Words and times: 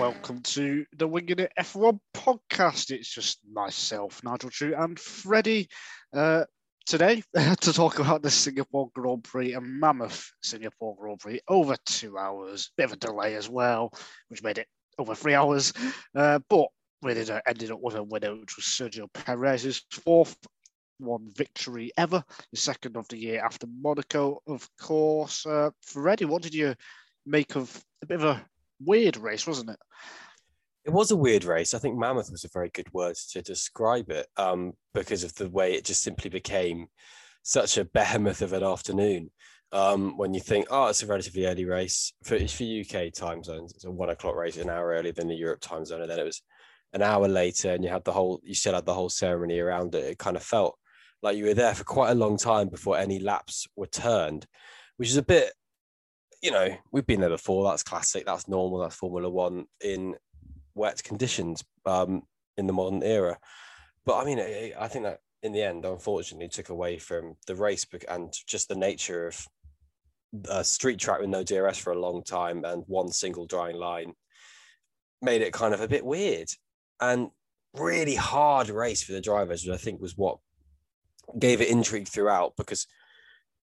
welcome 0.00 0.40
to 0.40 0.86
the 0.96 1.06
Winging 1.06 1.40
It 1.40 1.52
F1 1.58 2.00
podcast. 2.14 2.90
It's 2.90 3.12
just 3.12 3.38
myself, 3.52 4.24
Nigel 4.24 4.48
True, 4.48 4.74
and 4.74 4.98
Freddie 4.98 5.68
uh, 6.14 6.44
today 6.86 7.22
to 7.60 7.72
talk 7.74 7.98
about 7.98 8.22
the 8.22 8.30
Singapore 8.30 8.88
Grand 8.94 9.24
Prix, 9.24 9.52
a 9.52 9.60
mammoth 9.60 10.32
Singapore 10.42 10.96
Grand 10.98 11.20
Prix, 11.20 11.40
over 11.48 11.76
two 11.84 12.16
hours, 12.16 12.70
bit 12.78 12.84
of 12.84 12.92
a 12.94 12.96
delay 12.96 13.34
as 13.34 13.50
well, 13.50 13.92
which 14.28 14.42
made 14.42 14.56
it 14.56 14.68
over 14.98 15.14
three 15.14 15.34
hours. 15.34 15.74
Uh, 16.14 16.38
but 16.48 16.68
we 17.02 17.10
ended 17.10 17.28
up, 17.28 17.42
ended 17.46 17.70
up 17.70 17.80
with 17.82 17.96
a 17.96 18.02
winner, 18.02 18.34
which 18.34 18.56
was 18.56 18.64
Sergio 18.64 19.06
Perez's 19.12 19.84
fourth 19.90 20.34
one 20.96 21.28
victory 21.36 21.92
ever, 21.98 22.24
the 22.52 22.56
second 22.58 22.96
of 22.96 23.06
the 23.08 23.18
year 23.18 23.44
after 23.44 23.66
Monaco, 23.66 24.40
of 24.46 24.66
course. 24.78 25.44
Uh, 25.44 25.68
Freddie, 25.82 26.24
what 26.24 26.40
did 26.40 26.54
you 26.54 26.74
make 27.26 27.54
of 27.54 27.84
a 28.00 28.06
bit 28.06 28.16
of 28.16 28.24
a 28.24 28.46
weird 28.84 29.16
race, 29.16 29.46
wasn't 29.46 29.70
it? 29.70 29.78
It 30.84 30.90
was 30.90 31.10
a 31.10 31.16
weird 31.16 31.44
race. 31.44 31.74
I 31.74 31.78
think 31.78 31.98
mammoth 31.98 32.30
was 32.30 32.44
a 32.44 32.50
very 32.52 32.70
good 32.70 32.92
word 32.92 33.16
to 33.32 33.42
describe 33.42 34.10
it 34.10 34.26
um, 34.36 34.72
because 34.94 35.24
of 35.24 35.34
the 35.34 35.48
way 35.50 35.74
it 35.74 35.84
just 35.84 36.02
simply 36.02 36.30
became 36.30 36.86
such 37.42 37.76
a 37.76 37.84
behemoth 37.84 38.42
of 38.42 38.52
an 38.52 38.62
afternoon. 38.62 39.30
Um, 39.72 40.16
when 40.16 40.34
you 40.34 40.40
think, 40.40 40.66
oh, 40.70 40.86
it's 40.86 41.02
a 41.02 41.06
relatively 41.06 41.46
early 41.46 41.64
race 41.64 42.12
for, 42.24 42.38
for 42.48 42.64
UK 42.64 43.12
time 43.12 43.44
zones, 43.44 43.72
it's 43.72 43.84
a 43.84 43.90
one 43.90 44.10
o'clock 44.10 44.34
race, 44.34 44.56
an 44.56 44.70
hour 44.70 44.88
earlier 44.88 45.12
than 45.12 45.28
the 45.28 45.36
Europe 45.36 45.60
time 45.60 45.84
zone, 45.84 46.02
and 46.02 46.10
then 46.10 46.18
it 46.18 46.24
was 46.24 46.42
an 46.92 47.02
hour 47.02 47.28
later, 47.28 47.72
and 47.72 47.84
you 47.84 47.90
had 47.90 48.04
the 48.04 48.12
whole, 48.12 48.40
you 48.42 48.54
still 48.54 48.74
had 48.74 48.86
the 48.86 48.94
whole 48.94 49.08
ceremony 49.08 49.60
around 49.60 49.94
it. 49.94 50.04
It 50.04 50.18
kind 50.18 50.36
of 50.36 50.42
felt 50.42 50.76
like 51.22 51.36
you 51.36 51.44
were 51.44 51.54
there 51.54 51.74
for 51.74 51.84
quite 51.84 52.10
a 52.10 52.16
long 52.16 52.36
time 52.36 52.68
before 52.68 52.98
any 52.98 53.20
laps 53.20 53.68
were 53.76 53.86
turned, 53.86 54.46
which 54.96 55.08
is 55.08 55.16
a 55.16 55.22
bit 55.22 55.52
you 56.42 56.50
know, 56.50 56.76
we've 56.92 57.06
been 57.06 57.20
there 57.20 57.30
before. 57.30 57.64
That's 57.64 57.82
classic. 57.82 58.24
That's 58.26 58.48
normal. 58.48 58.78
That's 58.78 58.96
Formula 58.96 59.28
One 59.28 59.66
in 59.82 60.16
wet 60.74 61.02
conditions 61.02 61.62
um, 61.86 62.22
in 62.56 62.66
the 62.66 62.72
modern 62.72 63.02
era. 63.02 63.38
But 64.04 64.18
I 64.18 64.24
mean, 64.24 64.38
I 64.38 64.88
think 64.88 65.04
that 65.04 65.18
in 65.42 65.52
the 65.52 65.62
end, 65.62 65.84
unfortunately, 65.84 66.48
took 66.48 66.68
away 66.68 66.98
from 66.98 67.36
the 67.46 67.54
race 67.54 67.86
and 68.08 68.32
just 68.46 68.68
the 68.68 68.74
nature 68.74 69.28
of 69.28 69.46
a 70.48 70.64
street 70.64 70.98
track 70.98 71.20
with 71.20 71.28
no 71.28 71.42
DRS 71.42 71.78
for 71.78 71.92
a 71.92 71.98
long 71.98 72.22
time 72.22 72.64
and 72.64 72.84
one 72.86 73.08
single 73.08 73.46
drying 73.46 73.76
line 73.76 74.14
made 75.22 75.42
it 75.42 75.52
kind 75.52 75.74
of 75.74 75.80
a 75.80 75.88
bit 75.88 76.04
weird 76.04 76.48
and 77.00 77.30
really 77.74 78.14
hard 78.14 78.68
race 78.68 79.02
for 79.02 79.12
the 79.12 79.20
drivers, 79.20 79.64
which 79.64 79.74
I 79.74 79.76
think 79.76 80.00
was 80.00 80.16
what 80.16 80.38
gave 81.38 81.60
it 81.60 81.68
intrigue 81.68 82.08
throughout. 82.08 82.54
Because 82.56 82.86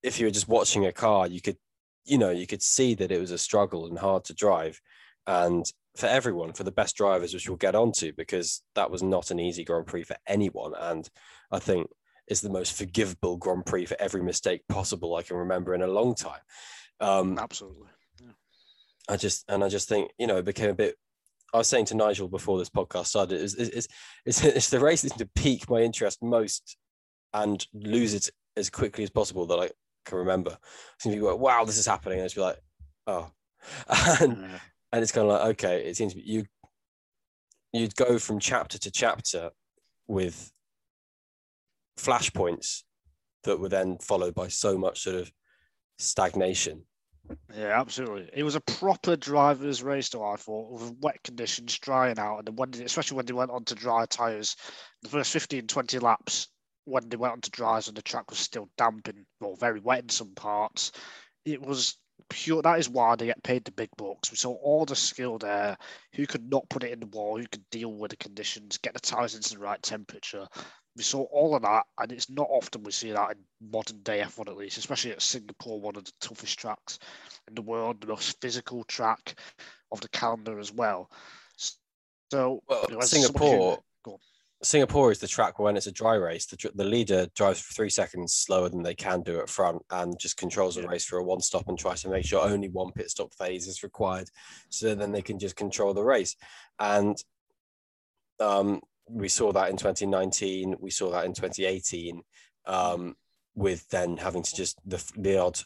if 0.03 0.19
you 0.19 0.27
were 0.27 0.33
just 0.33 0.49
watching 0.49 0.87
a 0.87 0.93
car, 0.93 1.27
you 1.27 1.41
could 1.41 1.57
you 2.05 2.19
know, 2.19 2.31
you 2.31 2.47
could 2.47 2.63
see 2.63 2.95
that 2.95 3.13
it 3.13 3.21
was 3.21 3.31
a 3.31 3.39
struggle 3.39 3.87
and 3.87 3.99
hard 3.99 4.25
to 4.25 4.35
drive. 4.35 4.81
And 5.27 5.71
for 5.97 6.07
everyone, 6.07 6.53
for 6.53 6.65
the 6.65 6.73
best 6.73 6.97
drivers, 6.97 7.35
which 7.35 7.49
we'll 7.49 7.57
get 7.57 7.75
onto, 7.75 8.13
because 8.13 8.63
that 8.75 8.91
was 8.91 9.03
not 9.03 9.31
an 9.31 9.41
easy 9.41 9.65
Grand 9.65 9.87
Prix 9.87 10.05
for 10.05 10.17
anyone. 10.27 10.73
And 10.79 11.09
I 11.51 11.59
think 11.59 11.89
it's 12.27 12.41
the 12.41 12.51
most 12.51 12.77
forgivable 12.77 13.37
Grand 13.37 13.67
Prix 13.67 13.87
for 13.87 14.01
every 14.01 14.23
mistake 14.23 14.63
possible 14.69 15.15
I 15.15 15.23
can 15.23 15.37
remember 15.37 15.75
in 15.75 15.83
a 15.83 15.87
long 15.87 16.15
time. 16.15 16.41
Um, 17.01 17.39
Absolutely. 17.39 17.89
Yeah. 18.23 18.33
I 19.09 19.17
just, 19.17 19.45
and 19.49 19.63
I 19.63 19.69
just 19.69 19.89
think, 19.89 20.11
you 20.19 20.27
know, 20.27 20.39
it 20.39 20.45
became 20.45 20.71
a 20.71 20.75
bit 20.75 20.97
I 21.53 21.59
was 21.59 21.69
saying 21.69 21.87
to 21.87 21.97
Nigel 21.97 22.29
before 22.29 22.59
this 22.59 22.69
podcast 22.69 23.07
started, 23.07 23.41
it's, 23.41 23.55
it's, 23.55 23.89
it's, 24.25 24.45
it's 24.45 24.71
the 24.71 24.81
race 24.81 25.03
that's 25.03 25.17
to 25.17 25.29
pique 25.35 25.69
my 25.71 25.81
interest 25.81 26.23
most 26.23 26.77
and 27.33 27.67
lose 27.73 28.15
it 28.15 28.31
as 28.57 28.71
quickly 28.71 29.05
as 29.05 29.11
possible 29.11 29.47
that 29.47 29.59
I 29.59 29.71
can 30.05 30.19
remember. 30.19 30.57
Some 30.99 31.13
people 31.13 31.29
go, 31.29 31.37
wow, 31.37 31.65
this 31.65 31.79
is 31.79 31.87
happening. 31.87 32.19
And 32.19 32.27
it's 32.27 32.35
be 32.35 32.41
like, 32.41 32.59
oh. 33.07 33.31
And, 34.21 34.39
yeah. 34.39 34.59
and 34.93 35.03
it's 35.03 35.13
kind 35.13 35.27
of 35.27 35.33
like, 35.33 35.51
okay, 35.51 35.85
it 35.85 35.97
seems 35.97 36.15
you 36.15 36.47
you'd 37.73 37.97
go 37.97 38.19
from 38.19 38.39
chapter 38.39 38.79
to 38.79 38.91
chapter 38.91 39.51
with 40.07 40.51
flashpoints 41.99 42.83
that 43.45 43.61
were 43.61 43.69
then 43.69 43.99
followed 43.99 44.35
by 44.35 44.49
so 44.49 44.79
much 44.79 45.01
sort 45.01 45.17
of 45.17 45.31
stagnation. 45.99 46.83
Yeah, 47.55 47.79
absolutely. 47.79 48.31
It 48.33 48.43
was 48.43 48.55
a 48.55 48.61
proper 48.61 49.17
driver's 49.17 49.83
race, 49.83 50.09
though 50.09 50.25
I 50.25 50.37
thought, 50.37 50.73
with 50.73 50.97
wet 51.01 51.23
conditions 51.23 51.79
drying 51.79 52.19
out, 52.19 52.39
and 52.39 52.47
then 52.47 52.57
when, 52.57 52.73
especially 52.83 53.17
when 53.17 53.27
they 53.27 53.35
went 53.35 53.51
on 53.51 53.65
to 53.65 53.75
dry 53.75 54.07
tires, 54.07 54.57
the 55.03 55.11
first 55.11 55.33
15, 55.33 55.67
20 55.67 55.99
laps, 55.99 56.49
when 56.89 57.09
they 57.09 57.17
went 57.17 57.33
on 57.33 57.41
to 57.43 57.51
dries 57.51 57.89
and 57.89 57.97
the 57.97 58.03
track 58.03 58.31
was 58.31 58.39
still 58.39 58.69
damp 58.77 59.09
and 59.09 59.25
well, 59.41 59.57
very 59.57 59.81
wet 59.81 60.03
in 60.03 60.09
some 60.09 60.35
parts, 60.35 60.93
it 61.45 61.61
was 61.61 61.97
pure. 62.29 62.63
That 62.63 62.79
is 62.79 62.89
why 62.89 63.17
they 63.17 63.27
get 63.27 63.43
paid 63.43 63.65
the 63.65 63.73
big 63.73 63.91
bucks. 63.97 64.31
We 64.31 64.37
saw 64.37 64.55
all 64.55 64.85
the 64.85 64.97
skill 64.97 65.39
there. 65.39 65.77
Who 66.15 66.27
could 66.27 66.51
not 66.51 66.69
put 66.69 66.85
it 66.85 66.93
in 66.93 67.01
the 67.01 67.07
wall? 67.07 67.39
Who 67.39 67.47
could 67.47 67.69
deal 67.71 67.93
with 67.93 68.11
the 68.11 68.17
conditions? 68.17 68.79
Get 68.79 68.95
the 68.95 69.01
tires 69.01 69.35
into 69.35 69.51
the 69.51 69.59
right 69.59 69.83
temperature. 69.83 70.47
We 70.97 71.03
saw 71.05 71.23
all 71.25 71.55
of 71.55 71.63
that, 71.63 71.85
and 71.99 72.11
it's 72.11 72.29
not 72.29 72.49
often 72.51 72.83
we 72.83 72.91
see 72.91 73.13
that 73.13 73.31
in 73.31 73.71
modern 73.71 74.03
day 74.03 74.21
F1 74.21 74.49
at 74.49 74.57
least, 74.57 74.79
especially 74.79 75.13
at 75.13 75.23
Singapore, 75.23 75.81
one 75.81 75.95
of 75.95 76.05
the 76.05 76.13
toughest 76.21 76.59
tracks 76.59 76.99
in 77.47 77.55
the 77.55 77.63
world, 77.63 78.01
the 78.01 78.09
most 78.09 78.41
physical 78.41 78.83
track 78.85 79.39
of 79.93 80.01
the 80.01 80.09
calendar 80.09 80.59
as 80.59 80.73
well. 80.73 81.09
So, 82.31 82.63
well, 82.69 82.85
you 82.89 82.97
know, 82.97 83.01
Singapore. 83.01 83.79
Singapore 84.63 85.13
is 85.13 85.21
the 85.21 85.29
track 85.29 85.59
when 85.59 85.77
it's 85.77 85.87
a 85.87 85.93
dry 85.93 86.15
race. 86.15 86.47
The, 86.47 86.71
the 86.75 86.85
leader 86.85 87.29
drives 87.37 87.61
for 87.61 87.73
three 87.73 87.91
seconds 87.91 88.35
slower 88.35 88.69
than 88.69 88.83
they 88.83 88.95
can 88.95 89.23
do 89.23 89.39
at 89.41 89.49
front 89.49 89.83
and 89.91 90.19
just 90.19 90.37
controls 90.37 90.75
the 90.75 90.87
race 90.87 91.05
for 91.05 91.19
a 91.19 91.25
one 91.25 91.41
stop 91.41 91.69
and 91.69 91.79
tries 91.79 92.03
to 92.03 92.09
make 92.09 92.27
sure 92.27 92.43
only 92.43 92.69
one 92.69 92.91
pit 92.93 93.09
stop 93.09 93.33
phase 93.35 93.69
is 93.69 93.85
required. 93.85 94.29
So 94.69 94.95
then 94.95 95.13
they 95.13 95.23
can 95.23 95.39
just 95.39 95.55
control 95.55 95.95
the 95.95 96.03
race. 96.03 96.35
And 96.81 97.17
um, 98.41 98.81
we 99.09 99.29
saw 99.29 99.53
that 99.53 99.71
in 99.71 99.77
2019. 99.77 100.77
We 100.81 100.91
saw 100.91 101.11
that 101.13 101.25
in 101.25 101.35
2018 101.35 102.21
um, 102.67 103.15
with 103.55 103.89
then 103.91 104.17
having 104.17 104.43
to 104.43 104.55
just 104.55 104.79
the, 104.85 105.03
the 105.17 105.39
odd 105.39 105.61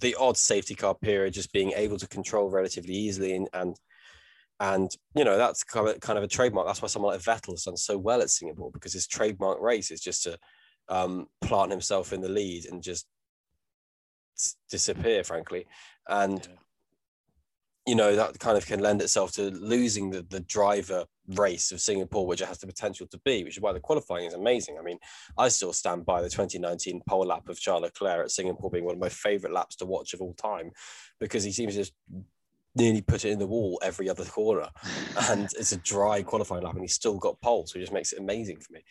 the 0.00 0.14
odd 0.16 0.36
safety 0.36 0.74
car 0.74 0.94
period 0.94 1.32
just 1.32 1.52
being 1.52 1.72
able 1.72 1.96
to 1.96 2.06
control 2.08 2.50
relatively 2.50 2.92
easily 2.92 3.34
and, 3.34 3.48
and 3.54 3.76
and 4.60 4.90
you 5.14 5.24
know 5.24 5.36
that's 5.36 5.62
kind 5.62 5.88
of, 5.88 6.00
kind 6.00 6.18
of 6.18 6.24
a 6.24 6.28
trademark. 6.28 6.66
That's 6.66 6.80
why 6.80 6.88
someone 6.88 7.12
like 7.12 7.22
Vettel 7.22 7.52
has 7.52 7.64
done 7.64 7.76
so 7.76 7.98
well 7.98 8.22
at 8.22 8.30
Singapore 8.30 8.70
because 8.72 8.92
his 8.92 9.06
trademark 9.06 9.60
race 9.60 9.90
is 9.90 10.00
just 10.00 10.22
to 10.24 10.38
um, 10.88 11.26
plant 11.42 11.70
himself 11.70 12.12
in 12.12 12.20
the 12.20 12.28
lead 12.28 12.66
and 12.66 12.82
just 12.82 13.06
disappear, 14.70 15.24
frankly. 15.24 15.66
And 16.08 16.38
yeah. 16.38 16.56
you 17.86 17.94
know 17.94 18.16
that 18.16 18.38
kind 18.38 18.56
of 18.56 18.66
can 18.66 18.80
lend 18.80 19.02
itself 19.02 19.32
to 19.32 19.50
losing 19.50 20.10
the 20.10 20.22
the 20.22 20.40
driver 20.40 21.04
race 21.34 21.70
of 21.70 21.80
Singapore, 21.80 22.26
which 22.26 22.40
it 22.40 22.48
has 22.48 22.58
the 22.58 22.66
potential 22.66 23.06
to 23.08 23.18
be, 23.24 23.44
which 23.44 23.56
is 23.56 23.60
why 23.60 23.72
the 23.72 23.80
qualifying 23.80 24.24
is 24.24 24.34
amazing. 24.34 24.78
I 24.78 24.82
mean, 24.82 24.98
I 25.36 25.48
still 25.48 25.72
stand 25.74 26.06
by 26.06 26.22
the 26.22 26.30
2019 26.30 27.02
pole 27.06 27.26
lap 27.26 27.48
of 27.48 27.60
Charles 27.60 27.82
Leclerc 27.82 28.24
at 28.24 28.30
Singapore 28.30 28.70
being 28.70 28.84
one 28.84 28.94
of 28.94 29.00
my 29.00 29.08
favorite 29.10 29.52
laps 29.52 29.76
to 29.76 29.86
watch 29.86 30.14
of 30.14 30.22
all 30.22 30.34
time 30.34 30.70
because 31.20 31.44
he 31.44 31.52
seems 31.52 31.74
to 31.74 31.80
just 31.80 31.92
nearly 32.76 33.00
put 33.00 33.24
it 33.24 33.30
in 33.30 33.38
the 33.38 33.46
wall 33.46 33.80
every 33.82 34.08
other 34.08 34.24
corner, 34.24 34.68
and 35.30 35.48
it's 35.58 35.72
a 35.72 35.78
dry 35.78 36.22
qualifying 36.22 36.62
lap, 36.62 36.74
and 36.74 36.82
he's 36.82 36.94
still 36.94 37.18
got 37.18 37.40
pole, 37.40 37.66
so 37.66 37.78
it 37.78 37.82
just 37.82 37.92
makes 37.92 38.12
it 38.12 38.20
amazing 38.20 38.58
for 38.58 38.72
me. 38.72 38.84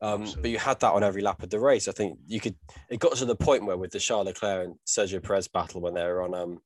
Um, 0.00 0.26
but 0.40 0.50
you 0.50 0.58
had 0.58 0.80
that 0.80 0.92
on 0.92 1.04
every 1.04 1.22
lap 1.22 1.44
of 1.44 1.50
the 1.50 1.60
race. 1.60 1.86
I 1.86 1.92
think 1.92 2.18
you 2.26 2.40
could. 2.40 2.56
It 2.90 2.98
got 2.98 3.14
to 3.16 3.24
the 3.24 3.36
point 3.36 3.64
where 3.64 3.76
with 3.76 3.92
the 3.92 4.00
Charles 4.00 4.26
Leclerc 4.26 4.66
and 4.66 4.74
Sergio 4.84 5.22
Perez 5.22 5.46
battle 5.46 5.80
when 5.80 5.94
they 5.94 6.02
were 6.02 6.22
on 6.22 6.34
um, 6.34 6.60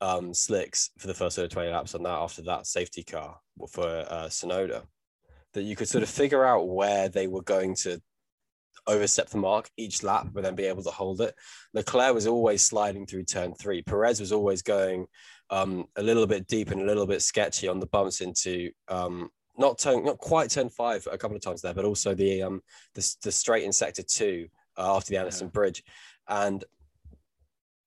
um, 0.00 0.34
slicks 0.34 0.90
for 0.98 1.06
the 1.06 1.14
first 1.14 1.36
sort 1.36 1.44
of 1.44 1.52
twenty 1.52 1.70
laps 1.70 1.94
on 1.94 2.02
that 2.02 2.10
after 2.10 2.42
that 2.42 2.66
safety 2.66 3.04
car 3.04 3.38
for 3.70 3.86
uh, 3.86 4.26
Tsunoda, 4.26 4.82
that 5.54 5.62
you 5.62 5.76
could 5.76 5.88
sort 5.88 6.02
of 6.02 6.10
figure 6.10 6.44
out 6.44 6.68
where 6.68 7.08
they 7.08 7.28
were 7.28 7.42
going 7.42 7.76
to 7.76 8.00
overstep 8.88 9.28
the 9.30 9.38
mark 9.38 9.70
each 9.76 10.02
lap, 10.02 10.28
but 10.32 10.42
then 10.42 10.54
be 10.54 10.64
able 10.64 10.82
to 10.82 10.90
hold 10.90 11.20
it. 11.20 11.34
Leclerc 11.72 12.14
was 12.14 12.26
always 12.26 12.62
sliding 12.62 13.06
through 13.06 13.24
turn 13.24 13.54
three. 13.54 13.82
Perez 13.82 14.20
was 14.20 14.32
always 14.32 14.62
going 14.62 15.06
um, 15.50 15.86
a 15.96 16.02
little 16.02 16.26
bit 16.26 16.46
deep 16.46 16.70
and 16.70 16.82
a 16.82 16.86
little 16.86 17.06
bit 17.06 17.22
sketchy 17.22 17.68
on 17.68 17.80
the 17.80 17.86
bumps 17.86 18.20
into 18.20 18.70
um, 18.88 19.30
not 19.58 19.78
turn, 19.78 20.04
not 20.04 20.18
quite 20.18 20.50
turn 20.50 20.68
five 20.68 21.06
a 21.10 21.18
couple 21.18 21.36
of 21.36 21.42
times 21.42 21.62
there, 21.62 21.74
but 21.74 21.84
also 21.84 22.14
the 22.14 22.42
um, 22.42 22.62
the, 22.94 23.16
the 23.22 23.32
straight 23.32 23.64
in 23.64 23.72
sector 23.72 24.02
two 24.02 24.48
uh, 24.76 24.96
after 24.96 25.10
the 25.10 25.18
Anderson 25.18 25.46
yeah. 25.46 25.52
Bridge, 25.52 25.82
and 26.28 26.64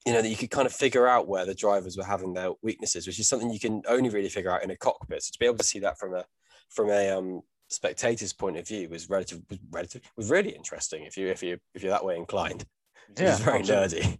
you 0.05 0.13
know 0.13 0.21
that 0.21 0.29
you 0.29 0.37
could 0.37 0.51
kind 0.51 0.65
of 0.65 0.73
figure 0.73 1.07
out 1.07 1.27
where 1.27 1.45
the 1.45 1.53
drivers 1.53 1.97
were 1.97 2.03
having 2.03 2.33
their 2.33 2.51
weaknesses, 2.61 3.05
which 3.05 3.19
is 3.19 3.27
something 3.27 3.51
you 3.51 3.59
can 3.59 3.81
only 3.87 4.09
really 4.09 4.29
figure 4.29 4.51
out 4.51 4.63
in 4.63 4.71
a 4.71 4.77
cockpit. 4.77 5.23
So 5.23 5.31
to 5.33 5.39
be 5.39 5.45
able 5.45 5.57
to 5.57 5.63
see 5.63 5.79
that 5.79 5.99
from 5.99 6.15
a 6.15 6.25
from 6.69 6.89
a 6.89 7.09
um, 7.09 7.41
spectator's 7.67 8.33
point 8.33 8.57
of 8.57 8.67
view 8.67 8.89
was 8.89 9.09
relative 9.09 9.41
was 9.49 9.59
relative 9.69 10.01
was 10.15 10.29
really 10.29 10.49
interesting 10.49 11.03
if 11.03 11.17
you 11.17 11.27
if 11.27 11.43
you 11.43 11.59
if 11.73 11.83
you're 11.83 11.91
that 11.91 12.05
way 12.05 12.17
inclined. 12.17 12.65
Yeah, 13.17 13.31
it's 13.31 13.39
very 13.39 13.61
absolutely. 13.61 14.01
nerdy. 14.01 14.19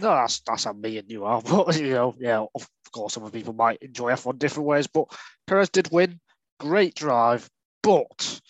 No, 0.00 0.10
that's 0.10 0.40
that's 0.40 0.64
how 0.64 0.72
me 0.72 0.98
and 0.98 1.10
you 1.10 1.24
are. 1.24 1.42
But 1.46 1.78
you 1.78 1.90
know, 1.90 2.14
yeah, 2.18 2.44
of 2.54 2.68
course, 2.92 3.16
other 3.16 3.30
people 3.30 3.52
might 3.52 3.82
enjoy 3.82 4.12
F1 4.12 4.38
different 4.38 4.66
ways. 4.66 4.86
But 4.86 5.08
Perez 5.46 5.68
did 5.70 5.90
win, 5.90 6.20
great 6.58 6.94
drive. 6.94 7.48
But 7.82 8.40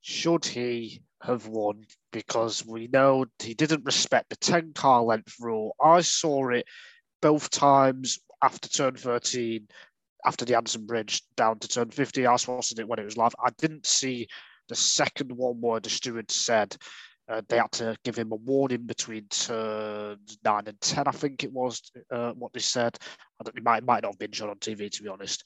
should 0.00 0.44
he 0.44 1.02
have 1.22 1.46
won? 1.46 1.84
Because 2.12 2.64
we 2.64 2.88
know 2.88 3.26
he 3.42 3.54
didn't 3.54 3.84
respect 3.84 4.30
the 4.30 4.36
10 4.36 4.72
car 4.72 5.02
length 5.02 5.36
rule. 5.40 5.74
I 5.82 6.00
saw 6.02 6.48
it 6.50 6.66
both 7.22 7.50
times 7.50 8.18
after 8.42 8.68
turn 8.68 8.96
13 8.96 9.66
after 10.26 10.44
the 10.44 10.56
Anderson 10.56 10.86
Bridge 10.86 11.22
down 11.36 11.58
to 11.60 11.68
turn 11.68 11.90
50. 11.90 12.26
I 12.26 12.36
watching 12.46 12.78
it 12.78 12.88
when 12.88 12.98
it 12.98 13.04
was 13.04 13.16
live. 13.16 13.34
I 13.42 13.50
didn't 13.58 13.86
see 13.86 14.28
the 14.68 14.74
second 14.74 15.32
one 15.32 15.60
where 15.60 15.80
the 15.80 15.90
steward 15.90 16.30
said 16.30 16.76
uh, 17.28 17.42
they 17.48 17.56
had 17.56 17.72
to 17.72 17.96
give 18.04 18.16
him 18.16 18.32
a 18.32 18.36
warning 18.36 18.86
between 18.86 19.26
turns 19.28 20.38
nine 20.44 20.64
and 20.66 20.80
10, 20.80 21.04
I 21.06 21.10
think 21.10 21.42
it 21.42 21.52
was 21.52 21.80
uh, 22.10 22.32
what 22.32 22.52
they 22.52 22.60
said. 22.60 22.98
I 23.40 23.44
don't, 23.44 23.56
it 23.56 23.64
might, 23.64 23.84
might 23.84 24.02
not 24.02 24.12
have 24.12 24.18
been 24.18 24.32
shown 24.32 24.50
on 24.50 24.56
TV, 24.56 24.90
to 24.90 25.02
be 25.02 25.08
honest. 25.08 25.44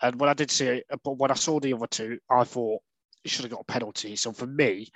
And 0.00 0.18
when 0.18 0.30
I 0.30 0.34
did 0.34 0.50
see 0.50 0.66
it, 0.66 0.84
but 1.04 1.18
when 1.18 1.30
I 1.30 1.34
saw 1.34 1.60
the 1.60 1.74
other 1.74 1.86
two, 1.86 2.18
I 2.30 2.44
thought 2.44 2.80
he 3.22 3.28
should 3.28 3.44
have 3.44 3.52
got 3.52 3.60
a 3.60 3.72
penalty. 3.72 4.16
So 4.16 4.32
for 4.32 4.46
me, 4.46 4.88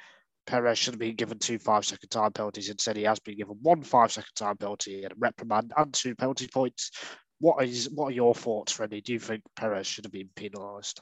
Perez 0.46 0.78
should 0.78 0.94
have 0.94 1.00
been 1.00 1.16
given 1.16 1.38
two 1.38 1.58
five 1.58 1.84
second 1.84 2.08
time 2.08 2.32
penalties. 2.32 2.68
Instead, 2.68 2.96
he 2.96 3.02
has 3.04 3.20
been 3.20 3.36
given 3.36 3.58
one 3.62 3.82
five 3.82 4.12
second 4.12 4.34
time 4.34 4.56
penalty 4.56 5.02
and 5.02 5.12
a 5.12 5.16
reprimand 5.18 5.72
and 5.76 5.92
two 5.92 6.14
penalty 6.14 6.48
points. 6.48 6.90
What 7.38 7.64
is 7.64 7.90
what 7.90 8.06
are 8.06 8.12
your 8.12 8.34
thoughts, 8.34 8.72
Freddie? 8.72 9.00
Do 9.00 9.12
you 9.12 9.18
think 9.18 9.42
Perez 9.56 9.86
should 9.86 10.04
have 10.04 10.12
been 10.12 10.30
penalised? 10.34 11.00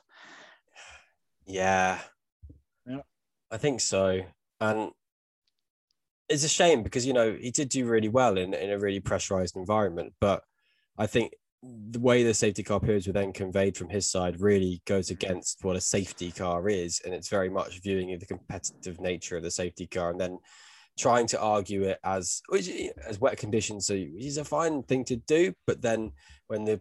Yeah. 1.47 1.99
Yeah. 2.87 3.03
I 3.51 3.57
think 3.57 3.81
so. 3.81 4.21
And 4.61 4.93
it's 6.31 6.45
a 6.45 6.49
shame 6.49 6.83
because, 6.83 7.05
you 7.05 7.13
know, 7.13 7.37
he 7.39 7.51
did 7.51 7.69
do 7.69 7.85
really 7.87 8.09
well 8.09 8.39
in, 8.39 8.55
in 8.55 8.71
a 8.71 8.79
really 8.79 9.01
pressurized 9.01 9.57
environment. 9.57 10.15
But 10.21 10.45
I 10.97 11.07
think 11.07 11.33
the 11.63 11.99
way 11.99 12.23
the 12.23 12.33
safety 12.33 12.63
car 12.63 12.79
periods 12.79 13.07
were 13.07 13.13
then 13.13 13.33
conveyed 13.33 13.77
from 13.77 13.89
his 13.89 14.09
side 14.09 14.41
really 14.41 14.81
goes 14.87 15.11
against 15.11 15.65
what 15.65 15.77
a 15.77 15.81
safety 15.81 16.31
car 16.31 16.69
is. 16.69 17.03
And 17.05 17.13
it's 17.13 17.29
very 17.29 17.51
much 17.51 17.83
viewing 17.83 18.17
the 18.17 18.27
competitive 18.27 19.01
nature 19.01 19.37
of 19.37 19.43
the 19.43 19.51
safety 19.51 19.89
car 19.89 20.11
and 20.11 20.21
then 20.21 20.39
trying 20.97 21.27
to 21.27 21.41
argue 21.41 21.83
it 21.83 21.99
as 22.05 22.43
as 22.53 23.21
wet 23.21 23.37
conditions. 23.37 23.87
So 23.87 23.95
it's 23.97 24.37
a 24.37 24.45
fine 24.45 24.85
thing 24.85 25.05
to 25.07 25.17
do. 25.17 25.53
But 25.67 25.83
then 25.83 26.13
when 26.47 26.65
the 26.65 26.81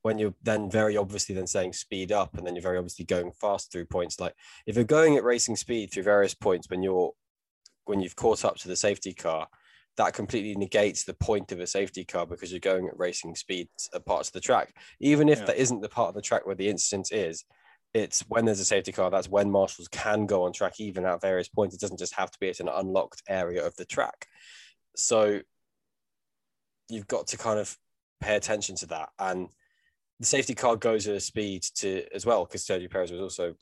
when 0.00 0.18
you're 0.18 0.34
then 0.42 0.70
very 0.70 0.96
obviously 0.96 1.34
then 1.34 1.46
saying 1.46 1.72
speed 1.74 2.12
up 2.12 2.36
and 2.36 2.46
then 2.46 2.54
you're 2.54 2.62
very 2.62 2.78
obviously 2.78 3.04
going 3.04 3.32
fast 3.32 3.72
through 3.72 3.86
points 3.86 4.20
like 4.20 4.34
if 4.66 4.76
you're 4.76 4.84
going 4.84 5.16
at 5.16 5.24
racing 5.24 5.56
speed 5.56 5.90
through 5.90 6.02
various 6.02 6.34
points 6.34 6.68
when 6.68 6.82
you're 6.82 7.14
when 7.86 8.00
you've 8.00 8.16
caught 8.16 8.44
up 8.44 8.56
to 8.56 8.68
the 8.68 8.76
safety 8.76 9.12
car 9.12 9.48
that 9.96 10.14
completely 10.14 10.54
negates 10.56 11.04
the 11.04 11.14
point 11.14 11.52
of 11.52 11.60
a 11.60 11.66
safety 11.66 12.04
car 12.04 12.26
because 12.26 12.50
you're 12.50 12.60
going 12.60 12.88
at 12.88 12.98
racing 12.98 13.34
speeds 13.34 13.88
at 13.94 14.04
parts 14.04 14.28
of 14.28 14.32
the 14.32 14.40
track. 14.40 14.74
Even 15.00 15.28
if 15.28 15.40
yeah. 15.40 15.44
that 15.46 15.56
isn't 15.56 15.82
the 15.82 15.88
part 15.88 16.08
of 16.08 16.14
the 16.14 16.22
track 16.22 16.46
where 16.46 16.54
the 16.54 16.68
incident 16.68 17.12
is, 17.12 17.44
it's 17.92 18.22
when 18.28 18.44
there's 18.44 18.60
a 18.60 18.64
safety 18.64 18.90
car, 18.90 19.08
that's 19.08 19.28
when 19.28 19.50
marshals 19.50 19.86
can 19.88 20.26
go 20.26 20.44
on 20.44 20.52
track 20.52 20.80
even 20.80 21.04
at 21.04 21.20
various 21.20 21.48
points. 21.48 21.76
It 21.76 21.80
doesn't 21.80 22.00
just 22.00 22.14
have 22.14 22.30
to 22.32 22.38
be 22.40 22.48
at 22.48 22.58
an 22.58 22.68
unlocked 22.68 23.22
area 23.28 23.64
of 23.64 23.76
the 23.76 23.84
track. 23.84 24.26
So 24.96 25.40
you've 26.88 27.06
got 27.06 27.28
to 27.28 27.38
kind 27.38 27.60
of 27.60 27.76
pay 28.20 28.34
attention 28.34 28.74
to 28.76 28.86
that. 28.86 29.10
And 29.20 29.48
the 30.18 30.26
safety 30.26 30.56
car 30.56 30.74
goes 30.74 31.06
at 31.06 31.14
a 31.14 31.20
speed 31.20 31.62
to 31.76 32.04
as 32.12 32.26
well, 32.26 32.44
because 32.44 32.66
Sergio 32.66 32.90
Perez 32.90 33.12
was 33.12 33.20
also 33.20 33.54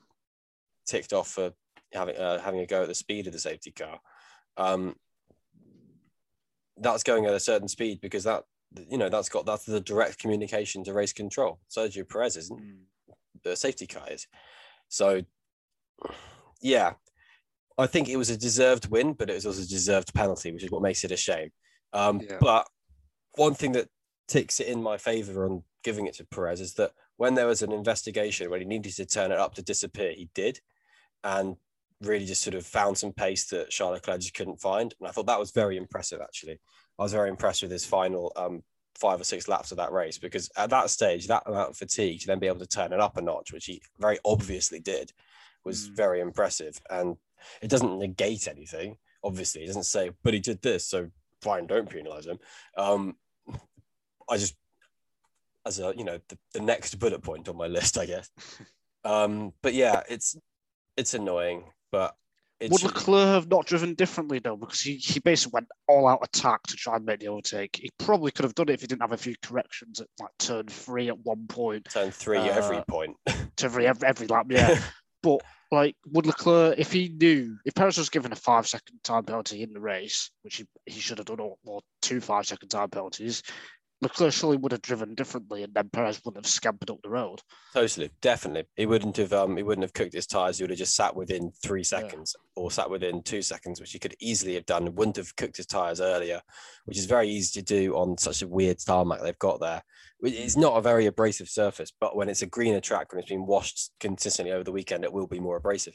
ticked 0.86 1.12
off 1.12 1.28
for 1.28 1.52
having 1.92 2.16
uh, 2.16 2.40
having 2.40 2.60
a 2.60 2.66
go 2.66 2.82
at 2.82 2.88
the 2.88 2.94
speed 2.94 3.26
of 3.26 3.32
the 3.32 3.38
safety 3.38 3.70
car. 3.70 4.00
Um, 4.56 4.96
that's 6.78 7.02
going 7.02 7.26
at 7.26 7.34
a 7.34 7.40
certain 7.40 7.68
speed 7.68 8.00
because 8.00 8.24
that 8.24 8.44
you 8.88 8.98
know 8.98 9.08
that's 9.08 9.28
got 9.28 9.46
that's 9.46 9.64
the 9.64 9.80
direct 9.80 10.18
communication 10.18 10.84
to 10.84 10.92
race 10.92 11.12
control. 11.12 11.58
Sergio 11.70 12.08
Perez 12.08 12.36
isn't 12.36 12.60
mm. 12.60 12.76
the 13.44 13.56
safety 13.56 13.86
car 13.86 14.06
is. 14.10 14.26
So 14.88 15.22
yeah, 16.60 16.94
I 17.78 17.86
think 17.86 18.08
it 18.08 18.16
was 18.16 18.30
a 18.30 18.36
deserved 18.36 18.88
win, 18.90 19.12
but 19.14 19.30
it 19.30 19.34
was 19.34 19.46
also 19.46 19.62
a 19.62 19.66
deserved 19.66 20.14
penalty, 20.14 20.52
which 20.52 20.64
is 20.64 20.70
what 20.70 20.82
makes 20.82 21.04
it 21.04 21.12
a 21.12 21.16
shame. 21.16 21.50
Um, 21.92 22.20
yeah. 22.20 22.38
But 22.40 22.68
one 23.34 23.54
thing 23.54 23.72
that 23.72 23.88
ticks 24.28 24.60
it 24.60 24.68
in 24.68 24.82
my 24.82 24.96
favor 24.96 25.44
on 25.44 25.62
giving 25.82 26.06
it 26.06 26.14
to 26.14 26.24
Perez 26.24 26.60
is 26.60 26.74
that 26.74 26.92
when 27.16 27.34
there 27.34 27.46
was 27.46 27.62
an 27.62 27.72
investigation 27.72 28.50
when 28.50 28.60
he 28.60 28.66
needed 28.66 28.94
to 28.94 29.06
turn 29.06 29.32
it 29.32 29.38
up 29.38 29.54
to 29.54 29.62
disappear, 29.62 30.12
he 30.12 30.28
did, 30.34 30.60
and 31.24 31.56
really 32.02 32.26
just 32.26 32.42
sort 32.42 32.54
of 32.54 32.66
found 32.66 32.98
some 32.98 33.12
pace 33.12 33.46
that 33.46 33.70
Charles 33.70 33.94
Leclerc 33.94 34.20
just 34.20 34.34
couldn't 34.34 34.60
find. 34.60 34.94
And 34.98 35.08
I 35.08 35.12
thought 35.12 35.26
that 35.26 35.38
was 35.38 35.50
very 35.50 35.76
impressive, 35.76 36.20
actually. 36.20 36.60
I 36.98 37.02
was 37.02 37.12
very 37.12 37.28
impressed 37.28 37.62
with 37.62 37.70
his 37.70 37.84
final 37.84 38.32
um, 38.36 38.62
five 38.94 39.20
or 39.20 39.24
six 39.24 39.48
laps 39.48 39.70
of 39.70 39.78
that 39.78 39.92
race 39.92 40.18
because 40.18 40.50
at 40.56 40.70
that 40.70 40.90
stage, 40.90 41.26
that 41.26 41.44
amount 41.46 41.70
of 41.70 41.76
fatigue 41.76 42.20
to 42.20 42.26
then 42.26 42.38
be 42.38 42.46
able 42.46 42.58
to 42.58 42.66
turn 42.66 42.92
it 42.92 43.00
up 43.00 43.16
a 43.16 43.22
notch, 43.22 43.52
which 43.52 43.66
he 43.66 43.80
very 43.98 44.18
obviously 44.24 44.80
did, 44.80 45.12
was 45.64 45.88
mm. 45.88 45.96
very 45.96 46.20
impressive. 46.20 46.80
And 46.90 47.16
it 47.60 47.68
doesn't 47.68 47.98
negate 47.98 48.48
anything, 48.48 48.96
obviously. 49.24 49.62
It 49.62 49.68
doesn't 49.68 49.84
say, 49.84 50.10
but 50.22 50.34
he 50.34 50.40
did 50.40 50.62
this, 50.62 50.86
so 50.86 51.10
fine, 51.40 51.66
don't 51.66 51.88
penalize 51.88 52.26
him. 52.26 52.38
Um, 52.76 53.16
I 54.28 54.36
just, 54.36 54.56
as 55.66 55.78
a, 55.78 55.94
you 55.96 56.04
know, 56.04 56.18
the, 56.28 56.38
the 56.52 56.60
next 56.60 56.96
bullet 56.98 57.22
point 57.22 57.48
on 57.48 57.56
my 57.56 57.66
list, 57.66 57.98
I 57.98 58.06
guess. 58.06 58.30
Um, 59.04 59.52
but 59.62 59.74
yeah, 59.74 60.02
it's 60.08 60.36
it's 60.96 61.14
annoying, 61.14 61.64
but 61.92 62.16
would 62.70 62.82
Leclerc 62.82 63.28
have 63.28 63.50
not 63.50 63.66
driven 63.66 63.94
differently 63.94 64.38
though? 64.38 64.56
Because 64.56 64.80
he, 64.80 64.96
he 64.96 65.20
basically 65.20 65.52
went 65.54 65.68
all 65.88 66.08
out 66.08 66.20
attack 66.22 66.62
to 66.68 66.76
try 66.76 66.96
and 66.96 67.04
make 67.04 67.20
the 67.20 67.28
overtake. 67.28 67.76
He 67.80 67.90
probably 67.98 68.30
could 68.30 68.44
have 68.44 68.54
done 68.54 68.68
it 68.68 68.74
if 68.74 68.80
he 68.80 68.86
didn't 68.86 69.02
have 69.02 69.12
a 69.12 69.16
few 69.16 69.34
corrections 69.42 70.00
at 70.00 70.06
like 70.20 70.30
turn 70.38 70.66
three 70.66 71.08
at 71.08 71.18
one 71.20 71.46
point. 71.48 71.88
Turn 71.90 72.10
three 72.10 72.38
uh, 72.38 72.44
every 72.44 72.82
point. 72.88 73.16
to 73.56 73.64
every, 73.64 73.86
every 73.86 74.08
every 74.08 74.26
lap, 74.26 74.46
yeah. 74.48 74.80
but 75.22 75.42
like 75.70 75.96
would 76.12 76.26
Leclerc, 76.26 76.78
if 76.78 76.92
he 76.92 77.08
knew 77.08 77.56
if 77.64 77.74
Perez 77.74 77.98
was 77.98 78.10
given 78.10 78.32
a 78.32 78.36
five 78.36 78.66
second 78.66 78.98
time 79.02 79.24
penalty 79.24 79.62
in 79.62 79.72
the 79.72 79.80
race, 79.80 80.30
which 80.42 80.56
he, 80.56 80.66
he 80.86 81.00
should 81.00 81.18
have 81.18 81.26
done 81.26 81.40
or, 81.40 81.56
or 81.64 81.80
two 82.00 82.20
five 82.20 82.46
second 82.46 82.68
time 82.68 82.90
penalties, 82.90 83.42
Leclerc 84.02 84.32
surely 84.32 84.56
would 84.56 84.72
have 84.72 84.82
driven 84.82 85.14
differently, 85.14 85.62
and 85.62 85.72
then 85.74 85.88
Perez 85.88 86.20
wouldn't 86.24 86.44
have 86.44 86.50
scampered 86.50 86.90
up 86.90 87.00
the 87.02 87.08
road. 87.08 87.40
Totally, 87.72 88.10
definitely. 88.20 88.64
He 88.74 88.84
wouldn't 88.84 89.16
have. 89.16 89.32
Um, 89.32 89.56
he 89.56 89.62
wouldn't 89.62 89.84
have 89.84 89.92
cooked 89.92 90.12
his 90.12 90.26
tires. 90.26 90.58
He 90.58 90.64
would 90.64 90.70
have 90.70 90.78
just 90.78 90.96
sat 90.96 91.14
within 91.14 91.52
three 91.62 91.84
seconds, 91.84 92.34
yeah. 92.36 92.62
or 92.62 92.72
sat 92.72 92.90
within 92.90 93.22
two 93.22 93.42
seconds, 93.42 93.80
which 93.80 93.92
he 93.92 94.00
could 94.00 94.16
easily 94.18 94.54
have 94.54 94.66
done. 94.66 94.92
Wouldn't 94.96 95.16
have 95.16 95.36
cooked 95.36 95.56
his 95.56 95.66
tires 95.66 96.00
earlier, 96.00 96.42
which 96.84 96.98
is 96.98 97.06
very 97.06 97.28
easy 97.28 97.60
to 97.60 97.64
do 97.64 97.94
on 97.94 98.18
such 98.18 98.42
a 98.42 98.48
weird 98.48 98.80
tarmac 98.80 99.22
they've 99.22 99.38
got 99.38 99.60
there. 99.60 99.82
It's 100.20 100.56
not 100.56 100.76
a 100.76 100.82
very 100.82 101.06
abrasive 101.06 101.48
surface, 101.48 101.92
but 102.00 102.16
when 102.16 102.28
it's 102.28 102.42
a 102.42 102.46
greener 102.46 102.80
track, 102.80 103.12
when 103.12 103.20
it's 103.20 103.30
been 103.30 103.46
washed 103.46 103.92
consistently 104.00 104.52
over 104.52 104.64
the 104.64 104.72
weekend, 104.72 105.04
it 105.04 105.12
will 105.12 105.28
be 105.28 105.40
more 105.40 105.56
abrasive. 105.56 105.94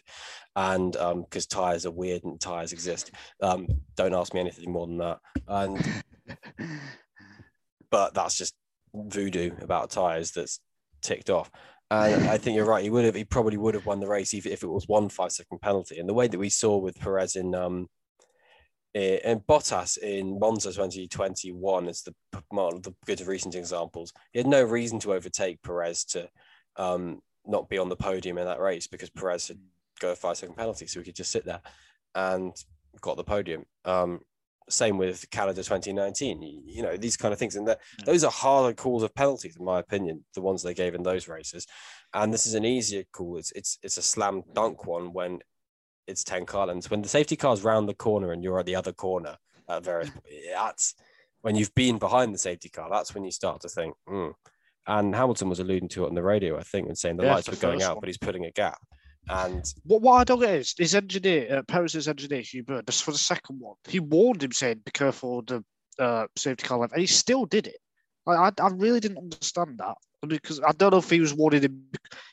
And 0.56 0.94
because 0.94 1.46
um, 1.46 1.50
tires 1.50 1.86
are 1.86 1.92
weird 1.92 2.24
and 2.24 2.40
tires 2.40 2.72
exist, 2.72 3.12
um, 3.42 3.68
don't 3.96 4.14
ask 4.14 4.34
me 4.34 4.40
anything 4.40 4.72
more 4.72 4.88
than 4.88 4.98
that. 4.98 5.20
And 5.48 6.04
but 7.92 8.14
that's 8.14 8.38
just 8.38 8.56
voodoo 8.94 9.52
about 9.62 9.90
tires 9.90 10.32
that's 10.32 10.60
ticked 11.02 11.30
off. 11.30 11.52
And 11.90 12.28
I 12.28 12.38
think 12.38 12.56
you're 12.56 12.66
right. 12.66 12.84
He 12.84 12.90
would 12.90 13.06
have. 13.06 13.16
He 13.16 13.24
probably 13.24 13.56
would 13.56 13.74
have 13.74 13.86
won 13.86 14.02
the 14.02 14.08
race 14.08 14.34
even 14.34 14.52
if 14.52 14.62
it 14.62 14.68
was 14.68 14.88
one 14.90 15.08
five 15.08 15.32
second 15.32 15.62
penalty. 15.62 16.00
And 16.00 16.10
the 16.10 16.14
way 16.14 16.28
that 16.28 16.38
we 16.38 16.50
saw 16.50 16.78
with 16.78 17.00
Perez 17.00 17.38
in 17.38 17.56
um 17.56 17.88
in 18.94 19.40
Bottas 19.42 19.98
in 19.98 20.40
Monza 20.40 20.70
2021 20.72 21.88
is 21.88 22.02
the 22.02 22.16
one 22.50 22.74
of 22.74 22.84
the 22.84 22.96
good 23.06 23.22
recent 23.22 23.56
examples. 23.56 24.12
He 24.32 24.40
had 24.40 24.48
no 24.48 24.64
reason 24.64 25.00
to 25.00 25.14
overtake 25.14 25.62
Perez 25.62 26.04
to 26.06 26.28
um, 26.78 27.22
not 27.46 27.70
be 27.70 27.78
on 27.78 27.90
the 27.90 27.96
podium 27.96 28.38
in 28.38 28.46
that 28.46 28.60
race 28.60 28.88
because 28.88 29.10
Perez 29.10 29.50
had 29.50 29.60
go 30.00 30.12
a 30.12 30.16
five 30.16 30.38
second 30.38 30.56
penalty, 30.56 30.88
so 30.88 31.00
he 31.00 31.06
could 31.06 31.16
just 31.16 31.32
sit 31.32 31.46
there 31.46 31.62
and 32.16 32.54
got 33.02 33.18
the 33.18 33.24
podium. 33.24 33.66
Um, 33.86 34.22
same 34.70 34.98
with 34.98 35.30
Canada 35.30 35.64
2019. 35.64 36.42
You, 36.42 36.62
you 36.66 36.84
know, 36.84 36.98
these 36.98 37.18
kind 37.18 37.34
of 37.34 37.40
things. 37.40 37.56
And 37.56 37.68
that, 37.68 37.80
those 38.06 38.24
are 38.24 38.32
harder 38.32 38.74
calls 38.74 39.04
of 39.04 39.14
penalties, 39.16 39.56
in 39.58 39.66
my 39.66 39.80
opinion, 39.80 40.24
the 40.34 40.42
ones 40.42 40.64
they 40.64 40.74
gave 40.74 40.96
in 40.96 41.04
those 41.04 41.28
races. 41.28 41.68
And 42.14 42.34
this 42.34 42.46
is 42.46 42.54
an 42.54 42.66
easier 42.66 43.04
call. 43.12 43.38
It's 43.38 43.52
it's 43.52 43.78
it's 43.84 43.98
a 43.98 44.02
slam 44.02 44.44
dunk 44.54 44.86
one 44.86 45.14
when 45.14 45.40
it's 46.08 46.24
10 46.24 46.46
car 46.46 46.68
lengths. 46.68 46.90
When 46.90 47.02
the 47.02 47.10
safety 47.10 47.36
car's 47.36 47.64
round 47.64 47.88
the 47.88 47.94
corner 47.94 48.32
and 48.32 48.44
you're 48.44 48.60
at 48.60 48.66
the 48.66 48.76
other 48.76 48.94
corner 48.94 49.38
at 49.70 49.84
various 49.84 50.10
that's 50.54 50.96
when 51.42 51.56
you've 51.56 51.76
been 51.76 51.98
behind 51.98 52.34
the 52.34 52.40
safety 52.40 52.70
car, 52.70 52.90
that's 52.90 53.14
when 53.14 53.24
you 53.24 53.32
start 53.32 53.62
to 53.62 53.70
think, 53.70 53.96
mm. 54.10 54.34
and 54.88 55.16
Hamilton 55.16 55.50
was 55.50 55.60
alluding 55.60 55.90
to 55.90 56.04
it 56.04 56.08
on 56.08 56.16
the 56.16 56.24
radio, 56.24 56.58
I 56.58 56.64
think, 56.64 56.88
and 56.88 56.98
saying 56.98 57.18
the 57.18 57.26
yeah, 57.26 57.36
lights 57.36 57.50
were 57.50 57.56
going 57.56 57.84
out, 57.84 57.96
one. 57.96 58.02
but 58.02 58.10
he's 58.10 58.18
putting 58.18 58.46
a 58.46 58.52
gap. 58.52 58.80
And 59.30 59.64
what, 59.84 60.02
what 60.02 60.14
I 60.14 60.24
don't 60.24 60.40
get 60.40 60.56
is 60.56 60.74
his 60.78 60.96
engineer, 60.96 61.58
uh, 61.58 61.62
Perez's 61.64 62.08
engineer, 62.08 62.42
Hugh 62.42 62.64
Bird, 62.64 62.88
just 62.88 63.04
for 63.04 63.12
the 63.12 63.18
second 63.18 63.60
one, 63.60 63.76
he 63.88 64.00
warned 64.00 64.44
him 64.44 64.52
saying, 64.52 64.82
"Be 64.86 64.92
careful 64.92 65.42
the 65.42 65.64
uh, 66.00 66.28
safety 66.36 66.66
car 66.66 66.80
left," 66.80 66.94
and 66.94 67.02
he 67.02 67.08
still 67.08 67.46
did 67.46 67.68
it. 67.68 67.78
I, 68.26 68.52
I 68.60 68.70
really 68.74 69.00
didn't 69.00 69.20
understand 69.20 69.78
that 69.78 69.96
because 70.28 70.60
I 70.60 70.72
don't 70.72 70.92
know 70.92 70.98
if 70.98 71.10
he 71.10 71.20
was 71.20 71.34
warning 71.34 71.62
him, 71.62 71.86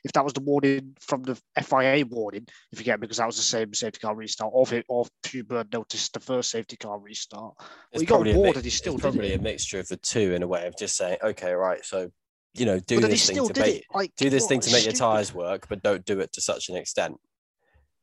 if 0.03 0.11
that 0.13 0.23
was 0.23 0.33
the 0.33 0.41
warning 0.41 0.95
from 0.99 1.23
the 1.23 1.39
FIA 1.61 2.05
warning, 2.05 2.47
if 2.71 2.79
you 2.79 2.85
get 2.85 2.99
because 2.99 3.17
that 3.17 3.27
was 3.27 3.37
the 3.37 3.43
same 3.43 3.73
safety 3.73 3.99
car 3.99 4.15
restart, 4.15 4.51
or 4.53 4.63
if, 4.63 4.73
it, 4.73 4.85
or 4.89 5.05
if 5.23 5.31
Hugh 5.31 5.45
noticed 5.71 6.13
the 6.13 6.19
first 6.19 6.51
safety 6.51 6.75
car 6.77 6.99
restart. 6.99 7.53
Well, 7.57 7.99
he 7.99 8.05
got 8.05 8.25
warned 8.25 8.55
and 8.55 8.65
he 8.65 8.71
still 8.71 8.95
it's 8.95 9.03
did 9.03 9.11
probably 9.11 9.33
it. 9.33 9.39
a 9.39 9.43
mixture 9.43 9.79
of 9.79 9.87
the 9.87 9.97
two 9.97 10.33
in 10.33 10.43
a 10.43 10.47
way 10.47 10.67
of 10.67 10.77
just 10.77 10.97
saying, 10.97 11.17
okay, 11.23 11.53
right, 11.53 11.83
so 11.85 12.11
you 12.55 12.65
know, 12.65 12.79
do 12.79 12.99
this 13.01 13.27
thing 13.27 13.47
to 13.47 13.59
make 13.59 13.85
like, 13.93 14.13
do 14.15 14.29
this 14.29 14.47
thing 14.47 14.59
to 14.61 14.71
make 14.71 14.85
your 14.85 14.93
tires 14.93 15.33
work, 15.33 15.67
but 15.69 15.83
don't 15.83 16.05
do 16.05 16.19
it 16.19 16.31
to 16.33 16.41
such 16.41 16.69
an 16.69 16.75
extent. 16.75 17.17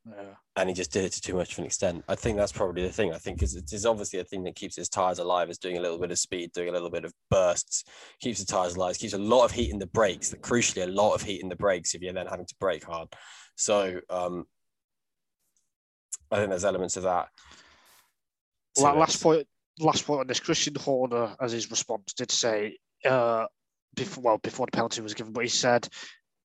Yeah. 0.04 0.34
and 0.56 0.68
he 0.68 0.74
just 0.74 0.90
did 0.90 1.04
it 1.04 1.12
to 1.12 1.20
too 1.20 1.36
much 1.36 1.52
of 1.52 1.60
an 1.60 1.64
extent. 1.64 2.04
I 2.08 2.16
think 2.16 2.36
that's 2.36 2.50
probably 2.50 2.82
the 2.82 2.92
thing. 2.92 3.14
I 3.14 3.18
think 3.18 3.40
is 3.40 3.54
it 3.54 3.72
is 3.72 3.86
obviously 3.86 4.18
a 4.18 4.24
thing 4.24 4.42
that 4.44 4.56
keeps 4.56 4.74
his 4.74 4.88
tires 4.88 5.20
alive 5.20 5.48
is 5.48 5.58
doing 5.58 5.78
a 5.78 5.80
little 5.80 5.98
bit 5.98 6.10
of 6.10 6.18
speed, 6.18 6.50
doing 6.52 6.70
a 6.70 6.72
little 6.72 6.90
bit 6.90 7.04
of 7.04 7.12
bursts, 7.30 7.84
keeps 8.20 8.40
the 8.40 8.44
tires 8.44 8.74
alive, 8.74 8.98
keeps 8.98 9.12
a 9.12 9.18
lot 9.18 9.44
of 9.44 9.52
heat 9.52 9.70
in 9.70 9.78
the 9.78 9.86
brakes. 9.86 10.30
That 10.30 10.42
crucially, 10.42 10.82
a 10.82 10.86
lot 10.90 11.14
of 11.14 11.22
heat 11.22 11.40
in 11.40 11.48
the 11.48 11.54
brakes 11.54 11.94
if 11.94 12.02
you're 12.02 12.12
then 12.12 12.26
having 12.26 12.46
to 12.46 12.54
brake 12.58 12.82
hard. 12.84 13.08
So 13.54 14.00
um, 14.10 14.46
I 16.32 16.36
think 16.38 16.48
there's 16.48 16.64
elements 16.64 16.96
of 16.96 17.04
that. 17.04 17.28
to 18.74 18.82
La- 18.82 18.94
it. 18.94 18.98
last 18.98 19.22
point, 19.22 19.46
last 19.78 20.04
point 20.04 20.20
on 20.20 20.26
this. 20.26 20.40
Christian 20.40 20.74
Horner, 20.74 21.36
as 21.40 21.52
his 21.52 21.70
response, 21.70 22.12
did 22.12 22.32
say, 22.32 22.76
uh, 23.04 23.46
before 23.94 24.22
well 24.22 24.38
before 24.38 24.66
the 24.66 24.72
penalty 24.72 25.00
was 25.02 25.14
given, 25.14 25.32
but 25.32 25.44
he 25.44 25.50
said, 25.50 25.88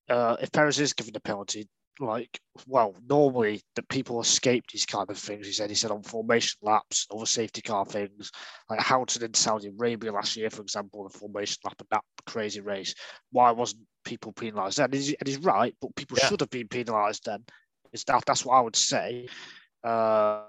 uh, 0.09 0.37
if 0.41 0.51
Perez 0.51 0.79
is 0.79 0.93
given 0.93 1.13
the 1.13 1.19
penalty, 1.19 1.67
like 1.99 2.39
well, 2.67 2.95
normally 3.09 3.61
the 3.75 3.83
people 3.83 4.21
escape 4.21 4.65
these 4.71 4.85
kind 4.85 5.09
of 5.09 5.17
things. 5.17 5.47
He 5.47 5.53
said 5.53 5.69
he 5.69 5.75
said 5.75 5.91
on 5.91 6.03
formation 6.03 6.57
laps, 6.61 7.07
other 7.13 7.25
safety 7.25 7.61
car 7.61 7.85
things, 7.85 8.31
like 8.69 8.79
Houghton 8.79 9.23
in 9.23 9.33
Saudi 9.33 9.69
Arabia 9.69 10.11
last 10.11 10.35
year, 10.35 10.49
for 10.49 10.61
example, 10.61 11.07
the 11.07 11.17
formation 11.17 11.57
lap 11.63 11.75
and 11.79 11.87
that 11.91 12.03
crazy 12.25 12.61
race. 12.61 12.93
Why 13.31 13.51
wasn't 13.51 13.83
people 14.05 14.31
penalised 14.31 14.77
then? 14.77 14.85
And 14.85 14.93
he's, 14.93 15.13
and 15.13 15.27
he's 15.27 15.39
right, 15.39 15.75
but 15.81 15.95
people 15.95 16.17
Yeah. 16.19 16.27
should 16.27 16.41
have 16.41 16.49
been 16.49 16.67
penalised 16.67 17.25
then. 17.25 17.43
Is 17.93 18.03
that 18.05 18.23
that's 18.25 18.45
what 18.45 18.55
I 18.55 18.61
would 18.61 18.75
say. 18.75 19.27
Uh, 19.83 20.43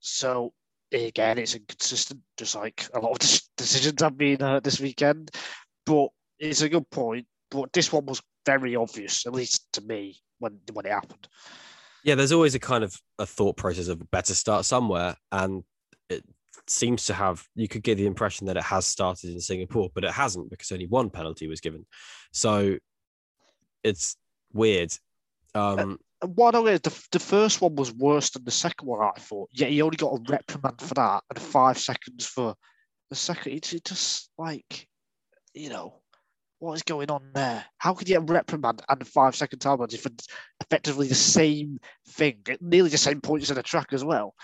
so 0.00 0.52
again, 0.92 1.38
it's 1.38 1.54
inconsistent, 1.54 2.20
just 2.36 2.54
like 2.54 2.88
a 2.94 3.00
lot 3.00 3.12
of 3.12 3.40
decisions 3.56 4.00
have 4.02 4.16
been 4.16 4.42
uh, 4.42 4.60
this 4.60 4.80
weekend. 4.80 5.30
But 5.86 6.08
it's 6.38 6.62
a 6.62 6.68
good 6.68 6.88
point. 6.90 7.26
But 7.50 7.72
this 7.72 7.92
one 7.92 8.06
was 8.06 8.22
very 8.46 8.76
obvious, 8.76 9.26
at 9.26 9.34
least 9.34 9.66
to 9.74 9.80
me, 9.82 10.16
when 10.38 10.58
when 10.72 10.86
it 10.86 10.92
happened. 10.92 11.28
yeah, 12.04 12.14
there's 12.14 12.32
always 12.32 12.54
a 12.54 12.58
kind 12.58 12.82
of 12.84 12.98
a 13.18 13.26
thought 13.26 13.56
process 13.56 13.88
of 13.88 14.10
better 14.10 14.34
start 14.34 14.64
somewhere, 14.64 15.16
and 15.30 15.62
it 16.08 16.24
seems 16.66 17.06
to 17.06 17.14
have. 17.14 17.46
You 17.54 17.68
could 17.68 17.82
get 17.82 17.96
the 17.96 18.06
impression 18.06 18.46
that 18.46 18.56
it 18.56 18.64
has 18.64 18.86
started 18.86 19.30
in 19.30 19.40
Singapore, 19.40 19.90
but 19.94 20.04
it 20.04 20.10
hasn't 20.12 20.50
because 20.50 20.72
only 20.72 20.86
one 20.86 21.10
penalty 21.10 21.46
was 21.46 21.60
given. 21.60 21.86
So 22.32 22.78
it's 23.82 24.16
weird. 24.52 24.92
Um, 25.54 25.98
And 26.20 26.36
what 26.36 26.54
I 26.54 26.60
the, 26.60 27.06
the 27.10 27.18
first 27.18 27.60
one 27.60 27.74
was 27.74 27.92
worse 27.92 28.30
than 28.30 28.44
the 28.44 28.50
second 28.50 28.86
one. 28.86 29.00
I 29.02 29.18
thought. 29.18 29.50
Yeah, 29.52 29.66
he 29.66 29.82
only 29.82 29.96
got 29.96 30.14
a 30.14 30.22
reprimand 30.28 30.80
for 30.80 30.94
that 30.94 31.22
and 31.28 31.38
five 31.38 31.78
seconds 31.78 32.26
for 32.26 32.54
the 33.10 33.16
second. 33.16 33.52
It's 33.52 33.72
it 33.72 33.84
just 33.84 34.30
like, 34.38 34.88
you 35.54 35.68
know, 35.68 35.94
what 36.58 36.74
is 36.74 36.82
going 36.82 37.10
on 37.10 37.30
there? 37.34 37.64
How 37.78 37.94
could 37.94 38.08
you 38.08 38.18
get 38.18 38.30
reprimand 38.30 38.82
and 38.88 39.02
a 39.02 39.04
five 39.04 39.34
second 39.34 39.58
time 39.58 39.78
penalty 39.78 39.96
for 39.96 40.10
effectively 40.60 41.08
the 41.08 41.14
same 41.14 41.80
thing, 42.08 42.38
nearly 42.60 42.88
the 42.88 42.98
same 42.98 43.20
points 43.20 43.50
in 43.50 43.56
the 43.56 43.62
track 43.62 43.92
as 43.92 44.04
well? 44.04 44.34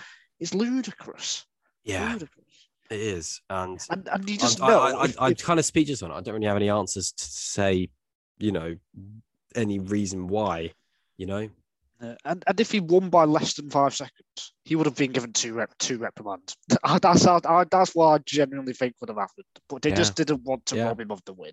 It's 0.40 0.54
ludicrous. 0.54 1.46
yeah, 1.84 2.12
Ludicrous. 2.12 2.68
it 2.90 3.00
is, 3.00 3.40
and 3.48 3.80
And 3.90 4.08
and 4.08 4.28
you 4.28 4.36
just 4.36 4.58
know. 4.58 4.80
I, 4.80 5.04
I, 5.06 5.12
I'm 5.20 5.34
kind 5.34 5.58
of 5.58 5.64
speechless 5.64 6.02
on 6.02 6.10
it. 6.10 6.14
I 6.14 6.20
don't 6.20 6.34
really 6.34 6.46
have 6.46 6.56
any 6.56 6.70
answers 6.70 7.12
to 7.12 7.24
say, 7.24 7.88
you 8.38 8.52
know, 8.52 8.76
any 9.54 9.78
reason 9.78 10.28
why. 10.28 10.72
You 11.16 11.26
know, 11.26 11.48
Uh, 12.00 12.14
and, 12.24 12.44
and 12.46 12.60
if 12.60 12.70
he 12.70 12.78
won 12.80 13.10
by 13.10 13.24
less 13.24 13.54
than 13.54 13.68
five 13.70 13.94
seconds, 13.94 14.52
he 14.64 14.76
would 14.76 14.86
have 14.86 14.94
been 14.94 15.10
given 15.10 15.32
two 15.32 15.52
rep, 15.54 15.72
two 15.78 15.98
reprimands. 15.98 16.56
that's 17.02 17.24
how, 17.24 17.40
I, 17.44 17.64
that's 17.70 17.94
what 17.94 18.06
I 18.06 18.18
genuinely 18.24 18.72
think 18.72 18.94
would 19.00 19.08
have 19.10 19.18
happened. 19.18 19.46
But 19.68 19.82
they 19.82 19.90
just 19.90 20.14
didn't 20.14 20.42
want 20.44 20.64
to 20.66 20.76
Yeah. 20.76 20.84
rob 20.86 21.00
him 21.00 21.10
of 21.10 21.20
the 21.24 21.32
win. 21.32 21.52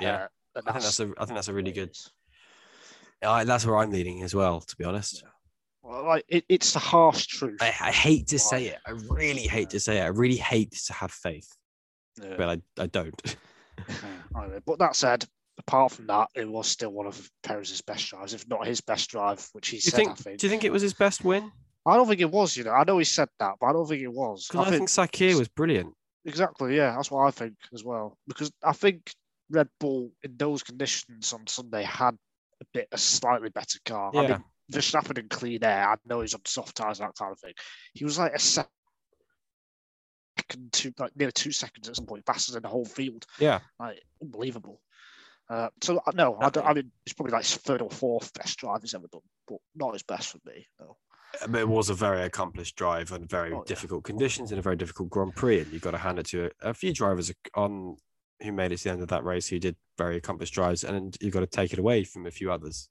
Yeah. 0.00 0.14
Uh, 0.14 0.28
and 0.56 0.68
I 0.68 0.72
think 0.72 0.82
that's 0.82 1.00
a 1.00 1.12
I 1.16 1.24
think 1.24 1.36
that's 1.36 1.48
a 1.48 1.54
really 1.54 1.72
good. 1.72 1.96
I, 3.22 3.44
that's 3.44 3.64
where 3.64 3.78
I'm 3.78 3.90
leaning 3.90 4.22
as 4.22 4.34
well. 4.34 4.60
To 4.60 4.76
be 4.76 4.84
honest, 4.84 5.22
Well, 5.82 6.04
like 6.04 6.24
it, 6.28 6.44
it's 6.48 6.72
the 6.72 6.78
harsh 6.78 7.26
truth. 7.26 7.58
I, 7.60 7.66
I 7.80 7.90
hate 7.92 8.28
to 8.28 8.38
say 8.38 8.66
it. 8.66 8.78
I 8.86 8.90
really 9.08 9.42
hate 9.46 9.70
to 9.70 9.80
say 9.80 9.98
it. 9.98 10.02
I 10.02 10.06
really 10.08 10.36
hate 10.36 10.72
to 10.72 10.92
have 10.92 11.12
faith, 11.12 11.48
Yeah. 12.22 12.34
but 12.36 12.48
I, 12.48 12.82
I 12.82 12.86
don't. 12.86 13.36
But 14.66 14.78
that 14.78 14.94
said, 14.94 15.24
apart 15.66 15.92
from 15.92 16.06
that, 16.08 16.28
it 16.34 16.48
was 16.48 16.66
still 16.68 16.90
one 16.90 17.06
of 17.06 17.30
Perez's 17.42 17.80
best 17.82 18.08
drives, 18.08 18.34
if 18.34 18.48
not 18.48 18.66
his 18.66 18.80
best 18.80 19.10
drive, 19.10 19.46
which 19.52 19.68
he 19.68 19.76
Do 19.78 19.84
you 19.84 19.90
said. 19.90 19.96
think? 19.96 20.10
I 20.10 20.14
think. 20.14 20.38
Do 20.40 20.46
you 20.46 20.50
think 20.50 20.64
it 20.64 20.72
was 20.72 20.82
his 20.82 20.94
best 20.94 21.24
win? 21.24 21.52
I 21.86 21.96
don't 21.96 22.08
think 22.08 22.20
it 22.20 22.30
was. 22.30 22.56
You 22.56 22.64
know, 22.64 22.72
I 22.72 22.84
know 22.84 22.98
he 22.98 23.04
said 23.04 23.28
that, 23.38 23.54
but 23.60 23.66
I 23.66 23.72
don't 23.72 23.86
think 23.88 24.02
it 24.02 24.12
was. 24.12 24.46
Because 24.48 24.66
I, 24.66 24.70
think 24.70 24.88
Sakhir 24.88 25.38
was 25.38 25.48
brilliant. 25.48 25.94
Exactly, 26.24 26.76
yeah, 26.76 26.94
that's 26.96 27.10
what 27.10 27.26
I 27.26 27.30
think 27.30 27.54
as 27.72 27.84
well. 27.84 28.18
Because 28.28 28.50
I 28.62 28.72
think 28.72 29.12
Red 29.50 29.68
Bull 29.78 30.10
in 30.22 30.36
those 30.36 30.62
conditions 30.62 31.32
on 31.32 31.46
Sunday 31.46 31.82
had 31.82 32.14
a 32.60 32.64
bit 32.74 32.88
a 32.92 32.98
slightly 32.98 33.48
better 33.48 33.78
car. 33.84 34.10
I 34.14 34.22
Yeah. 34.22 34.28
mean, 34.28 34.44
Verstappen 34.72 35.18
in 35.18 35.28
clean 35.28 35.64
air. 35.64 35.88
I 35.90 35.96
know 36.06 36.20
he's 36.20 36.34
on 36.34 36.42
soft 36.46 36.76
tires 36.76 37.00
and 37.00 37.08
that 37.08 37.16
kind 37.16 37.32
of 37.32 37.40
thing. 37.40 37.54
He 37.94 38.04
was 38.04 38.18
like 38.18 38.34
a 38.34 38.38
second 38.38 38.68
to 40.72 40.92
like 40.98 41.16
nearly 41.16 41.32
two 41.32 41.50
seconds 41.52 41.88
at 41.88 41.96
some 41.96 42.06
point 42.06 42.24
faster 42.24 42.52
than 42.52 42.62
the 42.62 42.68
whole 42.68 42.84
field. 42.84 43.26
Yeah. 43.38 43.60
Like 43.80 44.00
unbelievable. 44.22 44.80
Uh, 45.50 45.68
so 45.82 46.00
uh, 46.06 46.12
no, 46.14 46.36
I, 46.36 46.50
I 46.62 46.72
mean 46.74 46.92
it's 47.04 47.12
probably 47.12 47.32
like 47.32 47.44
third 47.44 47.82
or 47.82 47.90
fourth 47.90 48.32
best 48.34 48.56
drive 48.58 48.82
he's 48.82 48.94
ever 48.94 49.08
done, 49.12 49.20
but 49.48 49.58
not 49.74 49.94
his 49.94 50.04
best 50.04 50.28
for 50.30 50.38
me. 50.46 50.64
No. 50.78 50.96
But 51.48 51.60
it 51.60 51.68
was 51.68 51.90
a 51.90 51.94
very 51.94 52.22
accomplished 52.22 52.76
drive 52.76 53.10
and 53.12 53.28
very 53.28 53.52
Oh, 53.52 53.56
yeah. 53.58 53.62
difficult 53.66 54.04
conditions 54.04 54.52
in 54.52 54.58
a 54.58 54.62
very 54.62 54.76
difficult 54.76 55.10
Grand 55.10 55.34
Prix. 55.34 55.60
And 55.60 55.72
you've 55.72 55.82
got 55.82 55.90
to 55.92 55.98
hand 55.98 56.18
it 56.20 56.26
to 56.26 56.50
a, 56.62 56.70
a 56.70 56.74
few 56.74 56.92
drivers 56.92 57.32
on 57.54 57.96
who 58.42 58.52
made 58.52 58.72
it 58.72 58.78
to 58.78 58.84
the 58.84 58.90
end 58.90 59.02
of 59.02 59.08
that 59.08 59.24
race 59.24 59.48
who 59.48 59.58
did 59.58 59.76
very 59.98 60.16
accomplished 60.16 60.54
drives, 60.54 60.82
and 60.84 61.16
you've 61.20 61.34
got 61.34 61.40
to 61.40 61.46
take 61.46 61.72
it 61.72 61.78
away 61.78 62.04
from 62.04 62.26
a 62.26 62.30
few 62.30 62.50
others. 62.50 62.88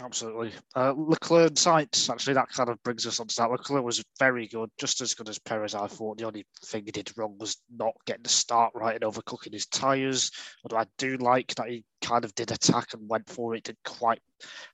Absolutely. 0.00 0.52
Uh, 0.76 0.92
Leclerc 0.96 1.48
and 1.48 1.56
Sainz, 1.56 2.08
actually, 2.08 2.34
that 2.34 2.48
kind 2.50 2.68
of 2.68 2.82
brings 2.82 3.06
us 3.06 3.18
on 3.20 3.26
to 3.26 3.36
that. 3.36 3.50
Leclerc 3.50 3.84
was 3.84 4.04
very 4.18 4.46
good, 4.46 4.70
just 4.78 5.00
as 5.00 5.14
good 5.14 5.28
as 5.28 5.38
Perez, 5.38 5.74
I 5.74 5.86
thought. 5.88 6.18
The 6.18 6.24
only 6.26 6.46
thing 6.64 6.84
he 6.84 6.90
did 6.92 7.10
wrong 7.16 7.36
was 7.38 7.56
not 7.76 7.92
getting 8.06 8.22
the 8.22 8.28
start 8.28 8.72
right 8.74 8.94
and 8.94 9.02
overcooking 9.04 9.52
his 9.52 9.66
tyres. 9.66 10.30
Although 10.64 10.78
I 10.82 10.86
do 10.98 11.16
like 11.16 11.54
that 11.56 11.68
he 11.68 11.84
kind 12.02 12.24
of 12.24 12.34
did 12.34 12.50
attack 12.52 12.94
and 12.94 13.08
went 13.08 13.28
for 13.28 13.54
it. 13.54 13.64
Didn't 13.64 13.78
quite 13.84 14.20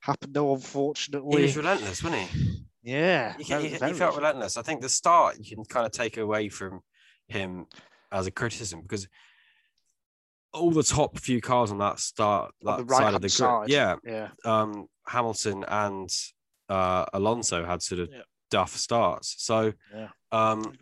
happen, 0.00 0.32
though, 0.32 0.54
unfortunately. 0.54 1.38
He 1.38 1.42
was 1.44 1.56
relentless, 1.56 2.02
wasn't 2.02 2.22
he? 2.28 2.64
yeah. 2.82 3.34
He, 3.38 3.44
he- 3.44 3.68
he 3.68 3.92
felt 3.94 4.16
relentless. 4.16 4.56
I 4.56 4.62
think 4.62 4.82
the 4.82 4.88
start 4.90 5.38
you 5.38 5.56
can 5.56 5.64
kind 5.64 5.86
of 5.86 5.92
take 5.92 6.16
away 6.18 6.48
from 6.50 6.80
him 7.28 7.66
as 8.12 8.26
a 8.26 8.30
criticism 8.30 8.82
because 8.82 9.08
all 10.52 10.70
the 10.70 10.82
top 10.82 11.18
few 11.18 11.40
cars 11.40 11.70
on 11.72 11.78
that 11.78 11.98
start 11.98 12.52
On 12.64 12.76
that 12.76 12.86
the 12.86 12.94
side 12.94 13.14
of 13.14 13.20
the 13.22 13.26
grid, 13.26 13.30
side. 13.32 13.68
yeah, 13.70 13.96
Yeah. 14.04 14.28
um, 14.44 14.86
Hamilton 15.06 15.64
and 15.68 16.10
uh, 16.68 17.04
Alonso 17.12 17.64
had 17.64 17.82
sort 17.82 18.00
of 18.00 18.08
Yeah. 18.10 18.22
duff 18.50 18.76
starts. 18.76 19.34
So 19.38 19.72
Yeah. 19.92 20.08
um, 20.32 20.76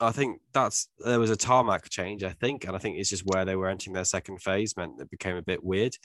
I 0.00 0.12
think 0.12 0.40
that's 0.52 0.88
there 0.98 1.18
was 1.20 1.30
a 1.30 1.36
tarmac 1.36 1.88
change, 1.88 2.22
I 2.24 2.30
think, 2.32 2.64
and 2.64 2.74
I 2.76 2.78
think 2.78 2.98
it's 2.98 3.10
just 3.10 3.24
where 3.24 3.44
they 3.44 3.56
were 3.56 3.68
entering 3.68 3.94
their 3.94 4.04
second 4.04 4.42
phase 4.42 4.76
meant 4.76 5.00
it 5.00 5.10
became 5.10 5.36
a 5.36 5.42
bit 5.42 5.62
weird. 5.64 5.96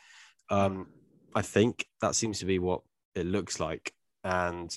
Um, 0.50 0.88
I 1.36 1.42
think 1.42 1.88
that 2.02 2.16
seems 2.16 2.40
to 2.40 2.46
be 2.46 2.60
what 2.60 2.82
it 3.16 3.26
looks 3.26 3.60
like, 3.60 3.94
and 4.24 4.76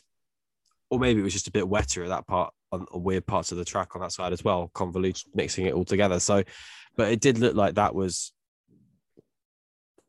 or 0.90 0.98
maybe 0.98 1.20
it 1.20 1.24
was 1.24 1.32
just 1.32 1.48
a 1.48 1.52
bit 1.52 1.68
wetter 1.68 2.02
at 2.02 2.08
that 2.10 2.26
part 2.26 2.52
on, 2.70 2.86
on 2.92 3.02
weird 3.02 3.26
parts 3.26 3.52
of 3.52 3.58
the 3.58 3.64
track 3.64 3.94
on 3.94 4.02
that 4.02 4.12
side 4.12 4.32
as 4.32 4.44
well, 4.44 4.70
convoluted, 4.74 5.24
mixing 5.34 5.66
it 5.66 5.72
all 5.74 5.84
together. 5.84 6.20
So, 6.20 6.42
but 6.96 7.10
it 7.10 7.20
did 7.20 7.38
look 7.38 7.54
like 7.54 7.74
that 7.76 7.94
was 7.94 8.32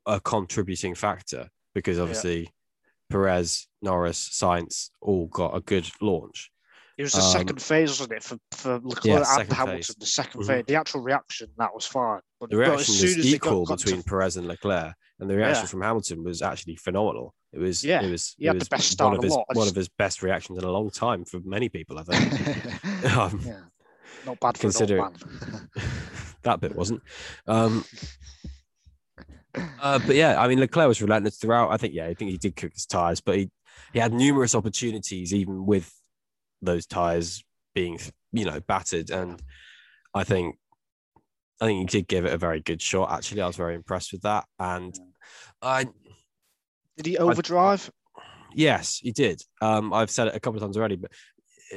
a 0.05 0.19
contributing 0.19 0.95
factor 0.95 1.50
because 1.74 2.00
obviously 2.00 2.50
Perez, 3.10 3.68
Norris, 3.82 4.30
Sainz 4.30 4.89
all 5.01 5.27
got 5.27 5.56
a 5.56 5.60
good 5.62 5.89
launch. 6.01 6.50
It 6.98 7.03
was 7.03 7.13
the 7.13 7.22
Um, 7.22 7.32
second 7.32 7.62
phase, 7.62 7.89
wasn't 7.89 8.12
it, 8.13 8.24
for, 8.24 8.38
for 8.51 8.80
Leclerc 8.84 9.06
Yeah, 9.25 9.39
and 9.39 9.51
Hamilton? 9.51 9.77
phase. 9.82 9.96
The 10.00 10.06
2nd 10.06 10.42
Mhm. 10.42 10.48
phase, 10.48 10.63
the 10.68 10.75
actual 10.75 11.01
reaction, 11.01 11.50
that 11.58 11.74
was 11.74 11.86
fine. 11.88 12.22
But, 12.39 12.51
The 12.51 12.58
but 12.58 12.80
as 12.82 12.86
soon 12.86 12.94
was 13.10 13.18
as 13.18 13.25
got- 13.25 13.25
equal 13.34 13.65
got 13.65 13.80
to- 13.80 13.86
between 13.86 14.03
Perez 14.03 14.38
and 14.38 14.48
Leclerc, 14.48 14.94
and 15.20 15.27
the 15.30 15.36
reaction 15.36 15.63
Yeah. 15.63 15.68
from 15.70 15.82
Hamilton 15.82 16.24
was 16.24 16.42
actually 16.44 16.75
phenomenal. 16.75 17.34
It 17.51 17.60
was, 17.60 17.84
Yeah, 17.84 18.03
it 18.03 18.12
was, 18.12 18.36
he 18.38 18.46
it 18.46 18.50
had 18.50 18.62
the 18.62 18.65
best 18.65 18.92
start 18.92 19.10
one 19.12 19.18
of 19.18 19.24
his 19.24 19.34
lot. 19.34 19.46
One 19.53 19.68
of 19.68 19.75
his 19.75 19.89
best 19.89 20.22
reactions 20.22 20.58
in 20.60 20.63
a 20.63 20.72
long 20.72 20.92
time 20.92 21.25
for 21.25 21.39
many 21.44 21.68
people. 21.70 21.98
I 22.00 22.03
think 22.03 22.15
um, 23.18 23.39
yeah. 23.44 23.62
Not 24.25 24.39
bad 24.39 24.56
for 24.58 24.62
Consider- 24.62 24.98
an 25.00 25.03
old 25.06 25.42
man. 25.42 25.70
that 26.44 26.62
bit 26.62 26.75
wasn't. 26.75 27.01
Um, 27.48 27.86
uh, 29.81 30.00
but 30.05 30.15
yeah, 30.15 30.41
I 30.41 30.48
mean 30.48 30.60
Leclerc 30.60 30.88
was 30.88 31.01
relentless 31.01 31.38
throughout. 31.38 31.72
I 31.72 31.77
think 31.77 31.93
yeah, 31.93 32.05
I 32.07 32.13
think 32.13 32.31
he 32.31 32.38
did 32.38 32.55
cook 32.55 32.74
his 32.74 32.86
tires, 32.86 33.22
but 33.22 33.38
he 33.38 33.50
he 33.91 34.00
had 34.00 34.13
numerous 34.13 34.55
opportunities 34.55 35.33
even 35.33 35.65
with 35.65 35.93
those 36.62 36.86
tires 36.86 37.43
being 37.75 38.00
you 38.31 38.45
know 38.45 38.60
battered, 38.62 39.10
and 39.10 39.41
I 40.13 40.24
think 40.24 40.57
I 41.62 41.65
think 41.65 41.79
he 41.79 41.98
did 42.00 42.07
give 42.07 42.25
it 42.25 42.33
a 42.33 42.38
very 42.38 42.60
good 42.60 42.81
shot. 42.81 43.12
Actually, 43.12 43.41
I 43.41 43.48
was 43.48 43.55
very 43.55 43.75
impressed 43.75 44.12
with 44.12 44.22
that, 44.24 44.45
and 44.60 44.98
I 45.62 45.86
Did 46.98 47.05
he 47.05 47.17
overdrive? 47.17 47.91
Yes, 48.55 49.00
he 49.01 49.12
did. 49.12 49.41
Um, 49.62 49.93
I've 49.93 50.12
said 50.12 50.27
it 50.27 50.36
a 50.36 50.39
couple 50.39 50.57
of 50.57 50.62
times 50.63 50.77
already, 50.77 50.95
but 50.95 51.12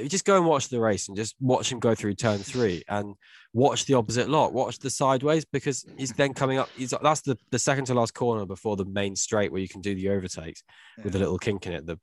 just 0.07 0.25
go 0.25 0.37
and 0.37 0.45
watch 0.45 0.69
the 0.69 0.79
race 0.79 1.07
and 1.07 1.17
just 1.17 1.35
watch 1.39 1.71
him 1.71 1.79
go 1.79 1.95
through 1.95 2.13
turn 2.13 2.39
three 2.39 2.83
and 2.87 3.15
watch 3.53 3.85
the 3.85 3.93
opposite 3.93 4.29
lot, 4.29 4.53
watch 4.53 4.79
the 4.79 4.89
sideways 4.89 5.45
because 5.45 5.85
he's 5.97 6.11
then 6.13 6.33
coming 6.33 6.57
up. 6.57 6.69
He's 6.75 6.93
that's 7.01 7.21
the, 7.21 7.37
the 7.51 7.59
second 7.59 7.85
to 7.85 7.93
last 7.93 8.13
corner 8.13 8.45
before 8.45 8.75
the 8.75 8.85
main 8.85 9.15
straight 9.15 9.51
where 9.51 9.61
you 9.61 9.67
can 9.67 9.81
do 9.81 9.95
the 9.95 10.09
overtakes 10.09 10.63
with 11.03 11.15
a 11.15 11.19
little 11.19 11.37
kink 11.37 11.65
in 11.65 11.73
it. 11.73 11.85
The 11.85 11.99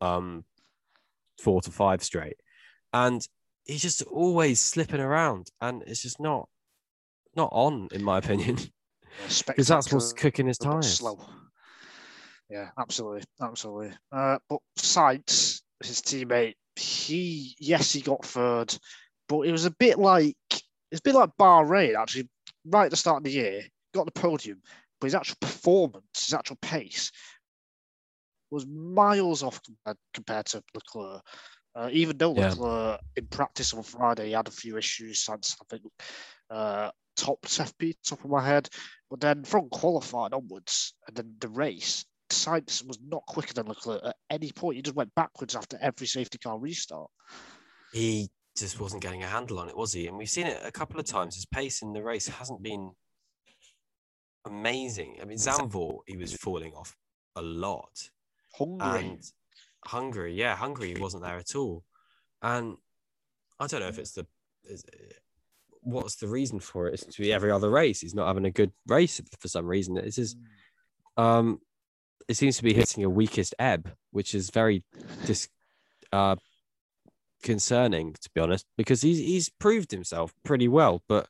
um, 0.00 0.44
four 1.38 1.60
to 1.62 1.70
five 1.70 2.02
straight, 2.02 2.36
and 2.92 3.26
he's 3.64 3.82
just 3.82 4.02
always 4.02 4.60
slipping 4.60 5.00
around, 5.00 5.50
and 5.60 5.82
it's 5.86 6.02
just 6.02 6.20
not 6.20 6.48
not 7.36 7.50
on, 7.52 7.88
in 7.92 8.02
my 8.02 8.18
opinion, 8.18 8.58
because 9.46 9.68
that's 9.68 9.92
what's 9.92 10.12
cooking 10.12 10.46
his 10.46 10.58
tires. 10.58 10.98
Slow. 10.98 11.18
Yeah, 12.50 12.70
absolutely, 12.78 13.22
absolutely. 13.40 13.92
Uh, 14.12 14.38
but 14.48 14.60
Sainz, 14.78 15.62
his 15.84 16.00
teammate, 16.00 16.54
he 16.76 17.54
yes, 17.58 17.92
he 17.92 18.00
got 18.00 18.24
third, 18.24 18.76
but 19.28 19.42
it 19.42 19.52
was 19.52 19.64
a 19.64 19.70
bit 19.70 19.98
like 19.98 20.36
it's 20.90 21.00
a 21.00 21.02
bit 21.02 21.14
like 21.14 21.30
Bahrain 21.38 21.96
actually. 21.96 22.28
Right 22.66 22.86
at 22.86 22.90
the 22.90 22.96
start 22.96 23.18
of 23.18 23.24
the 23.24 23.30
year, 23.30 23.62
got 23.92 24.06
the 24.06 24.12
podium, 24.12 24.62
but 24.98 25.06
his 25.06 25.14
actual 25.14 25.36
performance, 25.40 26.04
his 26.14 26.32
actual 26.32 26.56
pace, 26.62 27.12
was 28.50 28.66
miles 28.66 29.42
off 29.42 29.60
compared, 29.62 29.98
compared 30.14 30.46
to 30.46 30.62
Leclerc. 30.74 31.22
Uh, 31.76 31.90
even 31.92 32.16
though 32.16 32.34
yeah. 32.34 32.50
Leclerc 32.50 33.00
in 33.16 33.26
practice 33.26 33.74
on 33.74 33.82
Friday 33.82 34.26
he 34.28 34.32
had 34.32 34.48
a 34.48 34.52
few 34.52 34.78
issues, 34.78 35.22
since 35.22 35.56
I 35.60 35.64
think 35.68 35.82
uh, 36.48 36.90
top 37.16 37.42
FP 37.42 37.94
top 38.06 38.24
of 38.24 38.30
my 38.30 38.44
head, 38.44 38.68
but 39.10 39.20
then 39.20 39.44
from 39.44 39.68
qualifying 39.68 40.32
onwards 40.32 40.94
and 41.06 41.16
then 41.16 41.34
the 41.40 41.48
race, 41.48 42.04
Sainz 42.34 42.86
was 42.86 42.98
not 43.06 43.24
quicker 43.26 43.54
than 43.54 43.66
Leclerc 43.66 44.02
at 44.04 44.16
any 44.30 44.52
point. 44.52 44.76
He 44.76 44.82
just 44.82 44.96
went 44.96 45.14
backwards 45.14 45.54
after 45.54 45.78
every 45.80 46.06
safety 46.06 46.38
car 46.38 46.58
restart. 46.58 47.10
He 47.92 48.30
just 48.56 48.80
wasn't 48.80 49.02
getting 49.02 49.22
a 49.22 49.28
handle 49.28 49.58
on 49.58 49.68
it, 49.68 49.76
was 49.76 49.92
he? 49.92 50.06
And 50.06 50.16
we've 50.16 50.28
seen 50.28 50.46
it 50.46 50.60
a 50.64 50.72
couple 50.72 51.00
of 51.00 51.06
times. 51.06 51.34
His 51.34 51.46
pace 51.46 51.82
in 51.82 51.92
the 51.92 52.02
race 52.02 52.28
hasn't 52.28 52.62
been 52.62 52.92
amazing. 54.46 55.18
I 55.20 55.24
mean, 55.24 55.38
Zandvoort, 55.38 56.00
he 56.06 56.16
was 56.16 56.34
falling 56.34 56.72
off 56.74 56.96
a 57.36 57.42
lot. 57.42 58.10
Hungary. 58.56 59.00
And 59.00 59.22
Hungary, 59.86 60.34
yeah, 60.34 60.54
Hungary 60.56 60.96
wasn't 60.98 61.24
there 61.24 61.38
at 61.38 61.54
all. 61.56 61.84
And 62.42 62.76
I 63.58 63.66
don't 63.66 63.80
know 63.80 63.88
if 63.88 63.98
it's 63.98 64.12
the 64.12 64.26
is, 64.64 64.84
what's 65.82 66.16
the 66.16 66.28
reason 66.28 66.60
for 66.60 66.88
it. 66.88 66.94
It's 66.94 67.04
to 67.04 67.22
be 67.22 67.32
every 67.32 67.50
other 67.50 67.70
race. 67.70 68.00
He's 68.00 68.14
not 68.14 68.26
having 68.26 68.46
a 68.46 68.50
good 68.50 68.72
race 68.86 69.20
for 69.38 69.48
some 69.48 69.66
reason. 69.66 69.96
It's 69.96 70.16
just 70.16 70.36
um 71.16 71.60
it 72.28 72.34
seems 72.34 72.56
to 72.56 72.62
be 72.62 72.74
hitting 72.74 73.04
a 73.04 73.10
weakest 73.10 73.54
ebb, 73.58 73.92
which 74.10 74.34
is 74.34 74.50
very 74.50 74.82
dis 75.26 75.48
uh 76.12 76.36
concerning 77.42 78.14
to 78.14 78.30
be 78.34 78.40
honest, 78.40 78.66
because 78.76 79.02
he's 79.02 79.18
he's 79.18 79.48
proved 79.48 79.90
himself 79.90 80.32
pretty 80.44 80.68
well, 80.68 81.02
but 81.08 81.28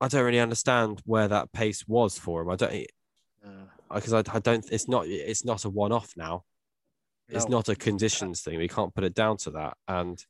I 0.00 0.08
don't 0.08 0.24
really 0.24 0.40
understand 0.40 1.00
where 1.04 1.28
that 1.28 1.52
pace 1.52 1.86
was 1.86 2.18
for 2.18 2.42
him. 2.42 2.50
I 2.50 2.56
don't 2.56 2.86
because 3.92 4.12
uh, 4.12 4.22
I, 4.26 4.36
I 4.36 4.38
don't. 4.40 4.64
It's 4.70 4.88
not. 4.88 5.06
It's 5.06 5.44
not 5.44 5.64
a 5.64 5.70
one-off 5.70 6.12
now. 6.16 6.44
No. 7.28 7.36
It's 7.36 7.48
not 7.48 7.68
a 7.68 7.76
conditions 7.76 8.42
thing. 8.42 8.58
We 8.58 8.68
can't 8.68 8.94
put 8.94 9.04
it 9.04 9.14
down 9.14 9.38
to 9.38 9.52
that. 9.52 9.76
And 9.88 10.22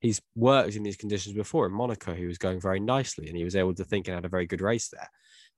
he's 0.00 0.20
worked 0.34 0.74
in 0.74 0.82
these 0.82 0.96
conditions 0.96 1.34
before 1.34 1.66
in 1.66 1.72
Monaco. 1.72 2.14
He 2.14 2.26
was 2.26 2.38
going 2.38 2.60
very 2.60 2.80
nicely, 2.80 3.28
and 3.28 3.36
he 3.36 3.44
was 3.44 3.56
able 3.56 3.74
to 3.74 3.84
think 3.84 4.06
and 4.06 4.14
had 4.14 4.24
a 4.24 4.28
very 4.28 4.46
good 4.46 4.60
race 4.60 4.88
there. 4.88 5.08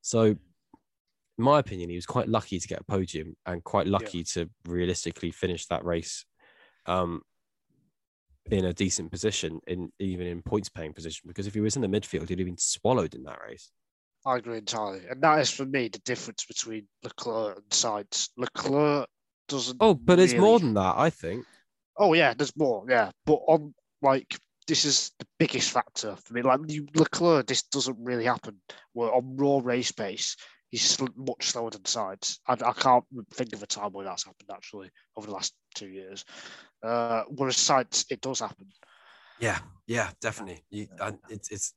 So, 0.03 0.37
in 1.39 1.45
my 1.45 1.59
opinion, 1.59 1.91
he 1.91 1.97
was 1.97 2.07
quite 2.07 2.29
lucky 2.29 2.59
to 2.59 2.69
get 2.69 2.81
a 2.81 2.85
podium 2.85 3.37
and 3.47 3.65
quite 3.65 3.87
lucky 3.87 4.19
yeah. 4.19 4.25
to 4.35 4.51
realistically 4.67 5.31
finish 5.31 5.67
that 5.67 5.85
race. 5.85 6.25
Um, 6.87 7.23
in 8.51 8.67
a 8.67 8.75
decent 8.75 9.11
position, 9.11 9.61
in 9.67 9.91
even 9.99 10.27
in 10.27 10.43
points 10.43 10.69
paying 10.69 10.93
position, 10.93 11.27
because 11.27 11.47
if 11.47 11.55
he 11.55 11.61
was 11.61 11.77
in 11.77 11.83
the 11.83 11.89
midfield, 11.89 12.29
he'd 12.29 12.39
have 12.39 12.47
been 12.47 12.59
swallowed 12.59 13.15
in 13.15 13.23
that 13.25 13.39
race. 13.49 13.71
I 14.27 14.37
agree 14.37 14.59
entirely, 14.59 15.01
and 15.09 15.23
that 15.23 15.41
is 15.41 15.51
for 15.51 15.65
me 15.65 15.89
the 15.89 15.99
difference 16.01 16.45
between 16.45 16.87
Leclerc 17.03 17.57
and 17.57 17.69
Sainz. 17.71 18.29
Leclerc 18.37 19.09
doesn't. 19.49 19.79
Oh, 19.81 19.95
but 19.95 20.19
really... 20.19 20.25
it's 20.25 20.35
more 20.35 20.59
than 20.59 20.75
that, 20.75 20.95
I 20.97 21.11
think. 21.11 21.47
Oh 21.97 22.13
yeah, 22.13 22.35
there's 22.35 22.57
more. 22.57 22.85
Yeah, 22.89 23.11
but 23.25 23.41
on 23.47 23.75
like 24.03 24.37
this 24.67 24.85
is 24.85 25.13
the 25.19 25.27
biggest 25.39 25.71
factor 25.71 26.17
for 26.17 26.35
me. 26.35 26.43
Like 26.43 26.61
Leclerc, 26.95 27.47
this 27.47 27.63
doesn't 27.65 27.99
really 28.01 28.25
happen. 28.25 28.61
Where 28.93 29.13
on 29.13 29.37
raw 29.37 29.61
race 29.63 29.93
pace, 29.93 30.37
he's 30.75 30.99
much 31.17 31.47
slower 31.47 31.71
than 31.71 31.83
Sainz. 31.83 32.39
I, 32.49 32.55
I 32.55 32.73
can't 32.73 33.05
think 33.33 33.53
of 33.53 33.63
a 33.63 33.67
time 33.67 33.93
where 33.93 34.05
that's 34.05 34.25
happened 34.25 34.51
actually 34.53 34.91
over 35.17 35.29
the 35.29 35.33
last 35.33 35.55
two 35.77 35.87
years. 35.87 36.25
Uh, 36.83 37.23
whereas 37.29 37.57
Sainz, 37.57 38.05
it 38.11 38.21
does 38.21 38.41
happen. 38.41 38.67
Yeah, 39.39 39.59
yeah, 39.87 40.11
definitely. 40.21 40.65
You, 40.71 40.89
it's 41.31 41.51
it's 41.53 41.75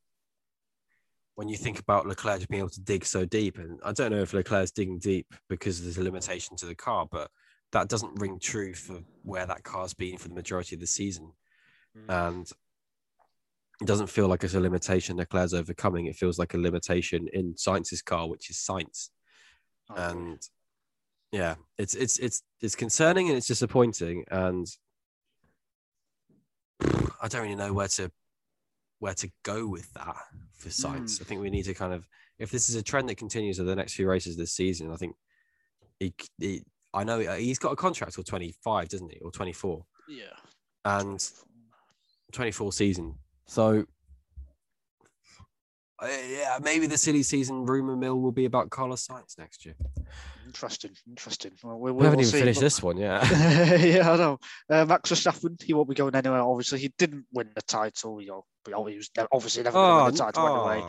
when 1.36 1.48
you 1.48 1.58
think 1.58 1.78
about 1.78 2.08
Leclerc 2.08 2.48
being 2.48 2.62
able 2.62 2.70
to 2.72 2.82
dig 2.82 3.06
so 3.06 3.24
deep, 3.24 3.60
and 3.60 3.80
I 3.86 3.92
don't 3.92 4.12
know 4.12 4.22
if 4.22 4.34
Leclerc's 4.34 4.72
digging 4.72 4.98
deep 4.98 5.28
because 5.48 5.84
there's 5.84 6.00
a 6.00 6.04
limitation 6.04 6.58
to 6.58 6.66
the 6.66 6.74
car, 6.74 7.08
but 7.12 7.30
that 7.74 7.90
doesn't 7.90 8.20
ring 8.20 8.40
true 8.40 8.74
for 8.74 9.02
where 9.22 9.46
that 9.46 9.64
car's 9.64 9.94
been 9.94 10.18
for 10.18 10.28
the 10.28 10.36
majority 10.36 10.76
of 10.76 10.82
the 10.82 10.88
season, 10.88 11.32
mm. 11.96 12.30
and 12.30 12.52
it 13.82 13.88
doesn't 13.88 14.08
feel 14.08 14.28
like 14.28 14.44
it's 14.44 14.56
a 14.56 14.60
limitation 14.60 15.18
that 15.18 15.34
Leclerc's 15.34 15.54
overcoming. 15.54 16.08
It 16.08 16.16
feels 16.16 16.40
like 16.40 16.54
a 16.54 16.58
limitation 16.58 17.28
in 17.32 17.54
Sainz's 17.54 18.02
car, 18.02 18.28
which 18.28 18.50
is 18.50 18.58
Sainz. 18.58 19.10
And 19.96 20.40
yeah, 21.32 21.56
it's 21.78 21.94
it's 21.94 22.18
it's 22.18 22.42
it's 22.62 22.76
concerning 22.76 23.28
and 23.30 23.38
it's 23.38 23.48
disappointing. 23.48 24.26
And 24.32 24.68
I 27.22 27.28
don't 27.28 27.44
really 27.44 27.56
know 27.56 27.74
where 27.74 27.88
to 27.90 28.12
where 29.00 29.14
to 29.14 29.30
go 29.44 29.68
with 29.68 29.94
that 29.94 30.16
for 30.56 30.70
science. 30.70 31.20
Mm. 31.20 31.22
I 31.22 31.26
think 31.26 31.42
we 31.42 31.50
need 31.52 31.66
to 31.66 31.74
kind 31.74 31.94
of 31.94 32.08
if 32.40 32.52
this 32.52 32.70
is 32.70 32.76
a 32.76 32.84
trend 32.84 33.10
that 33.10 33.18
continues 33.18 33.60
over 33.60 33.70
the 33.70 33.76
next 33.76 33.94
few 33.94 34.10
races 34.10 34.38
this 34.38 34.52
season, 34.52 34.92
I 34.92 34.96
think 34.96 35.16
he, 36.00 36.14
he 36.40 36.64
I 36.94 37.04
know 37.04 37.20
he's 37.20 37.60
got 37.60 37.74
a 37.74 37.76
contract 37.76 38.16
till 38.16 38.24
25, 38.24 38.90
doesn't 38.90 39.12
he? 39.12 39.20
Or 39.20 39.32
24. 39.32 39.86
Yeah. 40.10 40.26
And 40.86 41.24
24 42.32 42.72
season. 42.74 43.16
So, 43.48 43.86
uh, 46.00 46.08
yeah, 46.30 46.60
maybe 46.62 46.86
the 46.86 46.98
silly 46.98 47.24
season 47.24 47.66
rumor 47.66 47.96
mill 47.96 48.20
will 48.20 48.32
be 48.32 48.46
about 48.46 48.70
Carlos 48.70 49.08
Sainz 49.08 49.38
next 49.40 49.66
year. 49.66 49.76
Interesting, 50.46 50.92
interesting. 51.08 51.52
Well, 51.64 51.80
we, 51.80 51.92
we 51.92 52.04
haven't 52.04 52.20
even 52.20 52.32
see, 52.32 52.40
finished 52.40 52.60
but... 52.60 52.66
this 52.66 52.84
one 52.84 52.98
yet. 52.98 53.24
yeah, 53.82 54.12
I 54.12 54.18
know. 54.18 54.40
Uh, 54.70 54.86
Max 54.86 55.10
Verstappen, 55.12 55.62
he 55.62 55.74
won't 55.74 55.90
be 55.90 55.96
going 55.96 56.14
anywhere. 56.14 56.42
Obviously, 56.42 56.80
he 56.80 56.94
didn't 56.98 57.26
win 57.34 57.50
the 57.56 57.62
title. 57.64 58.22
You 58.22 58.44
know, 58.70 58.86
he 58.86 58.98
was 58.98 59.10
obviously 59.32 59.64
never 59.64 59.78
to 59.78 60.04
win 60.04 60.14
the 60.14 60.18
title 60.18 60.46
oh. 60.46 60.70
anyway. 60.70 60.88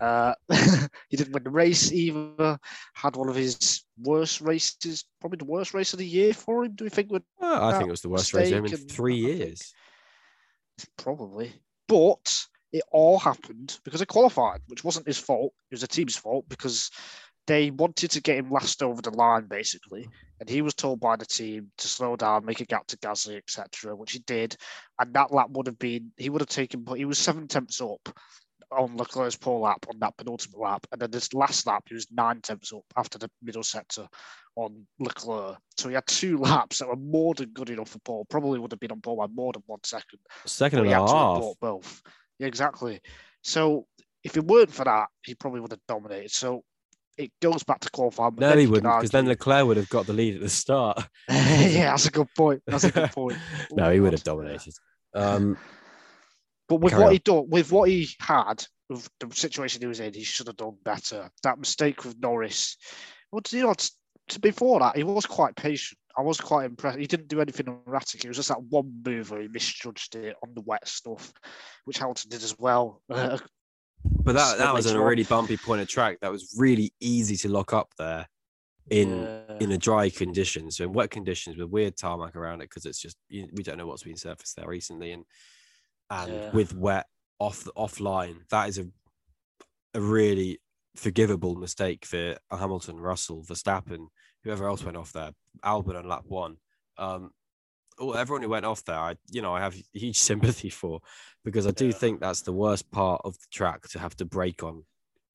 Uh, 0.00 0.34
he 1.08 1.16
didn't 1.16 1.32
win 1.32 1.44
the 1.44 1.50
race 1.50 1.92
either. 1.92 2.58
Had 2.94 3.14
one 3.14 3.28
of 3.28 3.36
his 3.36 3.84
worst 4.02 4.40
races, 4.40 5.04
probably 5.20 5.36
the 5.36 5.44
worst 5.44 5.72
race 5.72 5.92
of 5.92 6.00
the 6.00 6.06
year 6.06 6.34
for 6.34 6.64
him. 6.64 6.74
Do 6.74 6.84
we 6.84 6.90
think? 6.90 7.12
Well, 7.12 7.22
I 7.40 7.74
think 7.74 7.86
it 7.86 7.92
was 7.92 8.00
the 8.00 8.08
worst 8.08 8.34
race 8.34 8.50
in 8.50 8.66
three 8.66 9.16
years. 9.16 9.72
Probably. 10.96 11.52
But 11.88 12.46
it 12.72 12.82
all 12.90 13.18
happened 13.18 13.78
because 13.84 14.00
of 14.00 14.08
qualifying, 14.08 14.60
which 14.68 14.84
wasn't 14.84 15.06
his 15.06 15.18
fault. 15.18 15.52
It 15.70 15.74
was 15.74 15.80
the 15.82 15.88
team's 15.88 16.16
fault 16.16 16.48
because 16.48 16.90
they 17.46 17.70
wanted 17.70 18.10
to 18.12 18.20
get 18.20 18.38
him 18.38 18.50
last 18.50 18.82
over 18.82 19.02
the 19.02 19.10
line, 19.10 19.46
basically. 19.46 20.08
And 20.40 20.48
he 20.48 20.62
was 20.62 20.74
told 20.74 21.00
by 21.00 21.16
the 21.16 21.26
team 21.26 21.70
to 21.78 21.88
slow 21.88 22.16
down, 22.16 22.44
make 22.44 22.60
a 22.60 22.64
gap 22.64 22.86
to 22.88 22.96
Gasly, 22.98 23.36
etc., 23.36 23.94
which 23.94 24.12
he 24.12 24.20
did. 24.20 24.56
And 24.98 25.12
that 25.14 25.32
lap 25.32 25.50
would 25.50 25.66
have 25.66 25.78
been, 25.78 26.12
he 26.16 26.30
would 26.30 26.40
have 26.40 26.48
taken, 26.48 26.82
but 26.82 26.94
he 26.94 27.04
was 27.04 27.18
seven 27.18 27.48
tenths 27.48 27.80
up 27.80 28.08
on 28.76 28.96
Leclerc's 28.96 29.36
pole 29.36 29.60
lap 29.60 29.84
on 29.88 29.98
that 30.00 30.16
penultimate 30.16 30.58
lap. 30.58 30.86
And 30.92 31.00
then 31.00 31.10
this 31.10 31.32
last 31.34 31.66
lap, 31.66 31.84
he 31.88 31.94
was 31.94 32.06
nine 32.10 32.40
tenths 32.40 32.72
up 32.72 32.84
after 32.96 33.18
the 33.18 33.30
middle 33.42 33.62
sector 33.62 34.06
on 34.56 34.86
Leclerc. 34.98 35.58
So 35.76 35.88
he 35.88 35.94
had 35.94 36.06
two 36.06 36.38
laps 36.38 36.78
that 36.78 36.88
were 36.88 36.96
more 36.96 37.34
than 37.34 37.50
good 37.50 37.70
enough 37.70 37.90
for 37.90 37.98
Paul. 38.00 38.26
Probably 38.28 38.58
would 38.58 38.72
have 38.72 38.80
been 38.80 38.92
on 38.92 39.00
pole 39.00 39.16
by 39.16 39.26
more 39.26 39.52
than 39.52 39.62
one 39.66 39.80
second. 39.84 40.20
Second 40.46 40.80
and 40.80 40.88
a 40.88 40.94
half. 40.94 41.42
Both. 41.60 42.02
Yeah, 42.38 42.46
exactly. 42.46 43.00
So 43.42 43.86
if 44.24 44.36
it 44.36 44.44
weren't 44.44 44.72
for 44.72 44.84
that, 44.84 45.08
he 45.24 45.34
probably 45.34 45.60
would 45.60 45.72
have 45.72 45.80
dominated. 45.88 46.30
So 46.30 46.62
it 47.18 47.30
goes 47.40 47.62
back 47.62 47.80
to 47.80 47.90
qualifying. 47.90 48.36
No, 48.36 48.56
he 48.56 48.66
wouldn't, 48.66 48.94
because 48.96 49.10
then 49.10 49.26
Leclerc 49.26 49.66
would 49.66 49.76
have 49.76 49.88
got 49.88 50.06
the 50.06 50.12
lead 50.12 50.36
at 50.36 50.40
the 50.40 50.48
start. 50.48 51.06
yeah, 51.28 51.90
that's 51.90 52.06
a 52.06 52.10
good 52.10 52.28
point. 52.36 52.62
That's 52.66 52.84
a 52.84 52.90
good 52.90 53.10
point. 53.12 53.38
no, 53.72 53.90
he 53.90 54.00
would 54.00 54.12
have 54.12 54.24
dominated. 54.24 54.74
Um, 55.14 55.58
but 56.68 56.76
with 56.76 56.92
what 56.94 57.06
on. 57.06 57.12
he 57.12 57.18
done, 57.18 57.48
with 57.48 57.72
what 57.72 57.88
he 57.88 58.08
had, 58.20 58.64
with 58.88 59.08
the 59.20 59.34
situation 59.34 59.80
he 59.80 59.86
was 59.86 60.00
in, 60.00 60.14
he 60.14 60.24
should 60.24 60.46
have 60.46 60.56
done 60.56 60.76
better. 60.84 61.30
That 61.42 61.58
mistake 61.58 62.04
with 62.04 62.18
Norris. 62.18 62.76
Well, 63.30 63.42
you 63.50 63.62
know, 63.62 63.74
before 64.40 64.80
that, 64.80 64.96
he 64.96 65.04
was 65.04 65.26
quite 65.26 65.56
patient. 65.56 65.98
I 66.16 66.22
was 66.22 66.40
quite 66.40 66.66
impressed. 66.66 66.98
He 66.98 67.06
didn't 67.06 67.28
do 67.28 67.40
anything 67.40 67.66
erratic. 67.86 68.24
It 68.24 68.28
was 68.28 68.36
just 68.36 68.50
that 68.50 68.62
one 68.62 69.02
move 69.04 69.30
where 69.30 69.40
he 69.40 69.48
misjudged 69.48 70.14
it 70.14 70.36
on 70.42 70.52
the 70.54 70.60
wet 70.62 70.86
stuff, 70.86 71.32
which 71.84 71.98
Hamilton 71.98 72.30
did 72.30 72.42
as 72.42 72.58
well. 72.58 73.00
Uh, 73.08 73.38
but 74.04 74.34
that, 74.34 74.58
that 74.58 74.74
was 74.74 74.86
a 74.86 75.00
really 75.00 75.24
bumpy 75.24 75.56
point 75.56 75.80
of 75.80 75.88
track. 75.88 76.18
That 76.20 76.30
was 76.30 76.54
really 76.58 76.92
easy 77.00 77.36
to 77.36 77.48
lock 77.48 77.72
up 77.72 77.90
there 77.98 78.26
in 78.90 79.22
yeah. 79.22 79.58
in 79.60 79.72
a 79.72 79.78
dry 79.78 80.10
condition. 80.10 80.70
So 80.70 80.84
in 80.84 80.92
wet 80.92 81.10
conditions 81.10 81.56
with 81.56 81.70
weird 81.70 81.96
tarmac 81.96 82.36
around 82.36 82.60
it 82.60 82.68
because 82.68 82.84
it's 82.84 83.00
just 83.00 83.16
we 83.30 83.62
don't 83.62 83.78
know 83.78 83.86
what's 83.86 84.02
been 84.02 84.16
surfaced 84.16 84.56
there 84.56 84.68
recently, 84.68 85.12
and 85.12 85.24
and 86.10 86.32
yeah. 86.32 86.50
with 86.52 86.74
wet 86.74 87.06
off 87.38 87.64
the 87.64 87.72
offline, 87.72 88.36
that 88.50 88.68
is 88.68 88.78
a 88.78 88.86
a 89.94 90.00
really 90.00 90.58
forgivable 90.96 91.54
mistake 91.54 92.04
for 92.06 92.36
Hamilton, 92.50 92.98
Russell, 92.98 93.44
Verstappen, 93.44 94.06
whoever 94.42 94.66
else 94.66 94.82
went 94.84 94.96
off 94.96 95.12
there. 95.12 95.32
Albon 95.64 95.96
on 95.98 96.08
lap 96.08 96.24
one. 96.26 96.56
Um, 96.96 97.30
all 97.98 98.16
everyone 98.16 98.42
who 98.42 98.48
went 98.48 98.64
off 98.64 98.84
there, 98.84 98.96
I 98.98 99.16
you 99.30 99.42
know 99.42 99.54
I 99.54 99.60
have 99.60 99.76
huge 99.92 100.18
sympathy 100.30 100.70
for 100.70 101.00
because 101.44 101.66
I 101.66 101.72
do 101.72 101.86
Yeah. 101.86 101.92
think 101.92 102.20
that's 102.20 102.42
the 102.42 102.52
worst 102.52 102.90
part 102.90 103.20
of 103.24 103.34
the 103.34 103.46
track 103.52 103.82
to 103.90 103.98
have 103.98 104.16
to 104.16 104.24
brake 104.24 104.62
on 104.62 104.84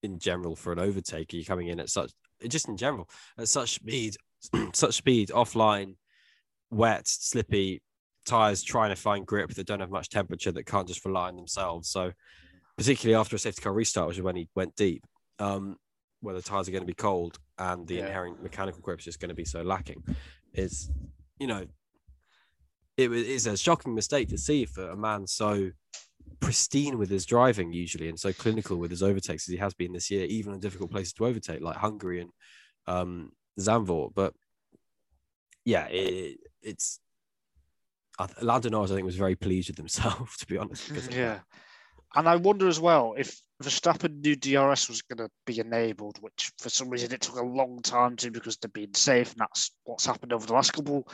in 0.04 0.20
general 0.20 0.56
for 0.56 0.72
an 0.72 0.80
overtake. 0.80 1.34
You're 1.34 1.44
coming 1.44 1.68
in 1.68 1.80
at 1.80 1.90
such 1.90 2.12
just 2.48 2.68
in 2.68 2.78
general 2.78 3.10
at 3.38 3.48
such 3.48 3.74
speed, 3.76 4.16
such 4.74 4.96
speed 4.96 5.30
offline, 5.30 5.96
wet, 6.72 7.08
slippy 7.08 7.82
tires 8.28 8.62
trying 8.62 8.90
to 8.90 8.96
find 8.96 9.26
grip 9.26 9.50
that 9.56 9.66
don't 9.66 9.80
have 9.80 9.90
much 9.90 10.10
temperature 10.10 10.52
that 10.52 10.66
can't 10.66 10.88
just 10.88 11.04
rely 11.06 11.30
on 11.30 11.36
themselves. 11.36 11.90
So 11.90 12.12
particularly 12.78 13.20
after 13.20 13.36
a 13.36 13.40
safety 13.40 13.62
car 13.62 13.74
restart, 13.74 14.08
which 14.08 14.18
is 14.18 14.24
when 14.24 14.36
he 14.36 14.48
went 14.56 14.76
deep, 14.76 15.04
um, 15.40 15.78
where 16.22 16.36
the 16.36 16.42
tires 16.42 16.68
are 16.68 16.72
going 16.72 16.84
to 16.84 16.88
be 16.88 16.94
cold 16.94 17.40
and 17.58 17.88
the 17.88 17.96
Yeah. 17.96 18.06
inherent 18.06 18.44
mechanical 18.44 18.82
grip 18.82 19.00
is 19.00 19.06
just 19.06 19.20
going 19.20 19.30
to 19.30 19.36
be 19.36 19.46
so 19.46 19.62
lacking, 19.62 20.04
is 20.54 20.92
you 21.40 21.48
know 21.48 21.66
it 22.98 23.12
is 23.12 23.46
a 23.46 23.56
shocking 23.56 23.94
mistake 23.94 24.28
to 24.30 24.38
see 24.38 24.66
for 24.66 24.90
a 24.90 24.98
man 24.98 25.28
so 25.28 25.70
pristine 26.40 26.98
with 26.98 27.10
his 27.10 27.26
driving 27.26 27.72
usually 27.72 28.10
and 28.10 28.20
so 28.20 28.34
clinical 28.34 28.78
with 28.78 28.92
his 28.92 29.04
overtakes 29.04 29.48
as 29.48 29.52
he 29.52 29.58
has 29.58 29.74
been 29.74 29.94
this 29.94 30.10
year, 30.10 30.26
even 30.26 30.54
in 30.54 30.60
difficult 30.60 30.92
places 30.92 31.14
to 31.14 31.26
overtake 31.26 31.62
like 31.62 31.78
Hungary 31.78 32.22
and 32.22 32.32
um, 32.88 33.32
Zandvoort. 33.60 34.14
But 34.16 34.34
yeah, 35.64 35.86
it, 35.88 36.40
it's 36.62 37.00
I- 38.20 38.28
Lando 38.42 38.70
Norris, 38.70 38.92
I 38.92 38.96
think, 38.96 39.06
was 39.06 39.16
very 39.16 39.36
pleased 39.36 39.70
with 39.70 39.78
himself, 39.78 40.38
to 40.40 40.48
be 40.48 40.58
honest. 40.58 40.86
Mm. 40.86 40.90
because 40.90 41.08
of 41.08 41.14
that. 41.14 41.20
Yeah. 41.20 41.40
And 42.16 42.28
I 42.28 42.36
wonder 42.38 42.68
as 42.68 42.80
well 42.80 43.16
if 43.18 43.40
Verstappen 43.62 44.22
knew 44.22 44.36
DRS 44.36 44.88
was 44.88 45.02
going 45.02 45.18
to 45.18 45.30
be 45.46 45.60
enabled, 45.60 46.18
which 46.22 46.52
for 46.58 46.70
some 46.70 46.90
reason 46.90 47.12
it 47.12 47.22
took 47.22 47.38
a 47.38 47.44
long 47.44 47.82
time 47.82 48.16
to 48.18 48.32
because 48.32 48.58
they're 48.58 48.70
being 48.70 48.94
safe. 48.94 49.32
And 49.32 49.42
that's 49.42 49.72
what's 49.84 50.06
happened 50.06 50.34
over 50.34 50.46
the 50.46 50.54
last 50.54 50.74
couple 50.74 51.08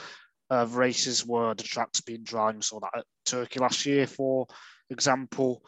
of 0.50 0.76
races 0.76 1.26
where 1.26 1.56
the 1.56 1.64
track's 1.64 2.02
been 2.02 2.24
dry. 2.24 2.52
We 2.52 2.62
saw 2.62 2.80
that 2.82 2.98
at 2.98 3.06
Turkey 3.26 3.60
last 3.60 3.86
year, 3.86 4.08
for 4.08 4.48
example. 4.90 5.64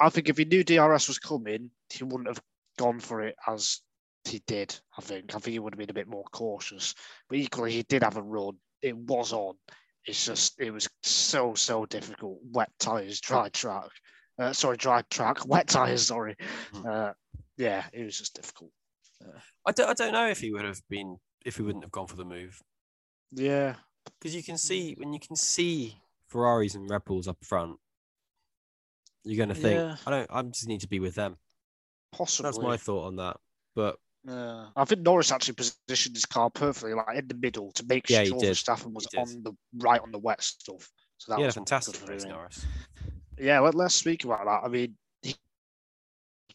I 0.00 0.10
think 0.10 0.28
if 0.28 0.36
he 0.36 0.44
knew 0.44 0.64
DRS 0.64 1.08
was 1.08 1.18
coming, 1.18 1.70
he 1.90 2.04
wouldn't 2.04 2.28
have 2.28 2.42
gone 2.76 3.00
for 3.00 3.22
it 3.22 3.36
as 3.46 3.80
he 4.24 4.42
did. 4.46 4.78
I 4.98 5.00
think. 5.00 5.34
I 5.34 5.38
think 5.38 5.52
he 5.52 5.58
would 5.58 5.72
have 5.72 5.78
been 5.78 5.90
a 5.90 5.94
bit 5.94 6.08
more 6.08 6.24
cautious. 6.32 6.94
But 7.28 7.38
equally, 7.38 7.72
he 7.72 7.82
did 7.82 8.02
have 8.02 8.16
a 8.16 8.22
run. 8.22 8.56
It 8.82 8.96
was 8.96 9.32
on. 9.32 9.54
It's 10.06 10.24
just 10.24 10.60
it 10.60 10.70
was 10.70 10.88
so 11.02 11.54
so 11.54 11.84
difficult. 11.86 12.38
Wet 12.52 12.70
tires, 12.78 13.20
dry 13.20 13.48
track. 13.48 13.88
Uh, 14.38 14.52
sorry, 14.52 14.76
dry 14.76 15.02
track. 15.10 15.44
Wet 15.46 15.66
tires. 15.66 16.06
Sorry. 16.06 16.36
Hmm. 16.72 16.86
Uh, 16.86 17.12
yeah, 17.56 17.84
it 17.92 18.04
was 18.04 18.18
just 18.18 18.34
difficult. 18.34 18.70
I 19.66 19.72
don't, 19.72 19.88
I 19.88 19.94
don't 19.94 20.12
know 20.12 20.28
if 20.28 20.40
he 20.40 20.52
would 20.52 20.64
have 20.64 20.80
been 20.88 21.16
if 21.44 21.56
he 21.56 21.62
wouldn't 21.62 21.84
have 21.84 21.90
gone 21.90 22.06
for 22.06 22.16
the 22.16 22.24
move 22.24 22.60
Yeah, 23.32 23.74
because 24.20 24.34
you 24.36 24.42
can 24.42 24.58
see 24.58 24.94
when 24.98 25.12
you 25.12 25.18
can 25.18 25.34
see 25.36 25.96
Ferraris 26.28 26.74
and 26.74 26.88
Red 26.88 27.04
Bulls 27.04 27.26
up 27.26 27.38
front, 27.42 27.78
you're 29.24 29.38
going 29.38 29.48
to 29.48 29.54
think 29.60 29.78
Yeah. 29.80 29.96
I 30.06 30.10
don't. 30.10 30.30
I 30.30 30.42
just 30.42 30.68
need 30.68 30.82
to 30.82 30.88
be 30.88 31.00
with 31.00 31.14
them. 31.14 31.38
possibly. 32.12 32.48
That's 32.50 32.58
my 32.58 32.76
thought 32.76 33.06
on 33.06 33.16
that. 33.16 33.38
But 33.74 33.96
Yeah. 34.26 34.66
I 34.74 34.84
think 34.84 35.02
Norris 35.02 35.30
actually 35.30 35.54
positioned 35.54 36.16
his 36.16 36.24
car 36.24 36.50
perfectly, 36.50 36.94
like 36.94 37.16
in 37.16 37.28
the 37.28 37.34
middle, 37.34 37.70
to 37.72 37.84
make 37.86 38.10
Yeah, 38.10 38.24
sure. 38.24 38.38
Verstappen 38.40 38.92
was 38.92 39.06
on 39.16 39.42
the 39.42 39.52
right 39.76 40.00
on 40.00 40.10
the 40.10 40.18
wet 40.18 40.42
stuff. 40.42 40.90
So 41.18 41.32
that 41.32 41.40
yeah, 41.40 41.46
was 41.46 41.54
fantastic 41.54 41.96
for 41.96 42.06
race. 42.06 42.24
Norris. 42.24 42.64
Yeah, 43.38 43.60
let, 43.60 43.74
let's 43.74 43.94
speak 43.94 44.24
about 44.24 44.44
that. 44.44 44.62
I 44.64 44.68
mean, 44.68 44.96
he 45.22 45.34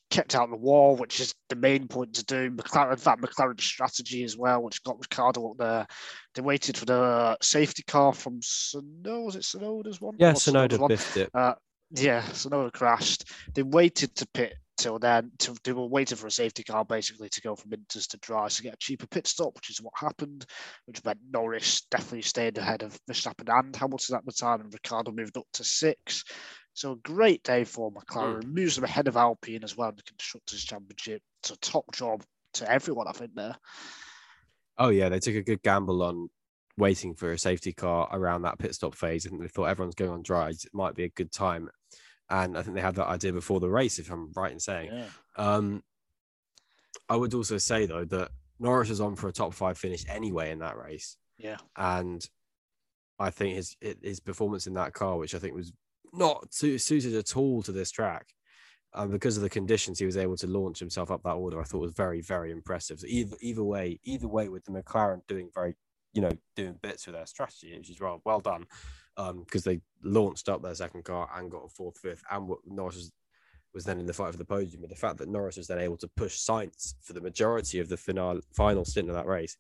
kept 0.10 0.36
out 0.36 0.50
the 0.50 0.56
wall, 0.58 0.96
which 0.96 1.20
is 1.20 1.34
the 1.50 1.56
main 1.56 1.88
point 1.88 2.16
to 2.16 2.26
do. 2.26 2.52
McLaren, 2.52 2.92
in 2.92 2.98
fact, 2.98 3.22
McLaren's 3.22 3.64
strategy 3.64 4.24
as 4.24 4.38
well, 4.38 4.62
which 4.62 4.84
got 4.84 5.00
Ricciardo 5.00 5.52
up 5.52 5.58
there. 5.58 5.88
They 6.36 6.42
waited 6.42 6.78
for 6.78 6.86
the 6.86 7.38
safety 7.42 7.84
car 7.84 8.14
from 8.14 8.42
Tsunoda. 8.42 9.26
Was 9.26 9.36
it 9.36 9.44
Tsunoda's 9.44 10.02
one? 10.02 10.16
Yeah, 10.20 10.34
Tsunoda 10.34 10.78
one? 10.78 10.90
biffed 10.90 11.18
it. 11.18 11.30
Uh, 11.34 11.56
yeah, 11.92 12.22
Tsunoda 12.22 12.72
crashed. 12.74 13.30
They 13.54 13.64
waited 13.64 14.16
to 14.16 14.28
pit 14.34 14.56
till 14.82 15.00
then. 15.00 15.32
To, 15.40 15.56
they 15.64 15.74
were 15.74 15.86
waiting 15.86 16.18
for 16.18 16.28
a 16.28 16.32
safety 16.32 16.64
car 16.64 16.84
basically 16.84 17.30
to 17.30 17.42
go 17.42 17.56
from 17.56 17.72
Inters 17.72 18.08
to 18.10 18.18
dry 18.18 18.48
to 18.48 18.64
get 18.64 18.74
a 18.74 18.78
cheaper 18.78 19.08
pit 19.08 19.28
stop, 19.28 19.56
which 19.56 19.70
is 19.70 19.82
what 19.82 19.94
happened, 19.96 20.46
which 20.86 21.04
meant 21.04 21.20
Norris 21.32 21.82
definitely 21.92 22.24
stayed 22.24 22.58
ahead 22.58 22.84
of 22.84 23.00
Verstappen 23.10 23.48
and 23.48 23.76
Hamilton 23.76 24.16
at 24.16 24.26
the 24.26 24.32
time, 24.32 24.62
and 24.62 24.74
Ricciardo 24.74 25.12
moved 25.12 25.38
up 25.38 25.48
to 25.54 25.64
six. 25.64 26.24
So 26.74 26.94
a 26.94 26.98
great 26.98 27.44
day 27.44 27.64
for 27.64 27.92
McLaren. 27.92 28.44
Mm. 28.44 28.54
Moves 28.54 28.76
them 28.76 28.86
ahead 28.86 29.08
of 29.08 29.18
Alpine 29.18 29.64
as 29.64 29.76
well 29.76 29.90
in 29.90 29.96
the 29.96 30.04
Constructors' 30.04 30.64
Championship. 30.64 31.22
It's 31.42 31.52
a 31.52 31.58
top 31.58 31.86
job 31.94 32.24
to 32.54 32.72
everyone, 32.72 33.08
I 33.08 33.12
think, 33.12 33.32
there. 33.36 33.56
Oh 34.78 34.90
yeah, 34.90 35.10
they 35.10 35.20
took 35.20 35.36
a 35.36 35.44
good 35.44 35.62
gamble 35.62 36.02
on 36.02 36.30
waiting 36.78 37.14
for 37.14 37.32
a 37.32 37.38
safety 37.38 37.74
car 37.74 38.10
around 38.12 38.44
that 38.44 38.58
pit 38.58 38.74
stop 38.74 38.96
phase. 38.96 39.26
Think 39.26 39.42
they 39.42 39.48
thought 39.48 39.66
everyone's 39.66 39.96
going 39.96 40.12
on 40.12 40.24
dries. 40.24 40.64
It 40.66 40.74
might 40.74 40.96
be 40.96 41.04
a 41.04 41.10
good 41.10 41.32
time. 41.32 41.70
And 42.32 42.58
I 42.58 42.62
think 42.64 42.76
they 42.76 42.82
had 42.82 42.96
that 42.96 43.08
idea 43.08 43.34
before 43.34 43.60
the 43.60 43.70
race, 43.70 44.00
if 44.00 44.10
I'm 44.10 44.32
right 44.36 44.52
in 44.54 44.60
saying. 44.60 44.90
Yeah. 44.94 45.06
Um, 45.36 45.84
I 47.10 47.16
would 47.18 47.34
also 47.34 47.58
say 47.58 47.86
though 47.86 48.06
that 48.06 48.30
Norris 48.58 48.90
was 48.90 49.02
on 49.02 49.16
for 49.16 49.28
a 49.28 49.34
top 49.34 49.54
five 49.54 49.78
finish 49.78 50.06
anyway 50.08 50.52
in 50.52 50.60
that 50.60 50.78
race, 50.78 51.18
Yeah. 51.38 51.58
and 51.76 52.28
I 53.20 53.30
think 53.32 53.56
his 53.56 53.76
his 54.02 54.20
performance 54.20 54.66
in 54.66 54.74
that 54.76 54.94
car, 54.94 55.18
which 55.18 55.36
I 55.36 55.40
think 55.40 55.54
was 55.56 55.74
not 56.14 56.54
su- 56.54 56.78
suited 56.78 57.14
at 57.16 57.36
all 57.36 57.62
to 57.64 57.72
this 57.72 57.92
track, 57.92 58.28
um, 58.94 59.12
because 59.12 59.36
of 59.36 59.44
the 59.44 59.50
conditions, 59.50 60.00
he 60.00 60.06
was 60.06 60.18
able 60.18 60.38
to 60.38 60.48
launch 60.48 60.80
himself 60.80 61.12
up 61.12 61.24
that 61.24 61.34
order. 61.34 61.60
I 61.60 61.64
thought 61.66 61.80
was 61.82 61.94
very 61.94 62.22
very 62.22 62.52
impressive. 62.52 63.00
So 63.02 63.08
either 63.10 63.36
either 63.42 63.64
way, 63.64 64.00
either 64.04 64.28
way, 64.28 64.48
with 64.48 64.64
the 64.66 64.72
McLaren 64.72 65.22
doing 65.28 65.50
very 65.54 65.76
you 66.14 66.22
know 66.22 66.32
doing 66.56 66.78
bits 66.82 67.06
with 67.08 67.16
their 67.16 67.26
strategy, 67.26 67.76
which 67.78 67.90
is 67.90 68.00
well 68.00 68.22
well 68.24 68.40
done, 68.40 68.68
Um, 69.18 69.44
because 69.44 69.64
they 69.64 69.82
launched 70.04 70.48
up 70.50 70.62
their 70.62 70.74
second 70.74 71.04
car 71.04 71.30
and 71.36 71.52
got 71.52 71.66
a 71.66 71.70
fourth, 71.70 71.98
fifth, 71.98 72.24
and 72.32 72.48
what 72.48 72.60
Norris 72.66 72.96
was 72.96 73.12
was 73.74 73.86
then 73.86 74.00
in 74.00 74.06
the 74.06 74.14
fight 74.14 74.32
for 74.32 74.38
the 74.38 74.46
podium. 74.46 74.82
But 74.82 74.90
the 74.90 74.96
fact 74.96 75.18
that 75.20 75.30
Norris 75.30 75.58
was 75.58 75.68
then 75.68 75.80
able 75.80 75.98
to 75.98 76.08
push 76.18 76.38
Sainz 76.38 76.96
for 77.02 77.14
the 77.14 77.22
majority 77.22 77.80
of 77.80 77.88
the 77.90 77.98
final 77.98 78.42
final 78.54 78.86
stint 78.86 79.10
of 79.10 79.16
that 79.16 79.28
race 79.28 79.58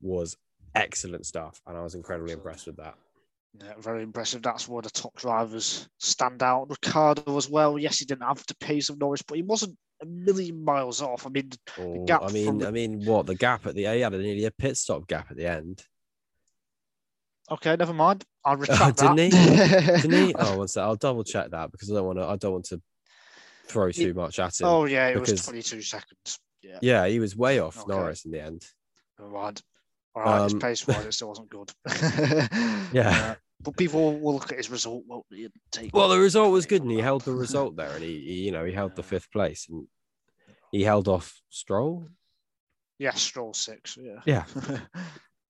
was 0.00 0.36
excellent 0.74 1.26
stuff, 1.26 1.60
and 1.66 1.76
I 1.76 1.82
was 1.82 1.94
incredibly 1.94 2.32
impressed 2.32 2.66
with 2.66 2.76
that. 2.76 2.94
Yeah, 3.60 3.74
very 3.78 4.02
impressive. 4.02 4.42
That's 4.42 4.66
where 4.66 4.82
the 4.82 4.90
top 4.90 5.14
drivers 5.16 5.88
stand 5.98 6.42
out. 6.42 6.70
Ricciardo 6.70 7.36
as 7.36 7.50
well. 7.50 7.78
Yes, 7.78 7.98
he 7.98 8.06
didn't 8.06 8.26
have 8.26 8.42
the 8.46 8.54
pace 8.56 8.88
of 8.88 8.98
Norris, 8.98 9.22
but 9.22 9.36
he 9.36 9.42
wasn't 9.42 9.76
a 10.00 10.06
million 10.06 10.64
miles 10.64 11.02
off. 11.02 11.26
I 11.26 11.30
mean, 11.30 11.50
Oh, 11.78 12.04
gap 12.06 12.22
I 12.22 12.32
mean, 12.32 12.58
the- 12.58 12.68
I 12.68 12.70
mean, 12.70 13.04
what 13.04 13.26
the 13.26 13.34
gap 13.34 13.66
at 13.66 13.74
the 13.74 13.84
he 13.84 14.00
had 14.00 14.14
a 14.14 14.18
nearly 14.18 14.46
a 14.46 14.50
pit 14.50 14.76
stop 14.76 15.06
gap 15.06 15.30
at 15.30 15.36
the 15.36 15.46
end, 15.46 15.84
okay, 17.52 17.76
never 17.76 17.92
mind. 17.94 18.24
I'll 18.44 18.56
retract 18.64 18.98
didn't 18.98 19.18
he? 19.18 19.30
didn't 19.30 20.12
he? 20.28 20.34
Oh, 20.34 20.58
one 20.58 20.68
sec, 20.68 20.82
I'll 20.82 20.96
double 20.96 21.24
check 21.24 21.50
that 21.50 21.70
because 21.72 21.90
I 21.90 21.94
don't 21.94 22.06
want 22.06 22.18
to. 22.18 22.24
I 22.26 22.36
don't 22.36 22.52
want 22.52 22.64
to 22.66 22.80
throw 23.66 23.90
too 23.90 24.12
much 24.14 24.38
at 24.38 24.60
him. 24.60 24.66
oh 24.66 24.84
yeah, 24.84 25.08
it 25.08 25.18
was 25.20 25.30
because- 25.30 25.46
22 25.46 25.82
seconds. 25.82 26.38
Yeah, 26.62 26.78
Yeah, 26.80 27.06
he 27.06 27.18
was 27.18 27.36
way 27.36 27.58
off 27.58 27.76
Okay. 27.78 27.92
Norris 27.92 28.24
in 28.24 28.30
the 28.30 28.40
end. 28.40 28.64
never 29.18 29.30
mind. 29.30 29.62
All 30.14 30.22
right, 30.22 30.42
his 30.44 30.52
Um, 30.54 30.60
pace 30.60 30.86
wise, 30.86 31.04
it 31.06 31.12
still 31.14 31.28
wasn't 31.28 31.48
good. 31.50 31.72
Yeah. 32.92 33.32
Uh, 33.32 33.34
but 33.60 33.76
people 33.76 34.18
will 34.20 34.34
look 34.34 34.50
at 34.52 34.58
his 34.58 34.70
result, 34.70 35.04
won't 35.06 35.24
they? 35.30 35.44
and 35.44 35.52
take 35.70 35.94
Well, 35.94 36.08
the 36.08 36.18
result 36.18 36.52
was 36.52 36.66
good, 36.66 36.82
and 36.82 36.90
he 36.90 36.98
held 36.98 37.22
the 37.22 37.32
result 37.32 37.76
there, 37.76 37.90
and 37.94 38.02
he, 38.02 38.18
he 38.20 38.32
you 38.44 38.52
know, 38.52 38.64
he 38.64 38.72
held 38.72 38.94
the 38.96 39.02
fifth 39.02 39.30
place, 39.32 39.66
and 39.70 39.86
he 40.70 40.82
held 40.84 41.08
off 41.08 41.40
Stroll. 41.48 42.08
Yeah, 42.98 43.12
Stroll 43.14 43.54
six. 43.54 43.96
Yeah. 44.00 44.20
Yeah. 44.24 44.44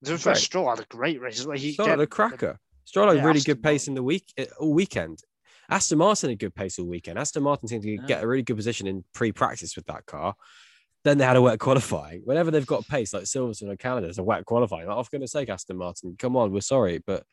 Be 0.03 0.17
fair, 0.17 0.35
Stroll 0.35 0.69
had 0.69 0.79
a 0.79 0.85
great 0.85 1.19
race. 1.21 1.45
well. 1.45 1.57
He 1.57 1.73
Stroll 1.73 1.89
had 1.89 1.99
a 1.99 2.07
cracker. 2.07 2.59
Stroll 2.85 3.07
had 3.07 3.17
Yeah, 3.17 3.23
really 3.25 3.37
Aston 3.39 3.55
good 3.55 3.63
pace 3.63 3.87
in 3.87 3.93
the 3.95 4.03
week 4.03 4.25
all 4.59 4.73
weekend. 4.73 5.19
Aston 5.69 5.97
Martin 5.97 6.29
had 6.29 6.39
good 6.39 6.53
pace 6.53 6.77
all 6.77 6.85
weekend. 6.87 7.17
Aston 7.17 7.43
Martin 7.43 7.67
seemed 7.67 7.83
to 7.83 7.89
Yeah. 7.91 8.05
get 8.05 8.23
a 8.23 8.27
really 8.27 8.43
good 8.43 8.57
position 8.57 8.85
in 8.87 9.03
pre-practice 9.13 9.75
with 9.75 9.85
that 9.85 10.05
car. 10.05 10.35
Then 11.03 11.17
they 11.17 11.25
had 11.25 11.35
a 11.37 11.41
wet 11.41 11.59
qualifying. 11.59 12.21
Whenever 12.25 12.51
they've 12.51 12.65
got 12.65 12.87
pace, 12.87 13.13
like 13.13 13.23
Silverstone 13.23 13.71
or 13.71 13.77
Canada, 13.77 14.07
it's 14.07 14.17
a 14.17 14.23
wet 14.23 14.45
qualifying. 14.45 14.87
Like, 14.87 14.97
oh, 14.97 15.03
going 15.11 15.21
to 15.21 15.27
say, 15.27 15.45
Aston 15.45 15.77
Martin, 15.77 16.15
come 16.17 16.35
on, 16.37 16.51
we're 16.51 16.61
sorry, 16.61 16.99
but 17.05 17.25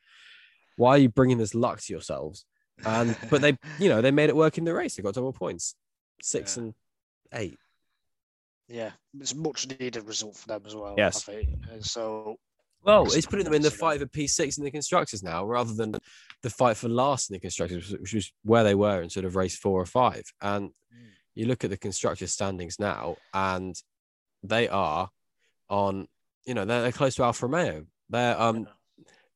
why 0.76 0.90
are 0.90 0.98
you 0.98 1.09
bringing 1.09 1.38
this 1.38 1.54
luck 1.54 1.80
to 1.80 1.92
yourselves? 1.92 2.44
And 2.85 3.16
but 3.28 3.42
they, 3.42 3.56
you 3.78 3.88
know, 3.88 4.00
they 4.00 4.11
made 4.11 4.28
it 4.28 4.37
work 4.37 4.59
in 4.59 4.64
the 4.64 4.72
race. 4.74 4.94
They 4.96 5.02
got 5.02 5.14
double 5.14 5.33
points, 5.33 5.74
six 6.22 6.56
Yeah. 6.56 6.62
and 6.62 6.74
eight. 7.35 7.59
Yeah, 8.68 8.92
it's 9.18 9.33
a 9.33 9.37
much 9.37 9.66
needed 9.68 10.04
result 10.06 10.37
for 10.37 10.46
them 10.48 10.62
as 10.64 10.74
well. 10.76 10.94
Yes. 10.96 11.28
I 11.28 11.33
think. 11.33 11.48
So 11.80 12.38
Well, 12.82 13.04
It's 13.12 13.26
putting 13.26 13.44
them 13.44 13.54
in 13.54 13.62
the 13.62 13.70
fight 13.70 14.00
for 14.00 14.06
P6 14.06 14.58
in 14.58 14.64
the 14.64 14.70
constructors 14.70 15.22
now, 15.22 15.44
rather 15.44 15.74
than 15.74 15.94
the 16.42 16.50
fight 16.50 16.76
for 16.76 16.88
last 16.88 17.30
in 17.30 17.34
the 17.34 17.40
constructors, 17.40 17.92
which 17.92 18.14
was 18.14 18.32
where 18.42 18.64
they 18.64 18.74
were 18.74 19.02
in 19.02 19.10
sort 19.10 19.26
of 19.26 19.36
race 19.36 19.56
four 19.56 19.80
or 19.80 19.86
five. 19.86 20.22
And 20.40 20.70
Mm. 20.92 21.10
you 21.34 21.46
look 21.46 21.62
at 21.62 21.70
the 21.70 21.76
constructors 21.76 22.32
standings 22.32 22.78
now, 22.78 23.16
and 23.34 23.76
they 24.42 24.68
are 24.68 25.10
on, 25.68 26.08
you 26.46 26.54
know, 26.54 26.64
they're, 26.64 26.82
they're 26.82 26.92
close 26.92 27.14
to 27.16 27.22
Alfa 27.22 27.46
Romeo. 27.46 27.84
They're 28.08 28.40
um 28.40 28.66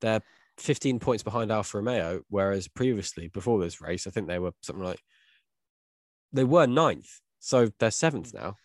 they're 0.00 0.22
15 0.59 0.98
points 0.98 1.22
behind 1.22 1.50
Alfa 1.52 1.78
Romeo, 1.78 2.22
whereas 2.28 2.66
previously, 2.68 3.28
before 3.28 3.61
this 3.61 3.80
race, 3.80 4.07
I 4.07 4.11
think 4.11 4.26
they 4.26 4.38
were 4.38 4.52
something 4.62 4.85
like 4.85 5.00
they 6.33 6.44
were 6.44 6.66
ninth. 6.66 7.20
So 7.40 7.70
they're 7.78 7.90
seventh 7.90 8.33
now. 8.35 8.57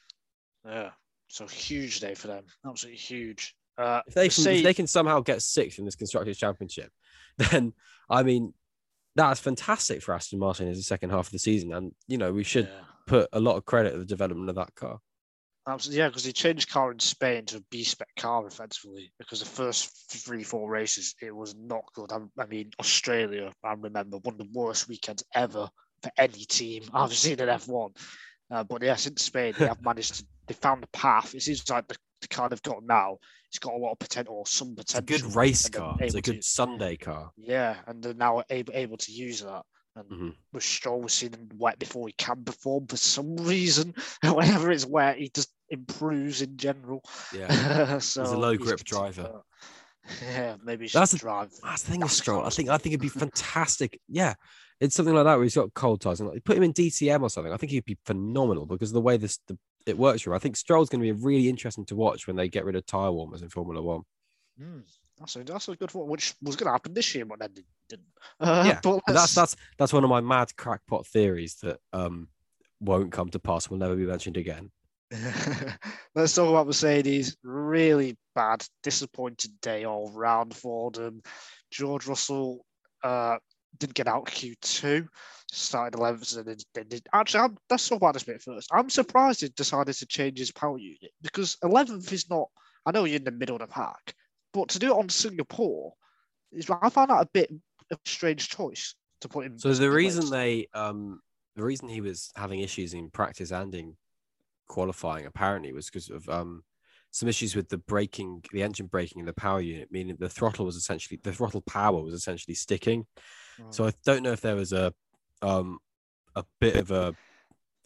yeah, 0.66 0.92
so 1.28 1.46
huge 1.48 2.00
day 2.00 2.16
for 2.16 2.28
them. 2.28 2.46
Absolutely 2.66 2.98
huge. 2.98 3.56
Uh, 3.80 4.02
If 4.08 4.14
they 4.14 4.30
can, 4.30 4.48
if 4.48 4.64
they 4.64 4.74
can 4.74 4.88
somehow 4.88 5.22
get 5.22 5.42
sixth 5.42 5.80
in 5.80 5.86
this 5.86 5.96
constructors 5.96 6.38
championship, 6.38 6.92
then 7.38 7.74
I 8.10 8.24
mean 8.24 8.54
that's 9.16 9.40
fantastic 9.40 10.02
for 10.02 10.14
Aston 10.14 10.40
Martin 10.40 10.68
as 10.68 10.78
the 10.78 10.84
second 10.84 11.10
half 11.12 11.28
of 11.28 11.32
the 11.32 11.40
season, 11.40 11.74
and 11.74 11.94
you 12.08 12.18
know 12.18 12.34
we 12.34 12.44
should 12.44 12.66
Yeah. 12.68 12.82
put 13.08 13.30
a 13.34 13.40
lot 13.40 13.56
of 13.56 13.66
credit 13.66 13.92
to 13.92 13.98
the 14.00 14.06
development 14.06 14.50
of 14.50 14.56
that 14.56 14.76
car. 14.76 15.00
Absolutely, 15.68 16.00
yeah, 16.00 16.08
because 16.08 16.26
he 16.26 16.34
changed 16.34 16.70
car 16.70 16.92
in 16.92 17.00
Spain 17.00 17.46
to 17.46 17.58
a 17.58 17.62
B 17.70 17.84
spec 17.84 18.08
car 18.18 18.46
effectively. 18.48 19.12
Because 19.20 19.40
the 19.40 19.46
first 19.46 20.12
three, 20.12 20.44
four 20.44 20.70
races, 20.70 21.16
it 21.22 21.36
was 21.36 21.54
not 21.56 21.84
good. 21.94 22.12
I, 22.12 22.20
I 22.42 22.46
mean, 22.48 22.72
Australia, 22.80 23.52
I 23.64 23.74
remember 23.74 24.18
one 24.18 24.34
of 24.36 24.40
the 24.40 24.50
worst 24.52 24.88
weekends 24.88 25.24
ever 25.36 25.70
for 26.02 26.12
any 26.18 26.46
team 26.46 26.84
I've 26.94 27.14
seen 27.14 27.40
in 27.40 27.48
F1. 27.50 27.96
Uh, 28.50 28.64
but 28.64 28.82
yes, 28.82 29.06
in 29.06 29.16
Spain, 29.18 29.54
they 29.60 29.68
have 29.68 29.84
managed 29.84 30.16
to. 30.16 30.26
They 30.48 30.56
found 30.56 30.84
a 30.84 30.88
path. 30.88 31.36
It 31.36 31.44
seems 31.44 31.70
like 31.70 31.88
the, 31.88 31.96
the 32.22 32.28
car 32.28 32.50
they've 32.50 32.62
got 32.62 32.84
now. 32.84 33.18
It's 33.48 33.60
got 33.60 33.74
a 33.74 33.78
lot 33.78 33.94
of 33.94 34.00
potential, 34.00 34.36
or 34.36 34.46
some 34.46 34.76
It's 34.78 34.94
a 34.96 35.02
potential. 35.02 35.30
good 35.30 35.36
race 35.36 35.70
car. 35.70 35.98
It's 36.00 36.14
a 36.14 36.18
able 36.18 36.22
to- 36.24 36.32
good 36.34 36.44
Sunday 36.44 36.98
car. 36.98 37.32
Yeah, 37.38 37.78
and 37.88 38.02
they're 38.04 38.14
now 38.14 38.44
able, 38.50 38.74
able 38.76 38.98
to 38.98 39.12
use 39.12 39.42
that. 39.42 39.64
And 39.96 40.10
Mhm. 40.12 40.36
with 40.54 40.64
Stroll 40.64 41.02
was 41.02 41.14
seen 41.14 41.34
in 41.34 41.50
wet 41.58 41.80
before 41.80 42.08
he 42.08 42.14
can 42.14 42.44
perform 42.44 42.88
for 42.88 42.96
some 42.98 43.36
reason. 43.54 43.94
Whenever 44.24 44.72
it's 44.72 44.86
wet, 44.86 45.18
he 45.18 45.30
just 45.34 45.50
improves 45.70 46.42
in 46.42 46.58
general. 46.58 47.02
Yeah, 47.36 47.48
so 48.00 48.38
low 48.38 48.52
he's 48.52 48.60
grip 48.60 48.70
good 48.78 48.78
to 48.78 48.84
driver. 48.84 49.42
Yeah, 50.24 50.56
maybe 50.64 50.88
That's 50.88 51.14
drive. 51.14 51.52
that's 51.62 51.84
the 51.84 51.92
thing 51.92 52.02
with 52.02 52.12
Stroll. 52.12 52.44
I 52.46 52.50
think 52.50 52.70
I 52.70 52.78
think 52.78 52.94
it'd 52.94 53.02
be 53.02 53.10
fantastic. 53.10 54.00
Yeah, 54.08 54.34
it's 54.80 54.96
something 54.96 55.14
like 55.14 55.26
that 55.26 55.36
where 55.36 55.44
he's 55.44 55.56
got 55.56 55.74
cold 55.74 56.02
tires 56.02 56.20
and 56.20 56.30
like, 56.30 56.44
put 56.44 56.58
him 56.58 56.64
in 56.64 56.74
DTM 56.74 57.22
or 57.22 57.30
something. 57.30 57.54
I 57.54 57.58
think 57.58 57.72
he'd 57.72 57.86
be 57.86 57.98
phenomenal 58.06 58.66
because 58.66 58.90
of 58.90 58.96
the 58.96 59.02
way 59.02 59.18
this 59.18 59.38
the, 59.48 59.58
it 59.86 59.98
works 59.98 60.22
for 60.22 60.32
him. 60.32 60.36
I 60.36 60.40
think 60.40 60.56
Stroll's 60.56 60.90
going 60.90 61.02
to 61.02 61.14
be 61.14 61.24
really 61.24 61.50
interesting 61.50 61.86
to 61.86 61.96
watch 61.96 62.28
when 62.28 62.36
they 62.36 62.50
get 62.50 62.66
rid 62.66 62.76
of 62.76 62.86
tire 62.86 63.12
warmers 63.12 63.42
in 63.42 63.50
Formula 63.50 63.82
One. 63.82 64.02
Mm, 64.62 64.84
that's 65.18 65.36
a 65.36 65.44
that's 65.44 65.68
a 65.70 65.76
good 65.76 65.94
one, 65.94 66.08
which 66.08 66.34
was 66.42 66.56
going 66.56 66.68
to 66.68 66.72
happen 66.74 66.94
this 66.94 67.14
year, 67.16 67.26
but 67.26 67.40
then 67.40 67.52
it 67.56 67.66
didn't. 67.88 68.08
Uh, 68.40 68.64
Yeah, 68.66 68.80
but 68.84 69.02
that's 69.08 69.34
that's 69.34 69.56
that's 69.78 69.94
one 69.94 70.04
of 70.04 70.10
my 70.10 70.22
mad 70.22 70.56
crackpot 70.56 71.08
theories 71.08 71.56
that 71.64 71.80
um 71.94 72.28
won't 72.80 73.12
come 73.12 73.30
to 73.30 73.40
pass. 73.40 73.70
Will 73.70 73.78
never 73.78 73.96
be 73.96 74.06
mentioned 74.06 74.38
again. 74.38 74.72
Let's 76.16 76.36
talk 76.36 76.50
about 76.50 76.68
Mercedes. 76.68 77.36
Really 77.44 78.18
bad, 78.36 78.66
disappointed 78.84 79.52
day 79.62 79.86
all 79.86 80.12
round 80.12 80.56
for 80.56 80.92
them. 80.92 81.22
George 81.72 82.06
Russell 82.06 82.66
uh, 83.04 83.38
didn't 83.78 83.96
get 83.96 84.08
out 84.08 84.26
Q2, 84.26 85.08
started 85.52 85.98
11th, 85.98 86.38
and 86.38 86.48
then 86.48 86.58
they 86.74 86.84
did. 86.84 87.08
Actually, 87.14 87.42
I'm, 87.42 87.58
let's 87.70 87.88
talk 87.88 87.98
about 87.98 88.14
this 88.14 88.24
bit 88.24 88.42
first. 88.42 88.70
I'm 88.72 88.90
surprised 88.90 89.42
he 89.42 89.50
decided 89.50 89.96
to 89.96 90.06
change 90.06 90.38
his 90.38 90.52
power 90.52 90.78
unit 90.78 91.12
because 91.22 91.58
11th 91.64 92.12
is 92.12 92.30
not, 92.30 92.50
I 92.86 92.92
know 92.92 93.06
you're 93.06 93.18
in 93.18 93.24
the 93.24 93.32
middle 93.32 93.56
of 93.56 93.62
the 93.62 93.68
pack, 93.68 94.14
but 94.54 94.70
to 94.70 94.80
do 94.80 94.92
it 94.92 94.98
on 94.98 95.10
Singapore, 95.10 95.94
is 96.52 96.70
I 96.70 96.90
found 96.90 97.12
that 97.12 97.22
a 97.22 97.30
bit 97.32 97.52
of 97.92 98.00
a 98.06 98.10
strange 98.10 98.50
choice 98.50 98.96
to 99.22 99.30
put 99.30 99.46
him. 99.46 99.60
So 99.60 99.74
the 99.74 99.92
reason 99.92 100.22
place. 100.22 100.32
they 100.32 100.68
um 100.74 101.20
the 101.56 101.64
reason 101.64 101.90
he 101.90 102.02
was 102.02 102.32
having 102.36 102.62
issues 102.62 102.94
in 102.94 103.10
practice 103.12 103.52
and 103.52 103.74
in 103.76 103.96
qualifying 104.68 105.26
apparently 105.26 105.74
was 105.74 105.88
because 105.88 106.10
of 106.10 106.28
um 106.30 106.64
some 107.12 107.28
issues 107.28 107.56
with 107.56 107.70
the 107.70 107.78
braking, 107.78 108.44
the 108.52 108.62
engine 108.62 108.86
braking 108.86 109.20
and 109.20 109.28
the 109.28 109.34
power 109.34 109.62
unit, 109.62 109.90
meaning 109.92 110.16
the 110.20 110.30
throttle 110.30 110.66
was 110.66 110.76
essentially 110.76 111.20
the 111.24 111.34
throttle 111.34 111.62
power 111.62 112.02
was 112.02 112.14
essentially 112.14 112.56
sticking. 112.56 113.06
So 113.72 113.86
I 113.86 113.92
don't 114.06 114.24
know 114.24 114.32
if 114.32 114.42
there 114.42 114.56
was 114.56 114.72
a 114.72 114.94
um 115.42 115.80
a 116.36 116.44
bit 116.60 116.76
of 116.76 116.92
a 116.92 117.16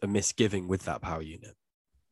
a 0.02 0.08
misgiving 0.08 0.68
with 0.68 0.84
that 0.84 1.02
power 1.02 1.22
unit. 1.22 1.56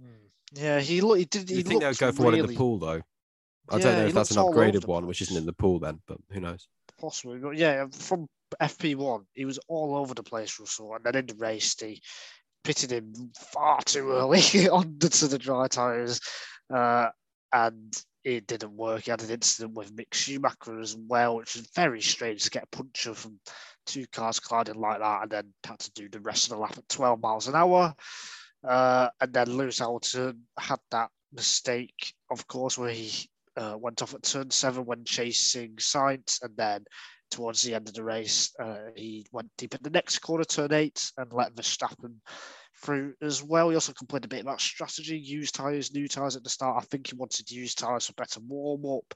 Mm. 0.01 0.29
Yeah, 0.53 0.79
he 0.79 1.01
looked. 1.01 1.19
He 1.19 1.25
did. 1.25 1.47
Do 1.47 1.53
He 1.53 1.59
you 1.59 1.63
think 1.63 1.81
they 1.81 1.85
would 1.87 1.89
looked 1.89 1.99
go 1.99 2.11
for 2.11 2.23
one 2.23 2.35
in 2.35 2.45
the 2.45 2.55
pool 2.55 2.79
though? 2.79 3.01
I 3.69 3.77
Yeah, 3.77 3.83
don't 3.83 3.97
know 3.97 4.05
if 4.05 4.13
that's 4.13 4.31
an 4.31 4.37
looks 4.37 4.37
all 4.37 4.49
over 4.59 4.71
upgraded 4.71 4.87
one, 4.87 5.07
which 5.07 5.21
isn't 5.21 5.37
in 5.37 5.45
the 5.45 5.53
pool 5.53 5.79
then, 5.79 6.01
but 6.07 6.17
who 6.31 6.39
knows? 6.39 6.67
Possibly, 6.99 7.39
but 7.39 7.55
yeah, 7.55 7.85
from 7.91 8.27
FP1, 8.59 9.25
he 9.33 9.45
was 9.45 9.59
all 9.67 9.95
over 9.95 10.13
the 10.13 10.23
place, 10.23 10.59
Russell. 10.59 10.93
And 10.95 11.03
then 11.03 11.15
in 11.15 11.25
the 11.25 11.35
race, 11.35 11.73
they 11.75 12.01
pitted 12.63 12.91
him 12.91 13.13
far 13.53 13.81
too 13.81 14.11
early 14.11 14.39
onto 14.69 15.27
the 15.27 15.39
dry 15.39 15.67
tyres. 15.67 16.19
Uh, 16.73 17.09
and 17.53 17.93
it 18.23 18.45
didn't 18.47 18.75
work. 18.75 19.03
He 19.03 19.11
had 19.11 19.23
an 19.23 19.31
incident 19.31 19.73
with 19.73 19.95
Mick 19.95 20.13
Schumacher 20.13 20.79
as 20.79 20.95
well, 20.95 21.37
which 21.37 21.55
is 21.55 21.69
very 21.75 22.01
strange 22.01 22.43
to 22.43 22.49
get 22.49 22.63
a 22.63 22.75
puncture 22.75 23.13
from 23.13 23.39
two 23.85 24.05
cars 24.07 24.39
colliding 24.39 24.79
like 24.79 24.99
that 24.99 25.23
and 25.23 25.31
then 25.31 25.53
had 25.65 25.79
to 25.79 25.91
do 25.93 26.09
the 26.09 26.19
rest 26.19 26.45
of 26.45 26.49
the 26.51 26.57
lap 26.57 26.77
at 26.77 26.87
12 26.89 27.21
miles 27.21 27.47
an 27.47 27.55
hour. 27.55 27.93
Uh, 28.63 29.09
and 29.19 29.33
then 29.33 29.49
Lewis 29.49 29.79
Hamilton 29.79 30.41
had 30.57 30.79
that 30.91 31.09
mistake, 31.33 32.13
of 32.29 32.47
course, 32.47 32.77
where 32.77 32.91
he 32.91 33.29
uh, 33.57 33.75
went 33.77 34.01
off 34.01 34.13
at 34.13 34.23
turn 34.23 34.49
seven 34.51 34.85
when 34.85 35.03
chasing 35.03 35.75
Sainz, 35.75 36.41
and 36.43 36.55
then 36.55 36.85
towards 37.31 37.61
the 37.61 37.73
end 37.73 37.87
of 37.87 37.93
the 37.93 38.03
race, 38.03 38.53
uh, 38.59 38.91
he 38.95 39.25
went 39.31 39.49
deep 39.57 39.73
at 39.73 39.83
the 39.83 39.89
next 39.89 40.19
corner, 40.19 40.43
turn 40.43 40.73
eight, 40.73 41.11
and 41.17 41.33
let 41.33 41.55
Verstappen 41.55 42.15
through 42.81 43.13
as 43.21 43.43
well. 43.43 43.69
He 43.69 43.75
also 43.75 43.93
complained 43.93 44.25
a 44.25 44.29
bit 44.29 44.41
about 44.41 44.61
strategy, 44.61 45.17
used 45.17 45.55
tyres, 45.55 45.93
new 45.93 46.07
tyres 46.07 46.35
at 46.35 46.43
the 46.43 46.49
start. 46.49 46.81
I 46.81 46.85
think 46.85 47.07
he 47.07 47.15
wanted 47.15 47.47
to 47.47 47.55
use 47.55 47.75
tyres 47.75 48.07
for 48.07 48.13
better 48.13 48.39
warm 48.41 48.85
up. 48.85 49.13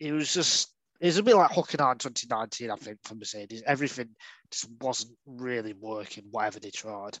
It 0.00 0.12
was 0.12 0.32
just, 0.32 0.72
it 1.00 1.06
was 1.06 1.18
a 1.18 1.22
bit 1.22 1.36
like 1.36 1.50
Hockenheim 1.50 1.92
in 1.92 2.12
2019, 2.12 2.70
I 2.70 2.76
think, 2.76 2.98
for 3.04 3.14
Mercedes. 3.14 3.62
Everything 3.66 4.08
just 4.50 4.68
wasn't 4.80 5.16
really 5.26 5.72
working, 5.72 6.24
whatever 6.30 6.58
they 6.58 6.70
tried. 6.70 7.18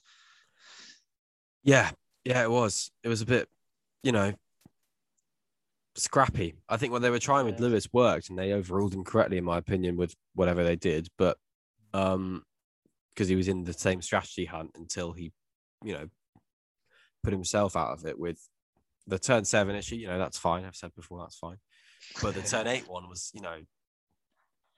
Yeah, 1.62 1.90
yeah, 2.24 2.42
it 2.42 2.50
was. 2.50 2.90
It 3.04 3.08
was 3.08 3.20
a 3.20 3.26
bit, 3.26 3.48
you 4.02 4.12
know, 4.12 4.32
scrappy. 5.96 6.54
I 6.68 6.76
think 6.76 6.92
what 6.92 7.02
they 7.02 7.10
were 7.10 7.18
trying 7.18 7.46
with 7.46 7.60
Lewis 7.60 7.88
worked, 7.92 8.30
and 8.30 8.38
they 8.38 8.52
overruled 8.52 8.94
him 8.94 9.04
correctly, 9.04 9.38
in 9.38 9.44
my 9.44 9.58
opinion, 9.58 9.96
with 9.96 10.14
whatever 10.34 10.64
they 10.64 10.76
did. 10.76 11.08
But 11.16 11.36
um, 11.94 12.42
because 13.14 13.28
he 13.28 13.36
was 13.36 13.48
in 13.48 13.64
the 13.64 13.72
same 13.72 14.02
strategy 14.02 14.44
hunt 14.44 14.70
until 14.76 15.12
he, 15.12 15.32
you 15.84 15.92
know, 15.92 16.08
put 17.22 17.32
himself 17.32 17.76
out 17.76 17.92
of 17.92 18.06
it 18.06 18.18
with 18.18 18.38
the 19.06 19.18
turn 19.18 19.44
seven 19.44 19.76
issue. 19.76 19.96
You 19.96 20.08
know, 20.08 20.18
that's 20.18 20.38
fine. 20.38 20.64
I've 20.64 20.76
said 20.76 20.94
before, 20.94 21.20
that's 21.20 21.36
fine. 21.36 21.58
But 22.22 22.34
the 22.34 22.42
turn 22.48 22.66
eight 22.66 22.88
one 22.88 23.08
was, 23.08 23.30
you 23.34 23.40
know, 23.40 23.58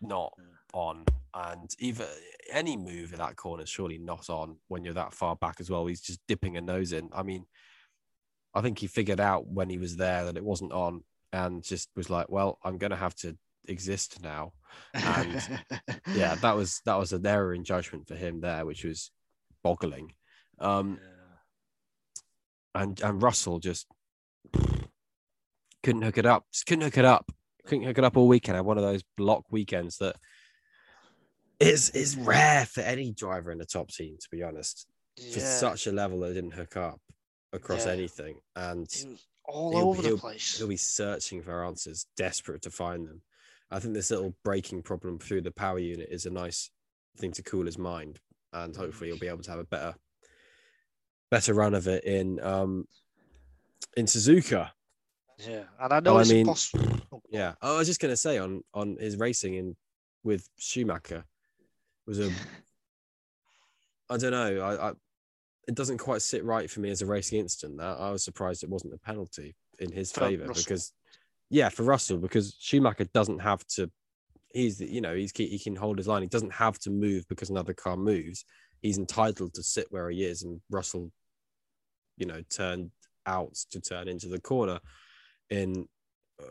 not 0.01 0.33
on. 0.73 1.05
And 1.35 1.71
even 1.79 2.07
any 2.53 2.77
move 2.77 3.13
in 3.13 3.19
that 3.19 3.37
corner 3.37 3.63
is 3.63 3.69
surely 3.69 3.99
not 3.99 4.29
on 4.29 4.57
when 4.69 4.85
you're 4.85 4.95
that 4.95 5.15
far 5.15 5.37
back 5.37 5.57
as 5.61 5.71
well. 5.71 5.87
He's 5.87 6.01
just 6.01 6.21
dipping 6.27 6.57
a 6.57 6.61
nose 6.61 6.93
in. 6.93 7.09
I 7.13 7.23
mean, 7.23 7.47
I 8.55 8.61
think 8.61 8.79
he 8.79 8.87
figured 8.87 9.21
out 9.21 9.47
when 9.47 9.71
he 9.71 9.79
was 9.79 9.97
there 9.97 10.25
that 10.25 10.37
it 10.37 10.45
wasn't 10.45 10.73
on 10.73 11.05
and 11.33 11.63
just 11.63 11.89
was 11.95 12.11
like, 12.11 12.29
well, 12.29 12.59
I'm 12.65 12.79
going 12.79 12.91
to 12.91 12.97
have 12.97 13.15
to 13.17 13.37
exist 13.67 14.23
now. 14.23 14.53
And, 14.95 15.61
Yeah, 16.15 16.35
that 16.37 16.57
was 16.57 16.81
that 16.85 16.99
was 16.99 17.13
an 17.13 17.27
error 17.27 17.55
in 17.55 17.65
judgment 17.65 18.09
for 18.09 18.17
him 18.17 18.41
there, 18.41 18.67
which 18.67 18.85
was 18.85 19.11
boggling. 19.63 20.13
Um, 20.59 20.99
and 22.75 23.01
and 23.01 23.23
Russell 23.23 23.59
just 23.59 23.87
couldn't 25.83 26.03
hook 26.03 26.19
it 26.19 26.27
up. 26.27 26.45
Just 26.53 26.67
couldn't 26.67 26.85
hook 26.85 26.99
it 26.99 27.05
up. 27.05 27.31
Couldn't 27.67 27.85
hook 27.85 27.99
it 27.99 28.05
up 28.05 28.17
all 28.17 28.29
weekend. 28.29 28.57
I 28.57 28.59
Had 28.59 28.67
one 28.67 28.79
of 28.79 28.85
those 28.85 29.03
block 29.17 29.45
weekends 29.51 29.99
that 29.99 30.17
is 31.59 31.91
is 31.91 32.17
rare 32.17 32.65
for 32.67 32.81
any 32.81 33.13
driver 33.13 33.51
in 33.53 33.59
the 33.59 33.67
top 33.67 33.91
team, 33.91 34.17
to 34.21 34.29
be 34.31 34.43
honest. 34.43 34.87
For 35.33 35.41
such 35.41 35.87
a 35.87 35.93
level 35.93 36.21
that 36.21 36.33
didn't 36.35 36.53
hook 36.53 36.77
up 36.77 37.01
across 37.53 37.85
Yeah. 37.87 37.93
anything, 37.93 38.41
and 38.57 38.89
all 39.45 39.77
over 39.77 40.03
the 40.03 40.17
place. 40.17 40.57
he'll 40.57 40.69
be 40.69 40.77
searching 40.77 41.43
for 41.43 41.65
answers, 41.65 42.07
desperate 42.17 42.63
to 42.63 42.71
find 42.71 43.07
them. 43.07 43.21
I 43.71 43.79
think 43.81 43.95
this 43.95 44.11
little 44.11 44.35
braking 44.45 44.83
problem 44.83 45.19
through 45.19 45.43
the 45.43 45.51
power 45.51 45.79
unit 45.79 46.09
is 46.11 46.25
a 46.27 46.31
nice 46.31 46.71
thing 47.19 47.33
to 47.33 47.43
cool 47.43 47.67
his 47.67 47.77
mind, 47.77 48.21
and 48.53 48.75
hopefully 48.75 49.11
he'll 49.11 49.19
be 49.19 49.29
able 49.29 49.43
to 49.43 49.51
have 49.51 49.61
a 49.61 49.65
better, 49.65 49.95
better 51.31 51.53
run 51.53 51.75
of 51.75 51.87
it 51.87 52.05
in 52.05 52.41
um 52.41 52.87
in 53.97 54.07
Suzuka. 54.07 54.71
Yeah, 55.47 55.63
and 55.81 55.93
I 55.93 56.01
know 56.01 56.13
Well, 56.13 56.19
I 56.19 56.21
it's 56.23 56.31
mean, 56.31 56.41
impossible. 56.41 57.01
Oh, 57.13 57.23
Yeah. 57.31 57.55
Oh, 57.63 57.77
I 57.77 57.79
was 57.79 57.89
just 57.89 58.01
gonna 58.01 58.17
say 58.17 58.39
on 58.39 58.63
on 58.75 58.97
his 58.99 59.17
racing 59.17 59.55
in 59.55 59.77
with 60.23 60.49
Schumacher 60.59 61.25
was 62.07 62.21
a 62.21 62.31
I 64.11 64.17
don't 64.17 64.33
know. 64.33 64.61
I, 64.61 64.89
I 64.89 64.93
it 65.69 65.75
doesn't 65.75 65.99
quite 65.99 66.23
sit 66.23 66.45
right 66.45 66.69
for 66.69 66.81
me 66.81 66.91
as 66.91 67.01
a 67.01 67.07
racing 67.07 67.39
incident. 67.39 67.79
That 67.79 67.99
I 67.99 68.11
was 68.11 68.25
surprised 68.25 68.63
it 68.63 68.71
wasn't 68.71 68.95
a 68.95 68.99
penalty 68.99 69.55
in 69.79 69.93
his 69.93 70.11
favor 70.13 70.49
because 70.49 70.93
yeah, 71.49 71.69
for 71.69 71.85
Russell 71.85 72.19
because 72.19 72.57
Schumacher 72.59 73.05
doesn't 73.13 73.41
have 73.41 73.67
to. 73.69 73.91
He's 74.53 74.81
you 74.81 75.01
know 75.01 75.15
he's 75.15 75.33
he 75.35 75.59
can 75.59 75.77
hold 75.77 75.99
his 75.99 76.09
line. 76.09 76.23
He 76.23 76.29
doesn't 76.29 76.53
have 76.53 76.79
to 76.81 76.91
move 76.91 77.25
because 77.29 77.51
another 77.51 77.73
car 77.73 77.97
moves. 77.97 78.45
He's 78.83 78.99
entitled 78.99 79.55
to 79.55 79.63
sit 79.63 79.87
where 79.91 80.11
he 80.11 80.25
is, 80.25 80.43
and 80.43 80.61
Russell, 80.71 81.13
you 82.17 82.27
know, 82.27 82.43
turned 82.51 82.91
out 83.27 83.55
to 83.71 83.81
turn 83.81 84.09
into 84.09 84.27
the 84.29 84.41
corner 84.41 84.81
in 85.51 85.89
uh, 86.41 86.45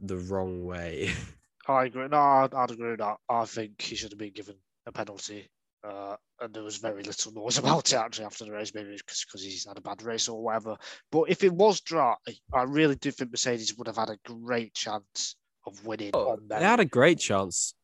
the 0.00 0.16
wrong 0.16 0.64
way. 0.64 1.12
I 1.66 1.86
agree. 1.86 2.08
No, 2.08 2.18
I'd, 2.18 2.54
I'd 2.54 2.70
agree 2.70 2.90
with 2.90 3.00
that. 3.00 3.16
I 3.28 3.44
think 3.46 3.80
he 3.80 3.96
should 3.96 4.12
have 4.12 4.18
been 4.18 4.32
given 4.32 4.56
a 4.86 4.92
penalty. 4.92 5.48
Uh, 5.82 6.16
and 6.40 6.54
there 6.54 6.62
was 6.62 6.78
very 6.78 7.02
little 7.02 7.32
noise 7.32 7.58
about 7.58 7.92
it 7.92 7.96
actually 7.96 8.24
after 8.24 8.44
the 8.44 8.52
race, 8.52 8.72
maybe 8.74 8.96
because 9.06 9.42
he's 9.42 9.66
had 9.66 9.76
a 9.76 9.82
bad 9.82 10.02
race 10.02 10.28
or 10.28 10.42
whatever. 10.42 10.76
But 11.10 11.24
if 11.28 11.44
it 11.44 11.52
was 11.52 11.80
dry, 11.80 12.14
I 12.52 12.62
really 12.62 12.96
do 12.96 13.10
think 13.10 13.30
Mercedes 13.30 13.76
would 13.76 13.86
have 13.86 13.96
had 13.96 14.10
a 14.10 14.18
great 14.24 14.74
chance 14.74 15.36
of 15.66 15.84
winning. 15.84 16.10
Oh, 16.14 16.38
they 16.48 16.60
had 16.60 16.80
a 16.80 16.84
great 16.84 17.18
chance 17.18 17.74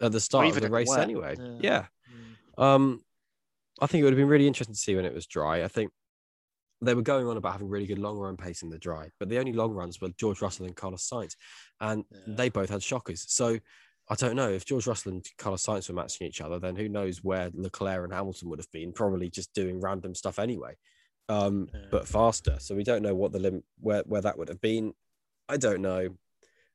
at 0.00 0.12
the 0.12 0.20
start 0.20 0.46
of 0.48 0.60
the 0.60 0.70
race 0.70 0.92
anyway. 0.92 1.36
Yeah. 1.38 1.58
yeah. 1.60 1.86
Mm. 2.58 2.62
Um, 2.62 3.00
I 3.80 3.86
think 3.86 4.02
it 4.02 4.04
would 4.04 4.12
have 4.12 4.18
been 4.18 4.28
really 4.28 4.46
interesting 4.46 4.74
to 4.74 4.80
see 4.80 4.96
when 4.96 5.04
it 5.04 5.14
was 5.14 5.26
dry. 5.26 5.62
I 5.62 5.68
think 5.68 5.90
they 6.82 6.94
were 6.94 7.02
going 7.02 7.26
on 7.26 7.36
about 7.36 7.52
having 7.52 7.68
really 7.68 7.86
good 7.86 7.98
long 7.98 8.18
run 8.18 8.36
pace 8.36 8.62
in 8.62 8.70
the 8.70 8.78
dry, 8.78 9.10
but 9.18 9.28
the 9.28 9.38
only 9.38 9.52
long 9.52 9.72
runs 9.72 10.00
were 10.00 10.08
George 10.18 10.40
Russell 10.40 10.66
and 10.66 10.76
Carlos 10.76 11.08
Sainz, 11.08 11.36
and 11.80 12.04
yeah. 12.10 12.34
they 12.34 12.48
both 12.48 12.70
had 12.70 12.82
shockers. 12.82 13.24
So 13.28 13.58
I 14.08 14.14
don't 14.14 14.36
know 14.36 14.50
if 14.50 14.64
George 14.64 14.86
Russell 14.86 15.12
and 15.12 15.26
Carlos 15.38 15.64
Sainz 15.64 15.88
were 15.88 15.94
matching 15.94 16.26
each 16.26 16.40
other, 16.40 16.58
then 16.58 16.76
who 16.76 16.88
knows 16.88 17.22
where 17.22 17.50
Leclerc 17.54 18.04
and 18.04 18.12
Hamilton 18.12 18.48
would 18.48 18.58
have 18.58 18.70
been? 18.72 18.92
Probably 18.92 19.30
just 19.30 19.52
doing 19.54 19.80
random 19.80 20.14
stuff 20.14 20.38
anyway, 20.38 20.76
um, 21.28 21.68
yeah. 21.72 21.80
but 21.90 22.08
faster. 22.08 22.56
So 22.60 22.74
we 22.74 22.84
don't 22.84 23.02
know 23.02 23.14
what 23.14 23.32
the 23.32 23.38
limit 23.38 23.64
where 23.78 24.02
where 24.06 24.22
that 24.22 24.38
would 24.38 24.48
have 24.48 24.60
been. 24.60 24.94
I 25.48 25.58
don't 25.58 25.82
know. 25.82 26.08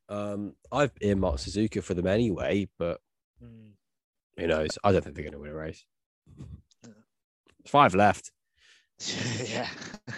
Um, 0.07 0.53
I've 0.71 0.91
earmarked 1.01 1.39
Suzuka 1.39 1.81
for 1.81 1.95
them 1.95 2.07
anyway, 2.07 2.67
but 2.77 2.99
mm. 3.43 3.71
who 4.37 4.47
knows? 4.47 4.77
I 4.83 4.91
don't 4.91 5.03
think 5.03 5.15
they're 5.15 5.23
going 5.23 5.33
to 5.33 5.39
win 5.39 5.51
a 5.51 5.55
race. 5.55 5.83
Yeah. 6.83 6.91
Five 7.65 7.95
left. 7.95 8.31
yeah. 9.45 9.69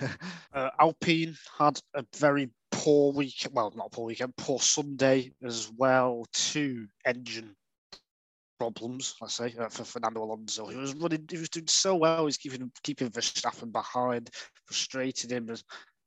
uh, 0.53 0.69
Alpine 0.79 1.35
had 1.57 1.79
a 1.93 2.05
very 2.15 2.49
poor 2.71 3.13
week. 3.13 3.47
Well, 3.51 3.73
not 3.75 3.91
poor 3.91 4.05
weekend, 4.05 4.35
poor 4.37 4.59
Sunday 4.59 5.31
as 5.43 5.71
well. 5.75 6.25
Two 6.33 6.87
engine 7.05 7.55
problems, 8.59 9.15
let's 9.21 9.35
say, 9.35 9.53
uh, 9.59 9.69
for 9.69 9.83
Fernando 9.83 10.23
Alonso. 10.23 10.67
He 10.67 10.77
was 10.77 10.93
running, 10.95 11.25
he 11.29 11.37
was 11.37 11.49
doing 11.49 11.67
so 11.67 11.95
well. 11.95 12.25
He's 12.25 12.37
keeping 12.37 12.71
keeping 12.83 13.09
Verstappen 13.09 13.71
behind, 13.71 14.29
frustrated 14.65 15.31
him 15.31 15.49
a, 15.49 15.57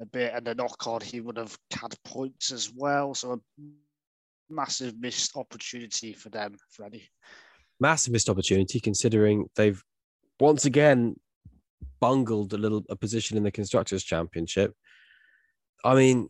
a 0.02 0.06
bit. 0.06 0.32
And 0.34 0.46
the 0.46 0.54
knock 0.54 0.86
on, 0.86 1.00
he 1.00 1.20
would 1.20 1.36
have 1.36 1.56
had 1.72 1.94
points 2.04 2.52
as 2.52 2.70
well. 2.74 3.14
So 3.14 3.32
a 3.32 3.62
massive 4.48 4.98
missed 4.98 5.36
opportunity 5.36 6.12
for 6.12 6.28
them, 6.28 6.56
Freddie. 6.70 7.08
Massive 7.78 8.12
missed 8.12 8.28
opportunity, 8.28 8.80
considering 8.80 9.46
they've 9.56 9.82
once 10.38 10.64
again 10.64 11.16
bungled 12.00 12.52
a 12.52 12.58
little 12.58 12.84
a 12.88 12.96
position 12.96 13.36
in 13.36 13.42
the 13.42 13.50
constructors 13.50 14.04
championship. 14.04 14.74
I 15.84 15.94
mean, 15.94 16.28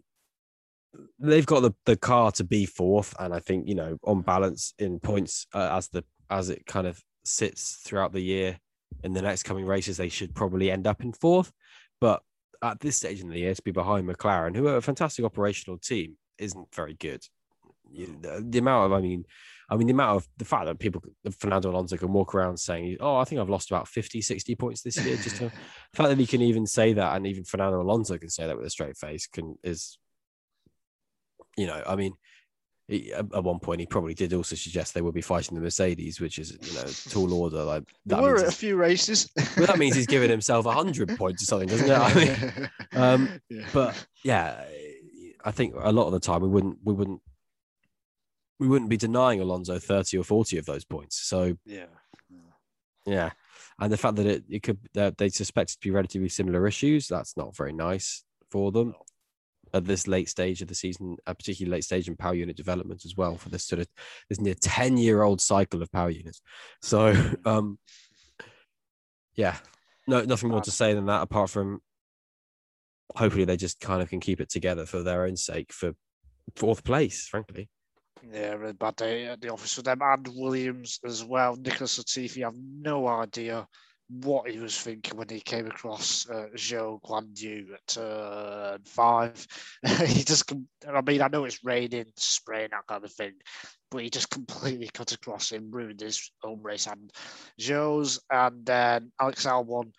they've 1.19 1.47
got 1.47 1.61
the, 1.61 1.73
the 1.87 1.97
car 1.97 2.33
to 2.33 2.45
be 2.45 2.67
fourth, 2.67 3.15
and 3.19 3.35
I 3.35 3.41
think 3.41 3.69
you 3.69 3.75
know 3.75 3.99
on 4.05 4.23
balance 4.23 4.75
in 4.79 5.01
points 5.01 5.47
uh, 5.55 5.71
as 5.73 5.89
the 5.89 6.05
as 6.31 6.51
it 6.51 6.67
kind 6.67 6.87
of 6.87 7.01
sits 7.25 7.81
throughout 7.85 8.13
the 8.13 8.21
year 8.21 8.59
in 9.05 9.13
the 9.13 9.23
next 9.23 9.45
coming 9.45 9.67
races, 9.67 9.97
they 9.97 10.09
should 10.09 10.35
probably 10.35 10.71
end 10.71 10.87
up 10.87 11.03
in 11.03 11.13
fourth. 11.13 11.53
But 12.01 12.23
at 12.63 12.81
this 12.81 12.97
stage 12.97 13.21
in 13.21 13.29
the 13.29 13.39
year, 13.39 13.55
to 13.55 13.63
be 13.63 13.71
behind 13.71 14.09
McLaren, 14.09 14.57
who 14.57 14.67
are 14.69 14.77
a 14.77 14.83
fantastic 14.83 15.25
operational 15.25 15.79
team, 15.79 16.17
isn't 16.39 16.75
very 16.75 16.95
good. 16.95 17.23
You, 17.91 18.17
the, 18.21 18.45
the 18.49 18.59
amount 18.59 18.87
of, 18.87 18.93
I 18.93 19.01
mean, 19.01 19.25
I 19.71 19.77
mean, 19.77 19.87
the 19.87 19.93
amount 19.93 20.17
of 20.17 20.29
the 20.37 20.45
fact 20.45 20.67
that 20.67 20.81
people, 20.81 21.01
Fernando 21.39 21.71
Alonso 21.71 21.97
can 21.97 22.13
walk 22.13 22.35
around 22.35 22.57
saying, 22.59 22.97
Oh, 22.99 23.17
I 23.17 23.25
think 23.25 23.41
I've 23.41 23.49
lost 23.49 23.71
about 23.71 23.87
50, 23.87 24.21
60 24.21 24.55
points 24.57 24.83
this 24.83 25.03
year. 25.05 25.17
Just 25.17 25.37
to, 25.37 25.45
the 25.45 25.51
fact 25.95 26.09
that 26.09 26.19
he 26.19 26.27
can 26.27 26.43
even 26.43 26.67
say 26.67 26.93
that, 26.93 27.17
and 27.17 27.27
even 27.27 27.45
Fernando 27.45 27.81
Alonso 27.81 28.19
can 28.19 28.31
say 28.31 28.47
that 28.47 28.57
with 28.57 28.67
a 28.67 28.71
straight 28.71 28.97
face, 28.97 29.29
can 29.29 29.57
is, 29.63 29.97
you 31.57 31.67
know, 31.67 31.83
I 31.87 31.95
mean, 31.95 32.15
he, 32.91 33.13
at 33.13 33.45
one 33.45 33.61
point 33.61 33.79
he 33.79 33.87
probably 33.87 34.15
did 34.15 34.35
also 34.35 34.57
suggest 34.57 34.95
they 34.95 35.01
would 35.01 35.15
be 35.15 35.21
fighting 35.21 35.55
the 35.55 35.61
Mercedes, 35.61 36.21
which 36.21 36.41
is 36.41 36.59
you 36.61 36.75
know 36.75 36.91
tall 37.09 37.33
order. 37.33 37.63
Like 37.63 37.85
that 38.07 38.21
there 38.21 38.33
were 38.33 38.45
a 38.45 38.51
few 38.51 38.75
races. 38.75 39.31
well, 39.57 39.69
that 39.69 39.79
means 39.79 39.95
he's 39.95 40.09
giving 40.09 40.29
himself 40.29 40.67
hundred 40.67 41.09
points 41.17 41.45
or 41.45 41.47
something, 41.47 41.69
doesn't 41.69 41.89
it? 41.89 41.93
I 41.93 42.15
mean, 42.15 42.71
um, 42.93 43.41
yeah. 43.49 43.67
but 43.73 44.07
yeah, 44.25 44.65
I 45.45 45.53
think 45.53 45.75
a 45.79 45.93
lot 45.93 46.07
of 46.07 46.13
the 46.13 46.19
time 46.19 46.43
we 46.43 46.49
wouldn't 46.49 46.79
we 46.83 46.93
wouldn't 46.93 47.21
we 48.61 48.69
wouldn't 48.69 48.91
be 48.91 48.97
denying 48.99 49.41
Alonso 49.41 49.79
30 49.79 50.19
or 50.19 50.23
40 50.23 50.59
of 50.59 50.67
those 50.67 50.85
points. 50.85 51.19
So 51.19 51.57
yeah. 51.65 51.87
Yeah. 53.07 53.31
And 53.81 53.91
the 53.91 53.97
fact 53.97 54.17
that 54.17 54.27
it, 54.27 54.45
it 54.49 54.63
could 54.63 54.79
that 54.93 55.17
they 55.17 55.31
suspect 55.31 55.71
it 55.71 55.75
to 55.75 55.89
be 55.89 55.91
relatively 55.91 56.29
similar 56.29 56.69
issues, 56.69 57.09
that's 57.09 57.37
not 57.37 57.57
very 57.57 57.73
nice 57.73 58.23
for 58.51 58.71
them 58.71 58.95
at 59.73 59.87
this 59.87 60.07
late 60.07 60.29
stage 60.29 60.61
of 60.61 60.69
the 60.69 60.75
season, 60.75 61.17
a 61.27 61.35
particularly 61.35 61.77
late 61.77 61.85
stage 61.85 62.07
in 62.07 62.17
power 62.17 62.35
unit 62.35 62.57
development 62.57 63.05
as 63.07 63.17
well 63.17 63.37
for 63.37 63.49
this 63.49 63.65
sort 63.65 63.81
of 63.81 63.89
this 64.29 64.41
near 64.41 64.55
10 64.55 64.99
year 64.99 65.23
old 65.23 65.41
cycle 65.41 65.81
of 65.81 65.91
power 65.91 66.11
units. 66.11 66.43
So 66.83 67.15
um 67.47 67.79
yeah, 69.35 69.57
no 70.07 70.23
nothing 70.23 70.51
more 70.51 70.61
to 70.61 70.71
say 70.71 70.93
than 70.93 71.07
that 71.07 71.23
apart 71.23 71.49
from 71.49 71.81
hopefully 73.17 73.47
they 73.47 73.57
just 73.57 73.81
kind 73.81 74.03
of 74.03 74.11
can 74.11 74.21
keep 74.21 74.41
it 74.41 74.51
together 74.51 74.85
for 74.85 75.03
their 75.03 75.25
own 75.25 75.37
sake 75.37 75.73
for 75.73 75.95
fourth 76.57 76.85
place, 76.85 77.27
frankly. 77.27 77.71
Yeah, 78.33 78.55
really 78.55 78.73
bad 78.75 78.97
day 78.97 79.27
at 79.27 79.41
the 79.41 79.53
office 79.53 79.75
for 79.75 79.83
them 79.83 80.01
and 80.03 80.29
Williams 80.35 81.01
as 81.05 81.25
well. 81.25 81.57
Nicholas 81.57 81.99
Latifi, 81.99 82.43
have 82.43 82.55
no 82.57 83.07
idea 83.07 83.67
what 84.09 84.51
he 84.51 84.59
was 84.59 84.77
thinking 84.79 85.17
when 85.17 85.29
he 85.29 85.41
came 85.41 85.67
across 85.67 86.29
uh, 86.29 86.47
Zhou 86.57 87.01
Guanyu 87.03 87.73
at 87.75 87.97
uh, 87.97 88.79
five. 88.85 89.47
he 90.07 90.25
just, 90.25 90.53
I 90.89 91.01
mean, 91.01 91.23
I 91.23 91.29
know 91.29 91.45
it's 91.45 91.65
raining, 91.65 92.07
spraying, 92.17 92.71
that 92.73 92.87
kind 92.89 93.05
of 93.05 93.13
thing, 93.13 93.35
but 93.91 94.03
he 94.03 94.11
just 94.11 94.31
completely 94.31 94.91
cut 94.93 95.13
across 95.13 95.51
him, 95.51 95.71
ruined 95.71 96.01
his 96.01 96.31
own 96.43 96.61
race 96.63 96.87
and 96.89 97.11
Zhou's. 97.61 98.21
And 98.31 98.67
then 98.67 99.13
Alex 99.21 99.47
Albon 99.47 99.93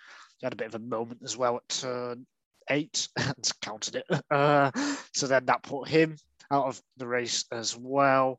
had 0.43 0.53
a 0.53 0.57
bit 0.57 0.67
of 0.67 0.75
a 0.75 0.79
moment 0.79 1.21
as 1.23 1.37
well 1.37 1.57
at 1.57 1.69
turn 1.69 2.25
eight 2.69 3.07
and 3.17 3.51
counted 3.61 3.95
it. 3.95 4.05
Uh, 4.31 4.71
so 5.13 5.27
then 5.27 5.45
that 5.45 5.63
put 5.63 5.87
him 5.87 6.15
out 6.51 6.65
of 6.65 6.81
the 6.97 7.07
race 7.07 7.45
as 7.51 7.75
well. 7.77 8.37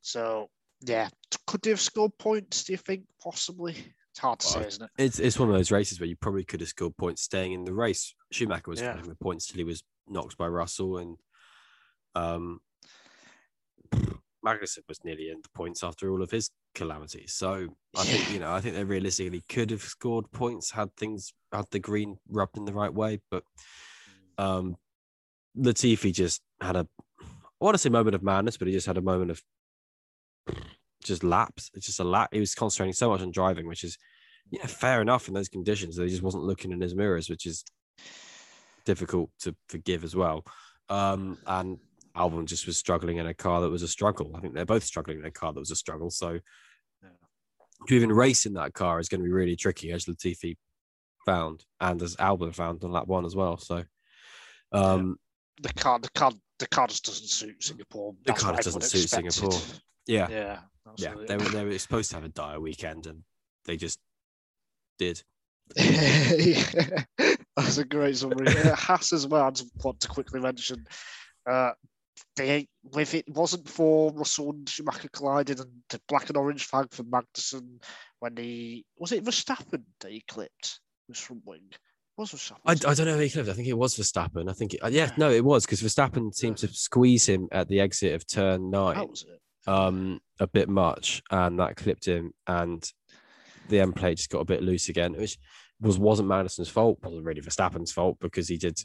So 0.00 0.48
yeah, 0.80 1.08
could 1.46 1.62
they 1.62 1.70
have 1.70 1.80
scored 1.80 2.16
points? 2.18 2.64
Do 2.64 2.72
you 2.72 2.78
think 2.78 3.02
possibly? 3.22 3.74
It's 4.12 4.20
hard 4.20 4.38
to 4.40 4.46
well, 4.46 4.62
say, 4.62 4.68
isn't 4.68 4.84
it? 4.84 4.90
It's 4.98 5.18
it's 5.18 5.38
one 5.38 5.48
of 5.48 5.54
those 5.54 5.70
races 5.70 6.00
where 6.00 6.08
you 6.08 6.16
probably 6.16 6.44
could 6.44 6.60
have 6.60 6.68
scored 6.68 6.96
points 6.96 7.22
staying 7.22 7.52
in 7.52 7.64
the 7.64 7.74
race. 7.74 8.14
Schumacher 8.32 8.70
was 8.70 8.80
yeah. 8.80 8.96
the 8.96 9.14
points 9.16 9.46
till 9.46 9.58
he 9.58 9.64
was 9.64 9.82
knocked 10.08 10.38
by 10.38 10.46
Russell, 10.46 10.98
and 10.98 11.16
um, 12.14 12.60
Magnussen 14.44 14.88
was 14.88 15.04
nearly 15.04 15.30
in 15.30 15.40
the 15.42 15.48
points 15.54 15.82
after 15.82 16.10
all 16.10 16.22
of 16.22 16.30
his 16.30 16.50
calamities. 16.74 17.34
So 17.34 17.68
I 17.96 18.02
yeah. 18.02 18.04
think 18.04 18.32
you 18.32 18.40
know 18.40 18.52
I 18.52 18.60
think 18.60 18.76
they 18.76 18.84
realistically 18.84 19.44
could 19.48 19.70
have 19.70 19.82
scored 19.82 20.30
points 20.30 20.70
had 20.70 20.94
things 20.96 21.32
had 21.52 21.66
the 21.70 21.80
green 21.80 22.18
rubbed 22.28 22.56
in 22.56 22.64
the 22.64 22.72
right 22.72 22.92
way, 22.92 23.20
but 23.30 23.42
um, 24.38 24.76
Latifi 25.56 26.12
just 26.12 26.40
had 26.60 26.76
a 26.76 26.86
I 27.60 27.64
want 27.64 27.74
to 27.74 27.78
say 27.78 27.88
moment 27.88 28.14
of 28.14 28.22
madness, 28.22 28.56
but 28.56 28.68
he 28.68 28.74
just 28.74 28.86
had 28.86 28.98
a 28.98 29.02
moment 29.02 29.30
of 29.30 29.42
just 31.02 31.24
lapse. 31.24 31.70
It's 31.74 31.86
just 31.86 32.00
a 32.00 32.04
lap. 32.04 32.30
He 32.32 32.40
was 32.40 32.54
concentrating 32.54 32.92
so 32.92 33.10
much 33.10 33.20
on 33.20 33.30
driving, 33.30 33.66
which 33.66 33.84
is 33.84 33.98
yeah, 34.50 34.66
fair 34.66 35.02
enough 35.02 35.28
in 35.28 35.34
those 35.34 35.48
conditions. 35.48 35.96
That 35.96 36.04
he 36.04 36.10
just 36.10 36.22
wasn't 36.22 36.44
looking 36.44 36.72
in 36.72 36.80
his 36.80 36.94
mirrors, 36.94 37.28
which 37.28 37.46
is 37.46 37.64
difficult 38.84 39.30
to 39.40 39.54
forgive 39.68 40.04
as 40.04 40.14
well. 40.14 40.44
Um, 40.88 41.38
and 41.46 41.78
Albon 42.16 42.46
just 42.46 42.66
was 42.66 42.78
struggling 42.78 43.18
in 43.18 43.26
a 43.26 43.34
car 43.34 43.60
that 43.60 43.70
was 43.70 43.82
a 43.82 43.88
struggle. 43.88 44.34
I 44.36 44.40
think 44.40 44.54
they're 44.54 44.64
both 44.64 44.84
struggling 44.84 45.18
in 45.18 45.24
a 45.24 45.30
car 45.30 45.52
that 45.52 45.60
was 45.60 45.70
a 45.70 45.76
struggle. 45.76 46.10
So 46.10 46.40
to 47.86 47.94
even 47.94 48.12
race 48.12 48.46
in 48.46 48.54
that 48.54 48.74
car 48.74 48.98
is 48.98 49.08
going 49.08 49.20
to 49.20 49.24
be 49.26 49.32
really 49.32 49.56
tricky, 49.56 49.92
as 49.92 50.06
Latifi 50.06 50.56
found, 51.24 51.64
and 51.80 52.02
as 52.02 52.16
Albon 52.16 52.54
found 52.54 52.82
on 52.82 52.92
lap 52.92 53.06
one 53.06 53.24
as 53.24 53.36
well. 53.36 53.56
So 53.58 53.84
um, 54.72 55.18
yeah. 55.60 55.68
the 55.68 55.80
car, 55.80 55.98
the 55.98 56.10
car 56.10 56.32
the 56.58 56.66
car 56.66 56.86
just 56.86 57.04
doesn't 57.04 57.28
suit 57.28 57.62
Singapore. 57.62 58.14
The 58.24 58.32
car 58.32 58.56
doesn't 58.56 58.82
suit 58.82 59.04
expected. 59.04 59.32
Singapore. 59.32 59.60
Yeah, 60.06 60.28
yeah, 60.30 60.58
absolutely. 60.88 61.22
yeah. 61.22 61.28
They 61.28 61.44
were 61.44 61.50
they 61.50 61.64
were 61.64 61.78
supposed 61.78 62.10
to 62.10 62.16
have 62.16 62.24
a 62.24 62.28
dire 62.28 62.60
weekend, 62.60 63.06
and 63.06 63.22
they 63.64 63.76
just 63.76 64.00
did. 64.98 65.22
That's 65.76 67.78
a 67.78 67.84
great 67.84 68.16
summary. 68.16 68.48
uh, 68.48 68.74
Haas 68.74 69.12
as 69.12 69.26
well. 69.26 69.44
I 69.44 69.50
just 69.50 69.70
want 69.82 70.00
to 70.00 70.08
quickly 70.08 70.40
mention. 70.40 70.86
Uh, 71.48 71.72
they 72.36 72.66
if 72.96 73.14
it 73.14 73.28
wasn't 73.28 73.68
for 73.68 74.12
Russell 74.12 74.50
and 74.50 74.68
Schumacher 74.68 75.08
colliding 75.12 75.60
and 75.60 75.70
the 75.90 76.00
black 76.08 76.28
and 76.28 76.36
orange 76.36 76.64
flag 76.64 76.88
for 76.90 77.04
Magnussen 77.04 77.80
when 78.20 78.36
he 78.36 78.84
was 78.96 79.12
it 79.12 79.24
Verstappen 79.24 79.82
that 80.00 80.10
he 80.10 80.24
clipped 80.26 80.80
was 81.08 81.18
from 81.18 81.42
wing 81.44 81.70
was 82.18 82.32
Verstappen? 82.32 82.58
I, 82.66 82.72
I 82.72 82.94
don't 82.94 83.06
know 83.06 83.14
who 83.14 83.20
he 83.20 83.30
clipped. 83.30 83.48
I 83.48 83.52
think 83.52 83.68
it 83.68 83.78
was 83.78 83.96
Verstappen. 83.96 84.50
I 84.50 84.52
think, 84.52 84.74
it, 84.74 84.82
uh, 84.82 84.88
yeah, 84.88 85.10
no, 85.16 85.30
it 85.30 85.44
was 85.44 85.64
because 85.64 85.82
Verstappen 85.82 86.34
seemed 86.34 86.62
yeah. 86.62 86.68
to 86.68 86.74
squeeze 86.74 87.26
him 87.26 87.48
at 87.52 87.68
the 87.68 87.80
exit 87.80 88.14
of 88.14 88.26
turn 88.26 88.70
nine. 88.70 89.08
Um, 89.66 90.20
a 90.40 90.46
bit 90.46 90.68
much, 90.68 91.22
and 91.30 91.58
that 91.58 91.76
clipped 91.76 92.06
him, 92.06 92.32
and 92.46 92.90
the 93.68 93.80
end 93.80 93.96
plate 93.96 94.16
just 94.16 94.30
got 94.30 94.40
a 94.40 94.44
bit 94.44 94.62
loose 94.62 94.88
again, 94.88 95.12
which 95.12 95.38
was 95.80 95.98
wasn't 95.98 96.28
Magnussen's 96.28 96.68
fault, 96.68 96.98
wasn't 97.02 97.24
really 97.24 97.42
Verstappen's 97.42 97.92
fault 97.92 98.18
because 98.20 98.48
he 98.48 98.56
did. 98.56 98.78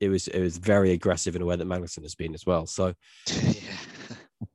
It 0.00 0.08
was 0.08 0.28
it 0.28 0.40
was 0.40 0.58
very 0.58 0.92
aggressive 0.92 1.34
in 1.34 1.42
a 1.42 1.44
way 1.44 1.56
that 1.56 1.66
Magnussen 1.66 2.02
has 2.02 2.14
been 2.14 2.34
as 2.34 2.46
well. 2.46 2.66
So, 2.66 2.94
yeah. 3.26 3.60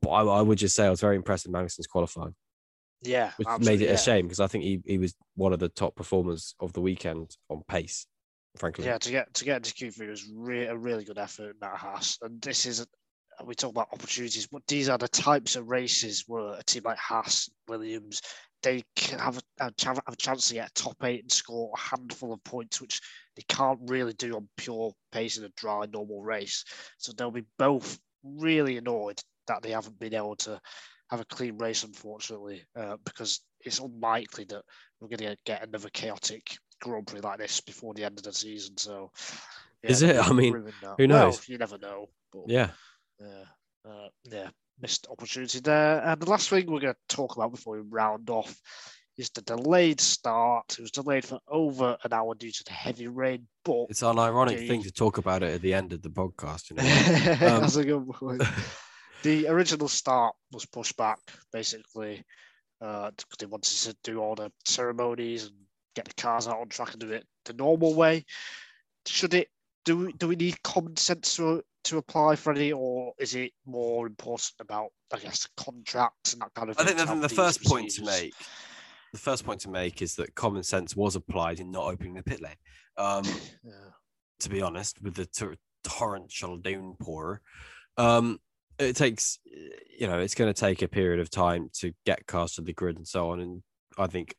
I, 0.06 0.22
I, 0.22 0.42
would 0.42 0.58
just 0.58 0.74
say 0.74 0.86
I 0.86 0.90
was 0.90 1.00
very 1.00 1.16
impressed 1.16 1.46
with 1.46 1.54
Magnussen's 1.54 1.86
qualifying. 1.86 2.34
Yeah, 3.02 3.32
which 3.36 3.48
made 3.60 3.80
it 3.80 3.90
a 3.90 3.96
shame 3.96 4.26
because 4.26 4.40
I 4.40 4.48
think 4.48 4.64
he, 4.64 4.80
he 4.84 4.98
was 4.98 5.14
one 5.36 5.52
of 5.52 5.60
the 5.60 5.68
top 5.68 5.94
performers 5.94 6.54
of 6.60 6.72
the 6.72 6.80
weekend 6.80 7.36
on 7.48 7.62
pace. 7.68 8.06
Frankly, 8.56 8.86
Yeah, 8.86 8.98
to 8.98 9.10
get 9.10 9.32
to 9.34 9.44
get 9.44 9.56
into 9.58 9.72
Q3 9.72 10.08
was 10.08 10.28
re- 10.34 10.66
a 10.66 10.76
really 10.76 11.04
good 11.04 11.18
effort 11.18 11.50
in 11.50 11.56
that 11.60 11.76
Haas, 11.76 12.18
and 12.22 12.40
this 12.42 12.66
is 12.66 12.84
we 13.44 13.54
talk 13.54 13.70
about 13.70 13.88
opportunities, 13.92 14.48
but 14.48 14.66
these 14.66 14.88
are 14.88 14.98
the 14.98 15.08
types 15.08 15.56
of 15.56 15.68
races 15.68 16.24
where 16.26 16.54
a 16.54 16.62
team 16.64 16.82
like 16.84 16.98
Haas, 16.98 17.48
Williams, 17.68 18.20
they 18.62 18.82
can 18.96 19.18
have 19.18 19.38
a, 19.38 19.66
a, 19.66 19.72
have 19.84 20.00
a 20.08 20.16
chance 20.16 20.48
to 20.48 20.54
get 20.54 20.68
a 20.68 20.72
top 20.74 20.96
eight 21.04 21.22
and 21.22 21.30
score 21.30 21.70
a 21.74 21.78
handful 21.78 22.32
of 22.32 22.42
points, 22.44 22.80
which 22.80 23.00
they 23.36 23.44
can't 23.48 23.78
really 23.86 24.14
do 24.14 24.34
on 24.34 24.48
pure 24.56 24.92
pace 25.12 25.38
in 25.38 25.44
a 25.44 25.50
dry 25.50 25.86
normal 25.92 26.22
race. 26.22 26.64
So 26.98 27.12
they'll 27.12 27.30
be 27.30 27.44
both 27.58 27.98
really 28.24 28.76
annoyed 28.76 29.20
that 29.46 29.62
they 29.62 29.70
haven't 29.70 29.98
been 29.98 30.14
able 30.14 30.36
to 30.36 30.60
have 31.10 31.20
a 31.20 31.24
clean 31.24 31.56
race, 31.58 31.84
unfortunately, 31.84 32.64
uh, 32.76 32.96
because 33.04 33.40
it's 33.64 33.78
unlikely 33.80 34.44
that 34.44 34.62
we're 35.00 35.08
going 35.08 35.30
to 35.30 35.36
get 35.44 35.66
another 35.66 35.88
chaotic 35.90 36.56
Grand 36.80 37.06
Prix 37.06 37.20
like 37.20 37.38
this 37.38 37.60
before 37.60 37.94
the 37.94 38.04
end 38.04 38.18
of 38.18 38.24
the 38.24 38.32
season. 38.32 38.76
So, 38.76 39.10
Is 39.82 40.02
it? 40.02 40.16
I 40.16 40.32
mean, 40.32 40.54
who 40.54 40.72
Well, 40.82 41.08
knows? 41.08 41.48
you 41.48 41.58
never 41.58 41.78
know. 41.78 42.06
But 42.32 42.42
yeah. 42.48 42.70
yeah, 43.20 43.44
uh, 43.90 44.08
yeah, 44.24 44.48
missed 44.80 45.06
opportunity 45.10 45.60
there. 45.60 46.00
And 46.04 46.20
the 46.20 46.30
last 46.30 46.50
thing 46.50 46.66
we're 46.70 46.80
going 46.80 46.94
to 46.94 47.16
talk 47.16 47.36
about 47.36 47.52
before 47.52 47.76
we 47.76 47.82
round 47.88 48.28
off 48.30 48.54
is 49.16 49.30
the 49.30 49.42
delayed 49.42 50.00
start. 50.00 50.76
It 50.78 50.82
was 50.82 50.90
delayed 50.92 51.24
for 51.24 51.40
over 51.48 51.96
an 52.04 52.12
hour 52.12 52.34
due 52.36 52.52
to 52.52 52.64
the 52.64 52.72
heavy 52.72 53.08
rain, 53.08 53.48
but 53.64 53.86
It's 53.88 54.02
an 54.02 54.18
ironic 54.18 54.58
the- 54.58 54.68
thing 54.68 54.82
to 54.84 54.92
talk 54.92 55.18
about 55.18 55.42
it 55.42 55.54
at 55.54 55.62
the 55.62 55.74
end 55.74 55.92
of 55.92 56.02
the 56.02 56.10
podcast. 56.10 56.70
You 56.70 56.76
know? 56.76 56.82
Um, 57.56 57.60
that's 57.62 57.76
a 57.76 57.84
good 57.84 58.08
point. 58.10 58.42
The 59.22 59.48
original 59.48 59.88
start 59.88 60.34
was 60.52 60.66
pushed 60.66 60.96
back 60.96 61.18
basically 61.52 62.24
uh, 62.80 63.10
because 63.10 63.36
they 63.38 63.46
wanted 63.46 63.76
to 63.78 63.96
do 64.04 64.18
all 64.20 64.34
the 64.34 64.52
ceremonies 64.64 65.46
and 65.46 65.54
get 65.94 66.04
the 66.04 66.14
cars 66.14 66.46
out 66.46 66.60
on 66.60 66.68
track 66.68 66.92
and 66.92 67.00
do 67.00 67.10
it 67.10 67.26
the 67.44 67.52
normal 67.52 67.94
way. 67.94 68.24
Should 69.06 69.34
it? 69.34 69.48
Do 69.84 69.96
we, 69.96 70.12
do 70.12 70.28
we 70.28 70.36
need 70.36 70.62
common 70.62 70.96
sense 70.96 71.36
to 71.36 71.62
to 71.84 71.96
apply, 71.96 72.36
Freddie, 72.36 72.72
or 72.72 73.14
is 73.18 73.34
it 73.34 73.52
more 73.64 74.06
important 74.06 74.52
about 74.60 74.90
I 75.12 75.18
guess 75.18 75.48
contracts 75.56 76.34
and 76.34 76.42
that 76.42 76.52
kind 76.54 76.70
of 76.70 76.76
thing? 76.76 76.86
I 76.86 77.06
think 77.06 77.08
the, 77.22 77.28
the 77.28 77.34
first 77.34 77.64
point 77.64 77.90
to 77.92 78.04
make, 78.04 78.34
the 79.12 79.18
first 79.18 79.44
point 79.44 79.60
to 79.62 79.70
make 79.70 80.02
is 80.02 80.14
that 80.16 80.34
common 80.34 80.62
sense 80.62 80.94
was 80.94 81.16
applied 81.16 81.60
in 81.60 81.70
not 81.70 81.86
opening 81.86 82.14
the 82.14 82.22
pit 82.22 82.42
lane. 82.42 82.54
Um, 82.96 83.24
Yeah. 83.64 83.72
to 84.40 84.48
be 84.50 84.62
honest, 84.62 85.00
with 85.02 85.14
the 85.14 85.26
tor- 85.26 85.56
torrential 85.82 86.58
downpour, 86.58 87.40
um, 87.96 88.38
it 88.78 88.96
takes, 88.96 89.38
you 89.98 90.06
know, 90.06 90.18
it's 90.18 90.34
going 90.34 90.52
to 90.52 90.58
take 90.58 90.82
a 90.82 90.88
period 90.88 91.20
of 91.20 91.30
time 91.30 91.70
to 91.80 91.92
get 92.06 92.26
cars 92.26 92.54
to 92.54 92.62
the 92.62 92.72
grid 92.72 92.96
and 92.96 93.06
so 93.06 93.30
on. 93.30 93.40
And 93.40 93.62
I 93.96 94.06
think 94.06 94.34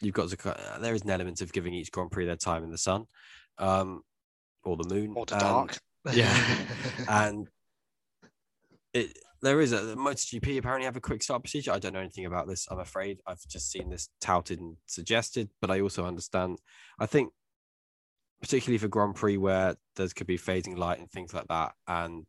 you've 0.00 0.14
got 0.14 0.28
to, 0.30 0.78
there 0.80 0.94
is 0.94 1.02
an 1.02 1.10
element 1.10 1.40
of 1.40 1.52
giving 1.52 1.74
each 1.74 1.90
Grand 1.90 2.10
Prix 2.10 2.26
their 2.26 2.36
time 2.36 2.64
in 2.64 2.70
the 2.70 2.78
sun, 2.78 3.06
um, 3.58 4.02
or 4.64 4.76
the 4.76 4.88
moon, 4.94 5.14
Or 5.16 5.26
the 5.26 5.34
and- 5.34 5.40
dark. 5.42 5.78
yeah. 6.12 6.56
and 7.08 7.48
it 8.94 9.16
there 9.42 9.60
is 9.60 9.72
a 9.72 9.96
MotoGP 9.96 10.58
apparently 10.58 10.84
have 10.84 10.96
a 10.96 11.00
quick 11.00 11.22
start 11.22 11.42
procedure. 11.42 11.72
I 11.72 11.78
don't 11.78 11.94
know 11.94 12.00
anything 12.00 12.26
about 12.26 12.46
this. 12.46 12.68
I'm 12.70 12.78
afraid 12.80 13.20
I've 13.26 13.40
just 13.48 13.70
seen 13.70 13.88
this 13.88 14.08
touted 14.20 14.60
and 14.60 14.76
suggested, 14.86 15.48
but 15.60 15.70
I 15.70 15.80
also 15.80 16.04
understand. 16.04 16.58
I 16.98 17.06
think 17.06 17.32
particularly 18.42 18.78
for 18.78 18.88
Grand 18.88 19.14
Prix 19.14 19.36
where 19.38 19.76
there 19.96 20.08
could 20.08 20.26
be 20.26 20.36
fading 20.36 20.76
light 20.76 20.98
and 20.98 21.10
things 21.10 21.32
like 21.32 21.48
that, 21.48 21.72
and 21.88 22.24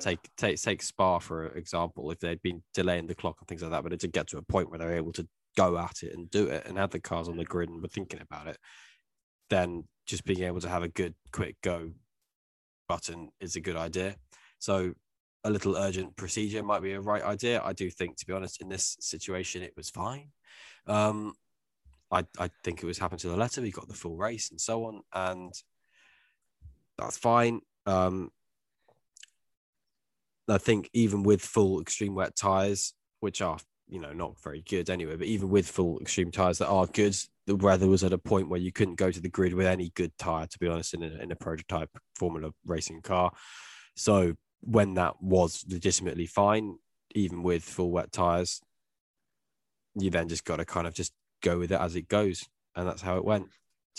take 0.00 0.18
take 0.36 0.60
take 0.60 0.82
Spa 0.82 1.18
for 1.18 1.46
example, 1.48 2.10
if 2.10 2.18
they'd 2.18 2.42
been 2.42 2.62
delaying 2.74 3.06
the 3.06 3.14
clock 3.14 3.36
and 3.40 3.48
things 3.48 3.62
like 3.62 3.70
that, 3.70 3.82
but 3.82 3.92
it 3.92 4.00
did 4.00 4.12
get 4.12 4.26
to 4.28 4.38
a 4.38 4.42
point 4.42 4.70
where 4.70 4.78
they 4.78 4.86
were 4.86 4.96
able 4.96 5.12
to 5.12 5.26
go 5.56 5.78
at 5.78 6.02
it 6.02 6.14
and 6.14 6.30
do 6.30 6.46
it 6.46 6.66
and 6.66 6.78
have 6.78 6.90
the 6.90 7.00
cars 7.00 7.28
on 7.28 7.36
the 7.36 7.44
grid 7.44 7.68
and 7.68 7.82
were 7.82 7.88
thinking 7.88 8.20
about 8.20 8.46
it, 8.46 8.58
then 9.48 9.84
just 10.06 10.24
being 10.24 10.42
able 10.42 10.60
to 10.60 10.68
have 10.68 10.82
a 10.82 10.88
good 10.88 11.14
quick 11.32 11.56
go 11.62 11.90
button 12.88 13.30
is 13.40 13.56
a 13.56 13.60
good 13.60 13.76
idea. 13.76 14.16
So 14.58 14.94
a 15.44 15.50
little 15.50 15.76
urgent 15.76 16.16
procedure 16.16 16.62
might 16.62 16.82
be 16.82 16.92
a 16.92 17.00
right 17.00 17.22
idea. 17.22 17.62
I 17.64 17.72
do 17.72 17.90
think, 17.90 18.16
to 18.18 18.26
be 18.26 18.32
honest, 18.32 18.60
in 18.60 18.68
this 18.68 18.96
situation, 19.00 19.62
it 19.62 19.72
was 19.76 19.88
fine. 19.88 20.30
Um, 20.86 21.34
I, 22.10 22.24
I 22.38 22.50
think 22.64 22.82
it 22.82 22.86
was 22.86 22.98
happened 22.98 23.20
to 23.20 23.28
the 23.28 23.36
letter. 23.36 23.62
We 23.62 23.70
got 23.70 23.88
the 23.88 23.94
full 23.94 24.16
race 24.16 24.50
and 24.50 24.60
so 24.60 24.84
on, 24.86 25.00
and 25.14 25.52
that's 26.98 27.16
fine. 27.16 27.60
Um, 27.86 28.30
I 30.50 30.58
think 30.58 30.90
even 30.92 31.22
with 31.22 31.42
full 31.42 31.80
extreme 31.80 32.14
wet 32.14 32.36
tires, 32.36 32.94
which 33.20 33.40
are 33.42 33.58
you 33.88 34.00
know 34.00 34.12
not 34.12 34.40
very 34.42 34.62
good 34.62 34.90
anyway, 34.90 35.16
but 35.16 35.26
even 35.26 35.50
with 35.50 35.68
full 35.68 35.98
extreme 36.00 36.30
tires 36.30 36.58
that 36.58 36.68
are 36.68 36.86
good, 36.86 37.16
the 37.46 37.56
weather 37.56 37.88
was 37.88 38.04
at 38.04 38.12
a 38.12 38.18
point 38.18 38.48
where 38.48 38.60
you 38.60 38.72
couldn't 38.72 38.94
go 38.96 39.10
to 39.10 39.20
the 39.20 39.28
grid 39.28 39.54
with 39.54 39.66
any 39.66 39.90
good 39.90 40.16
tire, 40.18 40.46
to 40.46 40.58
be 40.58 40.68
honest, 40.68 40.94
in 40.94 41.02
a, 41.02 41.08
in 41.22 41.32
a 41.32 41.36
prototype 41.36 41.90
Formula 42.14 42.50
racing 42.64 43.02
car. 43.02 43.32
So 43.96 44.34
when 44.60 44.94
that 44.94 45.22
was 45.22 45.64
legitimately 45.68 46.26
fine, 46.26 46.76
even 47.14 47.42
with 47.42 47.64
full 47.64 47.90
wet 47.90 48.12
tires, 48.12 48.60
you 49.94 50.10
then 50.10 50.28
just 50.28 50.44
got 50.44 50.56
to 50.56 50.64
kind 50.64 50.86
of 50.86 50.94
just 50.94 51.12
go 51.42 51.58
with 51.58 51.72
it 51.72 51.80
as 51.80 51.96
it 51.96 52.08
goes, 52.08 52.48
and 52.76 52.86
that's 52.86 53.02
how 53.02 53.16
it 53.16 53.24
went. 53.24 53.46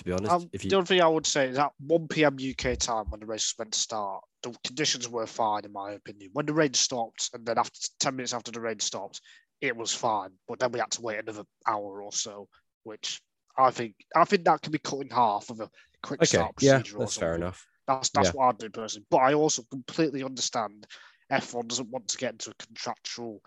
To 0.01 0.05
be 0.05 0.11
honest, 0.13 0.31
Um, 0.31 0.49
if 0.51 0.63
The 0.63 0.73
only 0.75 0.87
thing 0.87 1.01
I 1.01 1.07
would 1.07 1.27
say 1.27 1.49
is 1.49 1.59
at 1.59 1.71
1 1.79 2.07
p.m. 2.07 2.35
UK 2.35 2.75
time 2.75 3.05
when 3.09 3.19
the 3.19 3.27
race 3.27 3.53
was 3.53 3.59
meant 3.59 3.73
to 3.73 3.79
start, 3.79 4.23
the 4.41 4.51
conditions 4.65 5.07
were 5.07 5.27
fine 5.27 5.63
in 5.63 5.71
my 5.71 5.91
opinion. 5.91 6.31
When 6.33 6.47
the 6.47 6.53
rain 6.53 6.73
stopped, 6.73 7.29
and 7.33 7.45
then 7.45 7.59
after 7.59 7.79
10 7.99 8.15
minutes 8.15 8.33
after 8.33 8.51
the 8.51 8.61
rain 8.61 8.79
stopped, 8.79 9.21
it 9.61 9.75
was 9.77 9.93
fine. 9.93 10.31
But 10.47 10.57
then 10.57 10.71
we 10.71 10.79
had 10.79 10.89
to 10.91 11.01
wait 11.01 11.19
another 11.19 11.43
hour 11.67 12.01
or 12.01 12.11
so, 12.11 12.49
which 12.81 13.21
I 13.55 13.69
think 13.69 13.93
I 14.15 14.25
think 14.25 14.45
that 14.45 14.63
can 14.63 14.71
be 14.71 14.79
cut 14.79 15.01
in 15.01 15.09
half 15.09 15.49
with 15.49 15.61
a 15.61 15.69
quick 16.01 16.21
okay, 16.21 16.25
start 16.25 16.55
yeah, 16.61 16.79
procedure. 16.79 16.97
or 16.97 16.99
that's 17.01 17.17
fair 17.17 17.35
enough. 17.35 17.67
That's 17.87 18.09
that's 18.09 18.29
Yeah. 18.29 18.31
what 18.31 18.47
I'd 18.47 18.57
do 18.57 18.69
personally. 18.71 19.05
But 19.11 19.17
I 19.17 19.35
also 19.35 19.61
completely 19.69 20.23
understand 20.23 20.87
F1 21.29 21.67
doesn't 21.67 21.91
want 21.91 22.07
to 22.07 22.17
get 22.17 22.31
into 22.31 22.49
a 22.49 22.55
contractual 22.55 23.39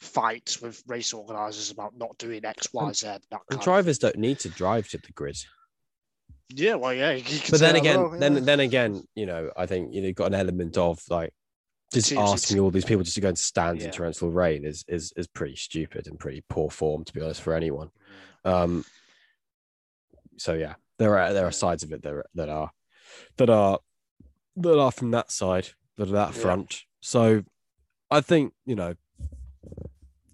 fight 0.00 0.56
with 0.62 0.82
race 0.86 1.12
organisers 1.12 1.70
about 1.70 1.94
not 1.94 2.16
doing 2.16 2.42
X, 2.46 2.72
Y, 2.72 2.92
Z. 2.92 3.06
That 3.06 3.20
kind 3.30 3.42
And 3.50 3.58
of 3.58 3.64
drivers 3.64 3.98
don't 3.98 4.16
need 4.16 4.38
to 4.40 4.48
drive 4.48 4.88
to 4.88 4.98
the 4.98 5.12
grid. 5.12 5.36
Yeah, 6.54 6.74
well, 6.74 6.92
yeah. 6.92 7.18
but 7.50 7.60
then 7.60 7.76
again, 7.76 8.00
well, 8.00 8.12
yeah. 8.12 8.18
then 8.18 8.44
then 8.44 8.60
again, 8.60 9.02
you 9.14 9.26
know, 9.26 9.50
I 9.56 9.66
think 9.66 9.94
you 9.94 10.00
know, 10.00 10.08
you've 10.08 10.16
got 10.16 10.26
an 10.26 10.34
element 10.34 10.76
of 10.76 11.00
like 11.08 11.32
just 11.92 12.12
asking 12.12 12.60
all 12.60 12.70
these 12.70 12.84
people 12.84 13.02
just 13.02 13.16
to 13.16 13.20
go 13.20 13.28
and 13.28 13.38
stand 13.38 13.82
in 13.82 13.90
torrential 13.90 14.30
rain 14.30 14.64
is 14.64 14.84
is 14.88 15.12
is 15.16 15.26
pretty 15.26 15.56
stupid 15.56 16.06
and 16.06 16.18
pretty 16.18 16.42
poor 16.48 16.70
form, 16.70 17.04
to 17.04 17.12
be 17.12 17.20
honest, 17.20 17.42
for 17.42 17.54
anyone. 17.54 17.90
Um, 18.44 18.84
so 20.36 20.54
yeah, 20.54 20.74
there 20.98 21.18
are 21.18 21.32
there 21.32 21.46
are 21.46 21.52
sides 21.52 21.82
of 21.82 21.92
it 21.92 22.02
that 22.02 22.12
are, 22.12 22.26
that 22.34 22.48
are 22.48 22.70
that 23.36 23.50
are 23.50 23.78
that 24.56 24.78
are 24.78 24.92
from 24.92 25.10
that 25.12 25.30
side, 25.30 25.68
that 25.96 26.08
are 26.08 26.12
that 26.12 26.34
Yeah. 26.34 26.40
front. 26.40 26.84
So 27.00 27.44
I 28.10 28.20
think 28.20 28.54
you 28.66 28.74
know 28.74 28.94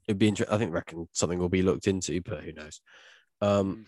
it'd 0.06 0.18
be 0.18 0.28
interesting. 0.28 0.54
I 0.54 0.58
think 0.58 0.72
reckon 0.72 1.08
something 1.12 1.38
will 1.38 1.48
be 1.48 1.62
looked 1.62 1.86
into, 1.86 2.20
but 2.22 2.44
who 2.44 2.52
knows? 2.52 2.80
Um, 3.40 3.76
Mm. 3.76 3.86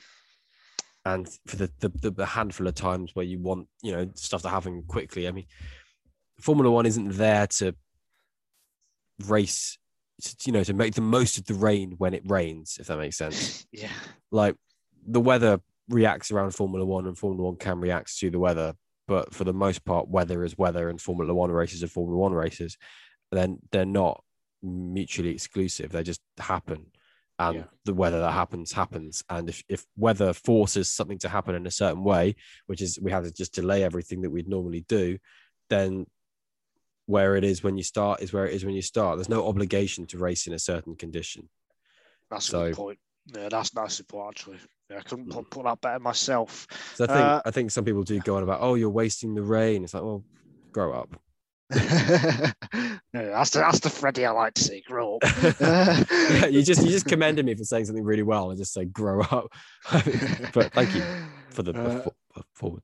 And 1.05 1.29
for 1.47 1.57
the, 1.57 1.71
the 1.81 2.11
the 2.11 2.27
handful 2.27 2.67
of 2.67 2.75
times 2.75 3.15
where 3.15 3.25
you 3.25 3.39
want 3.39 3.69
you 3.83 3.93
know 3.93 4.11
stuff 4.15 4.43
to 4.43 4.49
happen 4.49 4.83
quickly, 4.87 5.29
I 5.29 5.33
mean, 5.33 5.47
Formula 6.41 6.71
One 6.71 6.87
isn't 6.87 7.17
there 7.17 7.47
to 7.47 7.75
race, 9.27 9.79
to, 10.23 10.37
you 10.45 10.53
know, 10.53 10.65
to 10.65 10.75
make 10.75 10.95
the 10.95 11.01
most 11.01 11.39
of 11.39 11.47
the 11.47 11.55
rain 11.55 11.95
when 11.99 12.15
it 12.15 12.23
rains, 12.27 12.79
if 12.81 12.87
that 12.89 12.99
makes 12.99 13.17
sense 13.17 13.67
yeah, 13.73 13.89
like 14.31 14.57
the 15.07 15.21
weather 15.21 15.61
reacts 15.89 16.31
around 16.31 16.53
Formula 16.53 16.85
One 16.85 17.07
and 17.07 17.17
Formula 17.17 17.51
One 17.51 17.57
can 17.57 17.81
react 17.81 18.17
to 18.19 18.31
the 18.31 18.39
weather. 18.39 18.75
But 19.07 19.33
for 19.33 19.45
the 19.45 19.55
most 19.55 19.87
part, 19.87 20.09
weather 20.09 20.45
is 20.45 20.59
weather 20.59 20.91
and 20.91 21.01
Formula 21.01 21.33
One 21.33 21.51
races 21.51 21.83
are 21.83 21.89
Formula 21.89 22.19
One 22.19 22.33
races. 22.33 22.77
Then 23.33 23.59
they're 23.73 23.87
not 23.87 24.23
mutually 24.63 25.31
exclusive. 25.31 25.93
They 25.93 26.03
just 26.03 26.21
happen. 26.39 26.87
And 27.41 27.57
Yeah. 27.59 27.65
the 27.85 27.95
weather 27.95 28.19
that 28.21 28.33
happens 28.33 28.73
happens. 28.73 29.23
And 29.29 29.49
if, 29.49 29.63
if 29.69 29.87
weather 29.97 30.33
forces 30.33 30.91
something 30.91 31.19
to 31.19 31.29
happen 31.29 31.55
in 31.55 31.67
a 31.67 31.71
certain 31.71 32.03
way, 32.03 32.35
which 32.67 32.83
is 32.83 32.99
we 33.01 33.13
have 33.13 33.25
to 33.25 33.33
just 33.33 33.55
delay 33.55 33.85
everything 33.85 34.23
that 34.23 34.31
we'd 34.31 34.49
normally 34.49 34.81
do, 34.89 35.19
then 35.71 36.07
where 37.07 37.37
it 37.37 37.45
is 37.45 37.63
when 37.63 37.77
you 37.77 37.83
start 37.85 38.21
is 38.23 38.33
where 38.33 38.47
it 38.47 38.55
is 38.55 38.65
when 38.65 38.75
you 38.75 38.83
start. 38.83 39.17
There's 39.17 39.29
no 39.29 39.47
obligation 39.47 40.07
to 40.09 40.19
race 40.19 40.47
in 40.47 40.53
a 40.53 40.59
certain 40.59 40.95
condition. 40.97 41.49
that's 42.31 42.49
a 42.49 42.51
So- 42.51 42.67
good 42.67 42.77
point. 42.77 42.99
Yeah, 43.35 43.49
that's 43.51 43.73
nicely 43.75 44.05
put 44.09 44.29
actually. 44.29 44.59
Yeah, 44.91 44.99
I 44.99 45.01
couldn't 45.03 45.29
Mm. 45.29 45.33
put, 45.33 45.51
put 45.51 45.65
that 45.65 45.81
better 45.81 45.99
myself. 45.99 46.67
So 46.95 47.05
I 47.05 47.07
think 47.07 47.19
Uh, 47.21 47.43
I 47.47 47.51
think 47.51 47.71
some 47.71 47.85
people 47.87 48.03
do 48.03 48.19
go 48.21 48.37
on 48.37 48.43
about, 48.43 48.61
oh, 48.61 48.75
you're 48.75 48.91
wasting 48.91 49.35
the 49.35 49.43
rain. 49.43 49.85
It's 49.85 49.95
like, 49.95 50.03
well, 50.03 50.25
grow 50.73 50.93
up. 50.93 51.19
that's 53.13 53.51
the 53.51 53.59
that's 53.61 53.81
the 53.81 53.91
Freddie 53.91 54.25
I 54.27 54.31
like 54.31 54.55
to 54.55 54.63
see. 54.65 54.83
Grow 54.87 55.17
up. 55.17 55.23
yeah, 55.61 56.47
you 56.47 56.63
just 56.63 56.83
you 56.83 56.91
just 56.91 57.07
commended 57.09 57.45
me 57.45 57.55
for 57.55 57.65
saying 57.65 57.85
something 57.87 58.05
really 58.05 58.23
well 58.23 58.51
and 58.51 58.59
just 58.59 58.73
say 58.73 58.85
grow 58.85 59.21
up. 59.23 59.49
but 59.91 60.73
thank 60.73 60.95
you 60.95 61.03
for 61.51 61.63
the 61.63 61.73
Uh, 61.79 62.01
fo- 62.03 62.15
forward. 62.55 62.83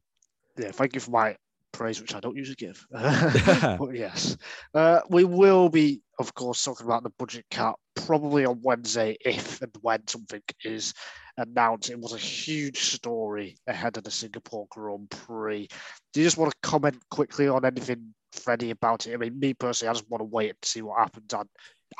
yeah, 0.58 0.70
thank 0.72 0.94
you 0.94 1.00
for 1.00 1.10
my 1.10 1.36
praise 1.72 2.00
which 2.00 2.14
I 2.14 2.20
don't 2.20 2.36
usually 2.36 2.54
give. 2.56 2.86
but 2.92 3.94
yes, 3.94 4.36
uh, 4.74 5.00
we 5.10 5.24
will 5.24 5.68
be, 5.68 6.02
of 6.18 6.32
course, 6.34 6.62
talking 6.62 6.86
about 6.86 7.02
the 7.02 7.10
budget 7.18 7.46
cap 7.50 7.74
probably 7.96 8.44
on 8.44 8.60
Wednesday 8.62 9.16
if 9.24 9.60
and 9.62 9.72
when 9.80 10.06
something 10.06 10.42
is 10.62 10.94
announced. 11.36 11.90
It 11.90 11.98
was 11.98 12.12
a 12.12 12.18
huge 12.18 12.78
story 12.92 13.56
ahead 13.66 13.96
of 13.96 14.04
the 14.04 14.10
Singapore 14.10 14.66
Grand 14.70 15.10
Prix. 15.10 15.66
Do 16.12 16.20
you 16.20 16.26
just 16.26 16.36
want 16.38 16.52
to 16.52 16.58
comment 16.68 16.96
quickly 17.10 17.48
on 17.48 17.64
anything, 17.64 18.14
Freddie, 18.34 18.70
about 18.70 19.06
it? 19.06 19.14
I 19.14 19.16
mean, 19.16 19.38
me 19.38 19.54
personally, 19.54 19.90
I 19.90 19.94
just 19.94 20.10
want 20.10 20.20
to 20.20 20.26
wait 20.26 20.50
and 20.50 20.58
see 20.62 20.82
what 20.82 20.98
happens. 20.98 21.32
And 21.32 21.48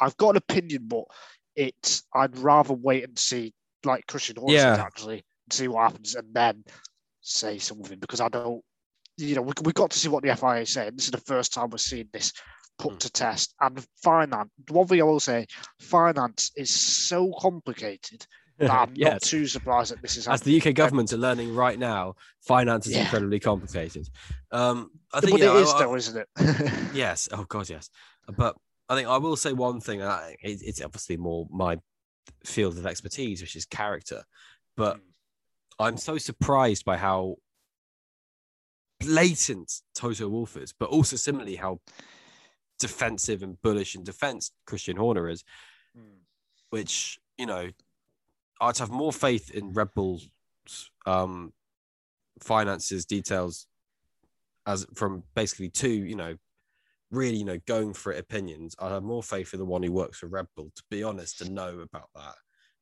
I've 0.00 0.16
got 0.16 0.30
an 0.30 0.36
opinion, 0.36 0.86
but 0.88 1.04
it's 1.56 2.02
I'd 2.14 2.36
rather 2.38 2.74
wait 2.74 3.04
and 3.04 3.18
see, 3.18 3.52
like 3.84 4.06
Christian 4.06 4.36
Horner 4.36 4.54
Yeah. 4.54 4.76
actually, 4.80 5.24
see 5.50 5.68
what 5.68 5.90
happens 5.90 6.14
and 6.14 6.32
then 6.34 6.64
say 7.20 7.58
something 7.58 7.98
because 7.98 8.20
I 8.20 8.28
don't, 8.28 8.62
you 9.16 9.34
know, 9.34 9.42
we, 9.42 9.52
we 9.62 9.72
got 9.72 9.90
to 9.90 9.98
see 9.98 10.08
what 10.08 10.22
the 10.22 10.36
FIA 10.36 10.66
said. 10.66 10.96
This 10.96 11.06
is 11.06 11.10
the 11.10 11.18
first 11.18 11.52
time 11.52 11.70
we're 11.70 11.78
seeing 11.78 12.08
this 12.12 12.32
put 12.78 12.94
Mm. 12.94 12.98
to 13.00 13.10
test. 13.10 13.54
And 13.60 13.86
finance, 14.02 14.50
one 14.68 14.86
thing 14.86 15.00
I 15.00 15.04
will 15.04 15.20
say, 15.20 15.46
finance 15.80 16.50
is 16.56 16.70
so 16.70 17.32
complicated 17.38 18.26
that 18.58 18.70
I'm 18.72 18.94
not 18.94 19.22
too 19.22 19.46
surprised 19.46 19.92
that 19.92 20.02
this 20.02 20.16
is 20.16 20.28
As 20.28 20.42
the 20.42 20.60
UK 20.60 20.74
government 20.74 21.12
are 21.12 21.16
learning 21.18 21.54
right 21.54 21.78
now, 21.78 22.14
finance 22.40 22.86
is 22.86 22.94
Yeah. 22.94 23.02
incredibly 23.02 23.40
complicated. 23.40 24.08
Um, 24.50 24.90
I 25.14 25.20
but 25.20 25.24
think 25.24 25.40
it 25.40 25.44
yeah, 25.44 25.56
is 25.56 25.72
I- 25.72 25.78
though, 25.78 25.94
isn't 25.94 26.16
it? 26.16 26.32
Yes. 26.94 27.28
Oh 27.32 27.44
God, 27.44 27.68
yes. 27.68 27.88
But 28.36 28.56
I 28.88 28.94
think 28.94 29.08
I 29.08 29.16
will 29.18 29.36
say 29.36 29.52
one 29.52 29.80
thing. 29.80 30.02
I, 30.02 30.36
it, 30.42 30.60
it's 30.62 30.82
obviously 30.82 31.16
more 31.16 31.46
my 31.50 31.78
field 32.44 32.76
of 32.78 32.86
expertise, 32.86 33.40
which 33.40 33.56
is 33.56 33.64
character. 33.64 34.24
But 34.76 35.00
I'm 35.78 35.96
so 35.96 36.18
surprised 36.18 36.84
by 36.84 36.96
how 36.96 37.36
blatant 39.00 39.72
Toto 39.94 40.28
Wolff 40.28 40.56
is, 40.56 40.72
but 40.72 40.88
also 40.88 41.16
similarly 41.16 41.56
how 41.56 41.80
defensive 42.78 43.42
and 43.42 43.60
bullish 43.62 43.94
and 43.94 44.04
defense 44.04 44.50
Christian 44.66 44.96
Horner 44.96 45.28
is. 45.28 45.44
Mm. 45.96 46.18
Which 46.70 47.18
you 47.38 47.46
know, 47.46 47.70
I'd 48.60 48.78
have 48.78 48.90
more 48.90 49.12
faith 49.12 49.50
in 49.50 49.72
Red 49.72 49.94
Bull's 49.94 50.28
um, 51.06 51.52
finances 52.40 53.04
details 53.04 53.66
as 54.66 54.86
from 54.94 55.24
basically 55.34 55.68
two, 55.68 55.90
you 55.90 56.16
know, 56.16 56.36
really, 57.10 57.36
you 57.36 57.44
know, 57.44 57.58
going 57.66 57.94
for 57.94 58.12
it 58.12 58.18
opinions. 58.18 58.74
I 58.78 58.88
have 58.90 59.02
more 59.02 59.22
faith 59.22 59.52
in 59.52 59.60
the 59.60 59.66
one 59.66 59.82
who 59.82 59.92
works 59.92 60.18
for 60.18 60.26
Red 60.26 60.46
Bull, 60.56 60.70
to 60.74 60.82
be 60.90 61.02
honest, 61.02 61.38
to 61.38 61.50
know 61.50 61.80
about 61.80 62.08
that 62.14 62.34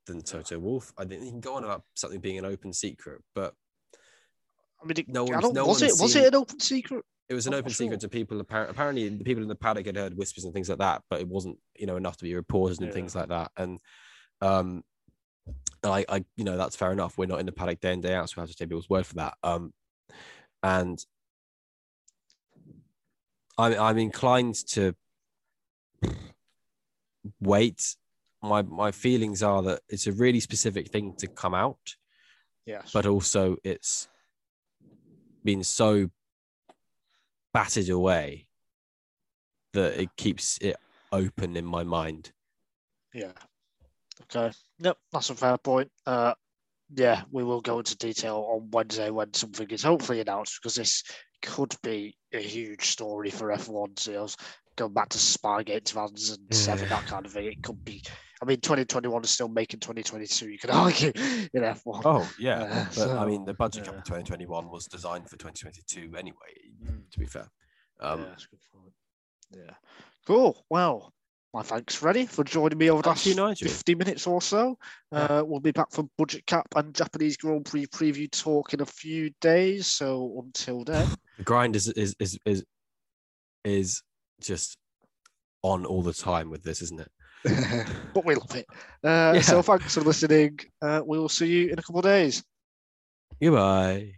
than 0.07 0.23
Toto 0.23 0.59
Wolff. 0.59 0.93
I 0.97 1.05
think 1.05 1.23
he 1.23 1.31
can 1.31 1.41
go 1.41 1.55
on 1.55 1.65
about 1.65 1.83
something 1.95 2.21
being 2.21 2.39
an 2.39 2.45
open 2.45 2.73
secret, 2.73 3.21
but 3.35 3.55
I 4.83 4.87
mean, 4.87 4.99
it, 4.99 5.09
No 5.09 5.25
I 5.27 5.41
don't, 5.41 5.55
no 5.55 5.67
was 5.67 5.83
it 5.83 5.93
was 6.01 6.17
it 6.17 6.27
an 6.27 6.35
open 6.35 6.59
secret? 6.59 7.05
it 7.29 7.35
was 7.35 7.47
an 7.47 7.55
I'm 7.55 7.61
open 7.61 7.71
not 7.71 7.77
secret 7.77 8.01
sure. 8.01 8.09
to 8.09 8.13
people. 8.13 8.41
Apparently, 8.41 8.71
apparently, 8.73 9.09
the 9.09 9.25
people 9.25 9.43
in 9.43 9.49
the 9.49 9.55
paddock 9.55 9.87
had 9.87 9.97
heard 9.97 10.17
whispers 10.17 10.45
and 10.45 10.53
things 10.53 10.69
like 10.69 10.79
that, 10.79 11.03
but 11.09 11.21
it 11.21 11.29
wasn't, 11.29 11.57
you 11.77 11.87
know, 11.87 11.97
enough 11.97 12.17
to 12.19 12.25
be 12.25 12.35
reported 12.35 12.79
and 12.81 12.89
Yeah. 12.89 12.95
things 12.95 13.15
like 13.15 13.29
that. 13.29 13.53
And 13.57 13.79
um, 14.41 14.83
I, 15.85 16.05
I, 16.09 16.25
you 16.37 16.45
know, 16.45 16.57
that's 16.57 16.77
fair 16.77 16.93
enough. 16.93 17.17
We're 17.17 17.27
not 17.27 17.41
in 17.41 17.47
the 17.47 17.53
paddock 17.53 17.81
day 17.81 17.93
in 17.93 18.01
day 18.01 18.15
out, 18.15 18.29
so 18.29 18.35
we 18.37 18.41
have 18.43 18.51
to 18.51 18.57
take 18.57 18.69
people's 18.69 18.91
word 18.91 19.07
for 19.07 19.15
that. 19.15 19.35
Um, 19.43 19.73
and 20.63 21.03
I'm, 23.63 23.81
I'm 23.81 23.99
inclined 23.99 24.57
to 24.69 24.95
wait. 27.41 27.97
My, 28.43 28.63
my 28.63 28.91
feelings 28.91 29.43
are 29.43 29.63
that 29.63 29.81
it's 29.89 30.09
a 30.09 30.13
really 30.13 30.41
specific 30.41 30.89
thing 30.89 31.15
to 31.19 31.29
come 31.29 31.55
out 31.55 31.97
Yes. 32.67 32.91
but 32.93 33.07
also 33.07 33.57
it's 33.65 34.09
been 35.45 35.65
so 35.65 36.11
battered 37.53 37.89
away 37.89 38.47
that 39.73 40.01
it 40.01 40.11
keeps 40.17 40.59
it 40.59 40.77
open 41.13 41.57
in 41.57 41.65
my 41.65 41.83
mind. 41.83 42.33
Yeah. 43.15 43.33
Okay. 44.23 44.53
Yep, 44.79 44.97
that's 45.13 45.31
a 45.31 45.35
fair 45.35 45.59
point. 45.59 45.91
Uh, 46.07 46.35
yeah, 46.95 47.23
we 47.31 47.43
will 47.43 47.61
go 47.61 47.79
into 47.79 47.97
detail 47.97 48.47
on 48.49 48.71
Wednesday 48.71 49.11
when 49.11 49.33
something 49.35 49.69
is 49.71 49.83
hopefully 49.83 50.21
announced 50.21 50.59
because 50.61 50.75
this 50.75 51.03
could 51.43 51.75
be 51.83 52.17
a 52.33 52.41
huge 52.41 52.87
story 52.87 53.31
for 53.31 53.49
F1 53.49 53.99
sales. 53.99 54.37
Going 54.77 54.95
back 54.95 55.11
to 55.11 55.19
Spygate 55.19 55.85
2007, 55.85 56.89
that 56.89 57.07
kind 57.07 57.27
of 57.27 57.33
thing. 57.33 57.45
It 57.47 57.63
could 57.63 57.85
be. 57.85 58.03
I 58.41 58.47
mean, 58.47 58.59
2021 58.61 59.23
is 59.23 59.31
still 59.31 59.49
making 59.49 59.81
2022. 59.81 60.49
You 60.49 60.59
could 60.59 60.71
argue 60.71 61.13
in 61.15 61.63
F1. 61.63 62.03
Oh 62.05 62.29
yeah, 62.39 62.63
Uh, 62.63 62.87
but 62.97 63.11
I 63.11 63.27
mean 63.27 63.45
the 63.45 63.55
budget 63.55 63.85
cap 63.85 63.95
yeah. 63.95 63.99
of 63.99 64.05
2021 64.05 64.71
was 64.71 64.87
designed 64.87 65.29
for 65.29 65.37
2022 65.37 66.17
anyway. 66.17 66.35
Mm. 66.85 67.03
To 67.11 67.19
be 67.19 67.27
fair, 67.27 67.51
um, 68.01 68.21
yeah, 68.21 68.27
that's 68.31 68.45
a 68.45 68.49
good 68.49 68.61
point. 68.73 68.93
Yeah. 69.55 69.75
Cool. 70.27 70.65
Well, 70.71 71.13
my 71.55 71.63
thanks, 71.63 71.95
Freddie, 71.95 72.27
for 72.27 72.45
joining 72.45 72.79
me 72.79 72.91
over 72.91 73.03
the 73.03 73.11
last 73.11 73.27
Nigel. 73.27 73.69
50 73.69 73.95
minutes 73.95 74.27
or 74.27 74.41
so. 74.41 74.79
Yeah. 75.13 75.19
Uh, 75.19 75.45
we'll 75.45 75.61
be 75.61 75.71
back 75.71 75.91
for 75.91 76.05
Budget 76.17 76.47
Cap 76.47 76.67
and 76.77 76.95
Japanese 76.95 77.37
Grand 77.37 77.67
Prix 77.67 77.87
preview 77.87 78.31
talk 78.31 78.73
in 78.73 78.81
a 78.81 78.87
few 78.87 79.31
days. 79.41 79.87
So 79.87 80.43
until 80.45 80.85
then, 80.85 81.09
the 81.37 81.45
grind 81.45 81.77
is 81.77 81.89
is 81.89 82.15
is 82.19 82.39
is 82.47 82.65
is 83.65 84.03
just 84.41 84.79
on 85.63 85.85
all 85.85 86.03
the 86.03 86.15
time 86.15 86.49
with 86.49 86.63
this, 86.63 86.81
isn't 86.83 87.01
it? 87.01 87.11
but 88.15 88.25
we 88.25 88.35
love 88.35 88.55
it. 88.57 88.67
Uh, 89.05 89.33
Yeah. 89.35 89.41
So 89.43 89.63
thanks 89.63 89.95
for 89.95 90.01
listening. 90.01 90.59
Uh, 90.81 91.03
we 91.05 91.19
will 91.19 91.29
see 91.29 91.47
you 91.49 91.69
in 91.69 91.79
a 91.79 91.83
couple 91.83 91.99
of 91.99 92.05
days. 92.05 92.43
Goodbye. 93.41 94.15